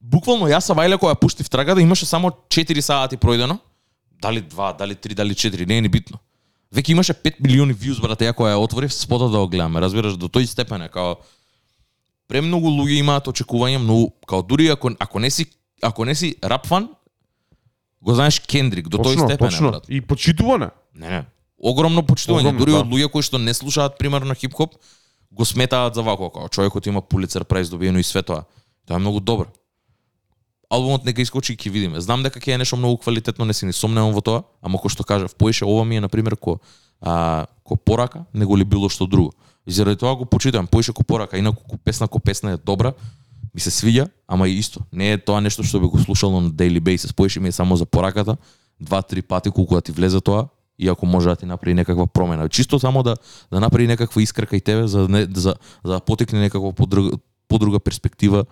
буквално 0.00 0.48
јас 0.50 0.66
са 0.68 0.74
вајле 0.74 0.98
кога 0.98 1.14
ја 1.14 1.20
пуштив 1.20 1.48
трагата 1.48 1.80
имаше 1.80 2.06
само 2.06 2.30
4 2.48 2.80
сати 2.80 3.16
пројдено. 3.16 3.58
Дали 4.22 4.42
2, 4.42 4.76
дали 4.78 4.94
3, 4.94 5.14
дали 5.14 5.34
4, 5.34 5.66
не 5.66 5.78
е 5.78 5.80
ни 5.80 5.88
битно. 5.88 6.18
Веќе 6.74 6.90
имаше 6.90 7.14
5 7.14 7.40
милиони 7.40 7.74
вјуз, 7.74 8.00
брате, 8.00 8.24
ја 8.28 8.34
кога 8.34 8.52
ја 8.52 8.60
отворив, 8.60 8.92
спота 8.92 9.28
да 9.28 9.38
го 9.38 9.48
гледаме, 9.48 9.80
разбираш, 9.80 10.16
до 10.16 10.28
тој 10.28 10.44
степен 10.44 10.82
е, 10.82 10.88
као 10.88 11.16
премногу 12.28 12.68
луѓе 12.68 13.00
имаат 13.00 13.28
очекувања, 13.28 13.78
многу, 13.78 14.12
као 14.26 14.42
дури 14.42 14.68
ако 14.68 14.90
ако 14.98 15.18
не 15.18 15.30
си 15.30 15.46
ако 15.82 16.04
не 16.04 16.14
си 16.14 16.36
рап 16.44 16.66
фан, 16.66 16.88
го 18.02 18.14
знаеш 18.14 18.40
Кендрик, 18.40 18.88
до 18.88 18.98
тој 18.98 19.14
Точно, 19.14 19.28
степен 19.28 19.48
точно. 19.48 19.68
е, 19.68 19.70
брат. 19.70 19.84
И 19.88 20.00
почитуване. 20.00 20.70
Не, 20.94 21.08
не. 21.08 21.24
Огромно 21.62 22.02
почитување, 22.02 22.50
Огромно, 22.50 22.58
дури 22.58 22.72
да. 22.74 22.82
од 22.82 22.90
луѓе 22.90 23.08
кои 23.12 23.22
што 23.22 23.38
не 23.38 23.54
слушаат 23.54 23.98
примерно 23.98 24.34
хип-хоп, 24.34 24.74
го 25.32 25.44
сметаат 25.44 25.94
за 25.94 26.02
вако, 26.02 26.30
као 26.30 26.48
човекот 26.48 26.86
има 26.86 27.02
Пулицер 27.02 27.44
прайз 27.44 27.70
добиено 27.70 27.98
и 27.98 28.02
све 28.02 28.22
тоа. 28.22 28.44
Тоа 28.86 28.96
е 28.96 29.00
многу 29.00 29.20
добро. 29.20 29.46
Албумот 30.70 31.04
нека 31.04 31.22
искочи 31.22 31.52
и 31.52 31.56
ќе 31.56 31.70
видиме. 31.70 32.00
Знам 32.00 32.22
дека 32.22 32.40
ќе 32.40 32.54
е 32.54 32.58
нешто 32.58 32.76
многу 32.76 32.98
квалитетно, 32.98 33.44
не 33.44 33.54
си 33.54 33.66
ни 33.66 33.72
сомневам 33.72 34.12
во 34.12 34.20
тоа, 34.20 34.42
ама 34.60 34.80
кој 34.82 34.90
што 34.90 35.04
кажав, 35.04 35.36
поише 35.36 35.64
ова 35.64 35.84
ми 35.84 35.96
е 35.96 36.04
на 36.04 36.08
пример 36.08 36.36
ко 36.36 36.58
а, 37.00 37.46
ко 37.64 37.76
порака, 37.76 38.24
него 38.34 38.56
ли 38.56 38.64
било 38.64 38.88
што 38.88 39.06
друго. 39.06 39.32
И 39.66 39.72
заради 39.72 39.96
тоа 39.96 40.16
го 40.16 40.24
почитам, 40.24 40.66
поише 40.66 40.92
ко 40.92 41.04
порака, 41.04 41.38
инаку 41.38 41.62
ко 41.62 41.76
песна 41.78 42.08
ко 42.08 42.18
песна 42.18 42.52
е 42.52 42.56
добра, 42.56 42.92
ми 43.54 43.60
се 43.60 43.70
свиѓа, 43.70 44.08
ама 44.26 44.48
и 44.48 44.58
исто. 44.58 44.80
Не 44.92 45.12
е 45.12 45.18
тоа 45.18 45.40
нешто 45.40 45.62
што 45.62 45.80
би 45.80 45.86
го 45.86 45.98
слушало 45.98 46.40
на 46.40 46.50
daily 46.50 46.80
basis, 46.80 47.14
поише 47.14 47.40
ми 47.40 47.48
е 47.48 47.52
само 47.52 47.76
за 47.76 47.86
пораката, 47.86 48.36
два-три 48.80 49.22
пати 49.22 49.50
колку 49.50 49.74
да 49.74 49.80
ти 49.80 49.92
влезе 49.92 50.20
тоа, 50.20 50.48
и 50.82 50.88
ако 50.88 51.06
може 51.06 51.28
да 51.28 51.36
ти 51.36 51.46
направи 51.46 51.74
некаква 51.74 52.06
промена. 52.06 52.48
Чисто 52.48 52.78
само 52.78 53.02
да 53.02 53.16
да 53.52 53.60
направи 53.60 53.86
некаква 53.86 54.22
искра 54.22 54.46
кај 54.46 54.62
тебе 54.62 54.86
за 54.86 55.06
не, 55.08 55.26
за 55.30 55.54
за 55.84 55.92
да 55.92 56.00
потекне 56.00 56.40
некаква 56.40 56.72
подруга, 56.72 57.16
подруга 57.48 57.78
перспектива 57.80 58.44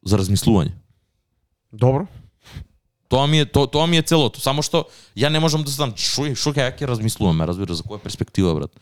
за 0.00 0.18
размислување. 0.18 0.72
Добро. 1.72 2.06
Тоа 3.08 3.26
ми 3.26 3.40
е 3.40 3.44
то, 3.44 3.66
тоа 3.66 3.86
ми 3.86 3.96
е 3.96 4.02
целото, 4.02 4.40
само 4.40 4.62
што 4.62 4.84
ја 5.16 5.28
не 5.28 5.40
можам 5.40 5.64
да 5.64 5.70
знам 5.70 5.92
што 5.96 6.28
што 6.34 6.52
ќе 6.52 6.72
ќе 6.72 6.88
размислуваме, 6.88 7.46
разбираш 7.46 7.80
за 7.80 7.84
која 7.84 8.00
перспектива 8.00 8.54
брат. 8.54 8.72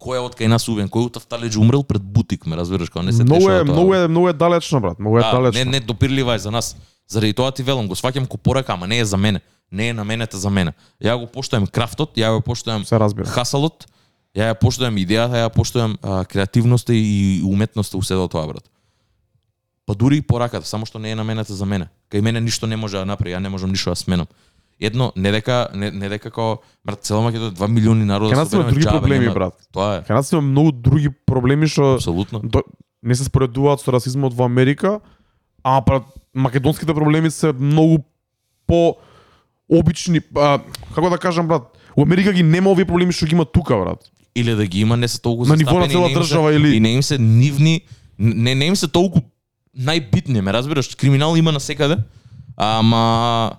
Кој 0.00 0.16
е 0.16 0.24
од 0.24 0.36
кај 0.36 0.48
нас 0.48 0.64
убен, 0.68 0.88
кој 0.88 1.08
утав 1.08 1.24
талеџ 1.28 1.56
умрел 1.60 1.84
пред 1.84 2.00
бутик, 2.00 2.46
ме 2.46 2.56
разбираш, 2.56 2.88
кога 2.88 3.04
не 3.04 3.12
се 3.12 3.24
Многу 3.24 3.40
дешава 3.40 3.60
е, 3.60 3.64
тоа. 3.64 3.72
многу 3.72 3.94
е, 3.94 4.08
многу 4.08 4.28
е 4.28 4.32
далечно, 4.32 4.80
брат. 4.80 4.98
Многу 4.98 5.18
е 5.18 5.20
Да, 5.20 5.32
далечно. 5.32 5.58
не, 5.64 5.70
не 5.70 5.80
допирлива 5.80 6.34
е 6.34 6.38
за 6.38 6.50
нас. 6.50 6.76
Заради 7.08 7.32
тоа 7.32 7.52
ти 7.52 7.62
велам, 7.62 7.88
го 7.88 7.94
сваќам 7.94 8.24
ко 8.24 8.38
порака, 8.38 8.72
ама 8.72 8.86
не 8.86 8.98
е 8.98 9.04
за 9.04 9.16
мене. 9.16 9.40
Не 9.72 9.88
е 9.88 9.92
на 9.92 10.04
менете 10.04 10.36
за 10.36 10.50
мене. 10.50 10.72
Ја 11.00 11.14
го 11.14 11.26
поштојам 11.26 11.66
крафтот, 11.66 12.16
ја 12.16 12.32
го 12.32 12.40
поштојам 12.42 12.84
Се 12.84 12.98
разбира. 12.98 13.26
хасалот, 13.26 13.86
ја 14.34 14.50
ја 14.50 14.54
поштојам 14.56 14.96
идејата, 14.96 15.34
ја 15.36 15.46
ја 15.46 15.50
поштојам 15.50 15.96
а, 15.96 16.24
креативноста 16.24 16.92
и 16.92 17.40
уметноста 17.44 17.96
у 17.96 18.02
седо 18.02 18.28
тоа, 18.28 18.46
брат. 18.46 18.64
Па 19.86 19.94
дури 19.94 20.16
и 20.16 20.22
пораката, 20.22 20.66
само 20.66 20.86
што 20.86 20.98
не 20.98 21.10
е 21.10 21.14
наменета 21.14 21.54
за 21.54 21.66
мене. 21.66 21.88
Кај 22.10 22.20
мене 22.20 22.40
ништо 22.40 22.66
не 22.66 22.76
може 22.76 22.96
да 22.96 23.06
направи, 23.06 23.30
ја 23.30 23.38
не 23.38 23.48
можам 23.48 23.70
ништо 23.70 23.90
да 23.90 23.96
сменам. 23.96 24.26
Едно, 24.80 25.12
не 25.16 25.30
дека 25.30 25.68
не, 25.74 25.90
не 25.90 26.08
дека 26.08 26.30
како 26.30 26.62
брат 26.84 27.02
цела 27.02 27.20
Македонија 27.22 27.52
2 27.52 27.68
милиони 27.68 28.04
народа 28.04 28.32
Кај 28.32 28.38
нас 28.38 28.52
има 28.52 28.64
други 28.64 28.86
проблеми, 28.86 29.26
нема- 29.26 29.34
брат. 29.34 29.54
Тоа 29.72 29.96
е, 29.96 30.02
Кај 30.02 30.14
нас 30.14 30.32
има 30.32 30.40
многу 30.42 30.72
други 30.72 31.10
проблеми 31.26 31.68
што 31.68 31.94
апсолутно. 31.94 32.40
до, 32.40 32.62
не 33.02 33.14
се 33.14 33.24
споредуваат 33.24 33.80
со 33.80 33.92
расизмот 33.92 34.32
во 34.32 34.44
Америка, 34.44 35.00
а 35.62 35.80
брат, 35.80 36.02
македонските 36.34 36.94
проблеми 36.94 37.30
се 37.30 37.52
многу 37.52 37.98
по 38.66 38.96
обични, 39.70 40.20
а, 40.36 40.58
како 40.94 41.10
да 41.10 41.18
кажам 41.18 41.48
брат, 41.48 41.62
у 41.96 42.02
Америка 42.02 42.32
ги 42.32 42.42
нема 42.42 42.70
овие 42.70 42.84
проблеми 42.84 43.12
што 43.12 43.26
ги 43.26 43.34
има 43.34 43.44
тука 43.44 43.76
брат. 43.76 44.10
Или 44.34 44.54
да 44.54 44.66
ги 44.66 44.80
има 44.80 44.96
не 44.96 45.08
се 45.08 45.20
толку 45.20 45.46
На 45.46 45.56
ниво 45.56 45.78
на 45.78 45.88
цела 45.88 46.08
држава 46.14 46.54
или- 46.54 46.76
и 46.76 46.80
не 46.80 46.92
им 46.92 47.02
се 47.02 47.18
нивни 47.18 47.80
не 48.18 48.54
не 48.54 48.64
им 48.66 48.76
се 48.76 48.88
толку 48.88 49.20
најбитни, 49.78 50.40
ме 50.40 50.52
разбираш? 50.52 50.94
Криминал 50.94 51.36
има 51.36 51.52
на 51.52 51.60
секаде. 51.60 51.96
Ама 52.56 53.50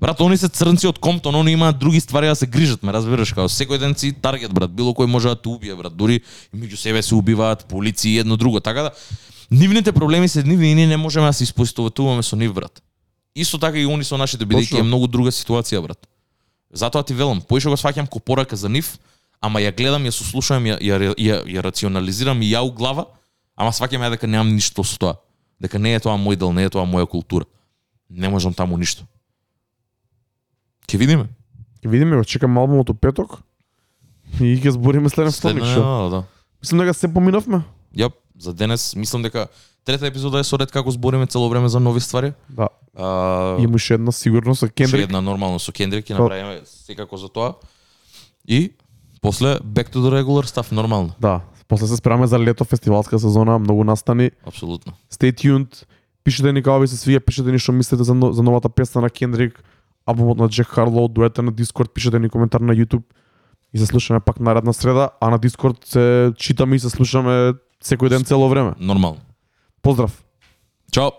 Брат, 0.00 0.20
они 0.20 0.36
се 0.36 0.48
црнци 0.48 0.86
од 0.86 0.98
Комптон, 0.98 1.34
они 1.34 1.52
имаат 1.52 1.78
други 1.78 2.00
ствари 2.00 2.26
да 2.26 2.34
се 2.36 2.46
грижат, 2.46 2.82
ме 2.82 2.92
разбираш, 2.92 3.32
као 3.32 3.48
секој 3.48 3.78
ден 3.78 3.94
си 3.96 4.12
таргет, 4.12 4.52
брат, 4.52 4.74
било 4.74 4.92
кој 4.92 5.06
може 5.06 5.30
да 5.32 5.36
те 5.38 5.48
убие, 5.48 5.72
брат, 5.74 5.96
дури 5.96 6.20
меѓу 6.52 6.76
себе 6.76 7.00
се 7.02 7.14
убиваат 7.14 7.64
полиција 7.70 8.06
и 8.08 8.18
едно 8.18 8.36
друго, 8.36 8.60
така 8.60 8.82
да 8.82 8.90
нивните 9.50 9.92
проблеми 9.92 10.28
се 10.28 10.42
нивни 10.42 10.70
и 10.70 10.74
ние 10.74 10.86
не 10.86 10.96
можеме 10.96 11.26
да 11.26 11.32
се 11.32 11.44
испостоветуваме 11.44 12.22
со 12.22 12.36
нив, 12.36 12.52
брат. 12.52 12.83
Исто 13.34 13.58
така 13.58 13.78
и 13.78 13.86
они 13.86 14.04
со 14.04 14.16
нашите, 14.16 14.46
бидејќи 14.46 14.78
е 14.78 14.86
многу 14.86 15.08
друга 15.10 15.30
ситуација, 15.34 15.82
брат. 15.82 16.06
Затоа 16.70 17.02
ти 17.02 17.14
велам, 17.14 17.40
поише 17.42 17.68
го 17.68 17.76
сваќам 17.76 18.06
ко 18.06 18.20
порака 18.20 18.56
за 18.56 18.68
нив, 18.68 18.98
ама 19.40 19.60
ја 19.60 19.74
гледам, 19.74 20.06
ја 20.06 20.14
сослушувам, 20.14 20.64
ја, 20.70 20.78
ја, 20.78 21.14
ја, 21.18 21.40
ја 21.46 21.62
рационализирам 21.62 22.42
и 22.42 22.50
ја 22.52 22.62
у 22.62 22.70
глава, 22.70 23.08
ама 23.56 23.74
сваќам 23.74 24.06
ја 24.06 24.10
дека 24.14 24.30
немам 24.30 24.54
ништо 24.54 24.84
со 24.84 24.98
тоа. 24.98 25.16
Дека 25.58 25.78
не 25.78 25.94
е 25.94 26.00
тоа 26.00 26.14
мој 26.14 26.38
дел, 26.38 26.52
не 26.52 26.64
е 26.64 26.70
тоа 26.70 26.86
моја 26.86 27.10
култура. 27.10 27.46
Не 28.08 28.28
можам 28.28 28.54
таму 28.54 28.78
ништо. 28.78 29.06
Ке 30.86 30.98
видиме. 30.98 31.28
Ќе 31.82 31.90
видиме, 31.90 32.16
го 32.16 32.24
чекам 32.24 32.58
албумот 32.58 32.90
у 32.90 32.94
петок 32.94 33.40
и 34.40 34.54
ќе 34.58 34.74
збориме 34.78 35.10
следен 35.10 35.32
вторник 35.32 35.64
да, 35.64 36.08
да. 36.10 36.24
Мислам 36.62 36.80
дека 36.80 36.94
се 36.94 37.10
поминавме. 37.12 37.62
Ја, 37.96 38.10
за 38.38 38.54
денес 38.54 38.94
мислам 38.96 39.22
дека 39.22 39.48
трета 39.84 40.06
епизода 40.06 40.38
е 40.38 40.44
со 40.44 40.58
ред 40.58 40.70
како 40.72 40.90
збориме 40.90 41.26
цело 41.26 41.48
време 41.48 41.68
за 41.68 41.80
нови 41.80 42.00
ствари. 42.00 42.32
Да. 42.50 42.68
А, 42.96 43.56
Има 43.60 43.74
уште 43.74 43.94
една 43.94 44.12
сигурно 44.12 44.54
со 44.54 44.64
Уште 44.66 44.74
Кендрик. 44.74 45.04
една 45.04 45.20
нормално 45.20 45.58
со 45.58 45.72
Кендрик 45.72 46.06
Тоа. 46.06 46.18
направиме 46.18 46.60
секако 46.64 47.16
за 47.16 47.28
тоа. 47.28 47.54
И 48.48 48.72
после 49.20 49.46
back 49.58 49.88
to 49.88 49.96
the 49.96 50.22
regular 50.22 50.46
stuff 50.46 50.72
нормално. 50.72 51.10
Да. 51.20 51.40
После 51.68 51.86
се 51.86 51.96
спремаме 51.96 52.26
за 52.26 52.38
лето 52.38 52.64
фестивалска 52.64 53.18
сезона, 53.18 53.58
многу 53.58 53.84
настани. 53.84 54.30
Апсолутно. 54.46 54.92
Stay 55.12 55.32
tuned. 55.32 55.84
Пишете 56.24 56.52
ни 56.52 56.62
како 56.62 56.80
ви 56.80 56.88
се 56.88 56.96
свија, 56.96 57.20
пишете 57.20 57.52
ни 57.52 57.58
што 57.58 57.72
мислите 57.72 58.04
за, 58.04 58.14
за 58.32 58.42
новата 58.42 58.68
песна 58.68 59.00
на 59.00 59.10
Кендрик, 59.10 59.64
албумот 60.06 60.38
на 60.38 60.48
Джек 60.48 60.66
Харлоу, 60.66 61.08
дуета 61.08 61.42
на 61.42 61.52
Дискорд, 61.52 61.90
пишете 61.94 62.18
ни 62.18 62.28
коментар 62.28 62.60
на 62.60 62.72
YouTube 62.72 63.02
и 63.74 63.78
се 63.78 63.86
слушаме 63.86 64.20
пак 64.20 64.40
наредна 64.40 64.72
среда, 64.74 65.10
а 65.20 65.30
на 65.30 65.38
Дискорд 65.38 65.76
се 65.84 66.32
читаме 66.36 66.76
и 66.76 66.78
се 66.78 66.90
слушаме 66.90 67.52
секој 67.84 68.08
ден 68.08 68.24
цело 68.24 68.48
време. 68.48 68.72
Нормално. 68.80 69.20
Поздрав! 69.84 70.10
Чао. 70.90 71.12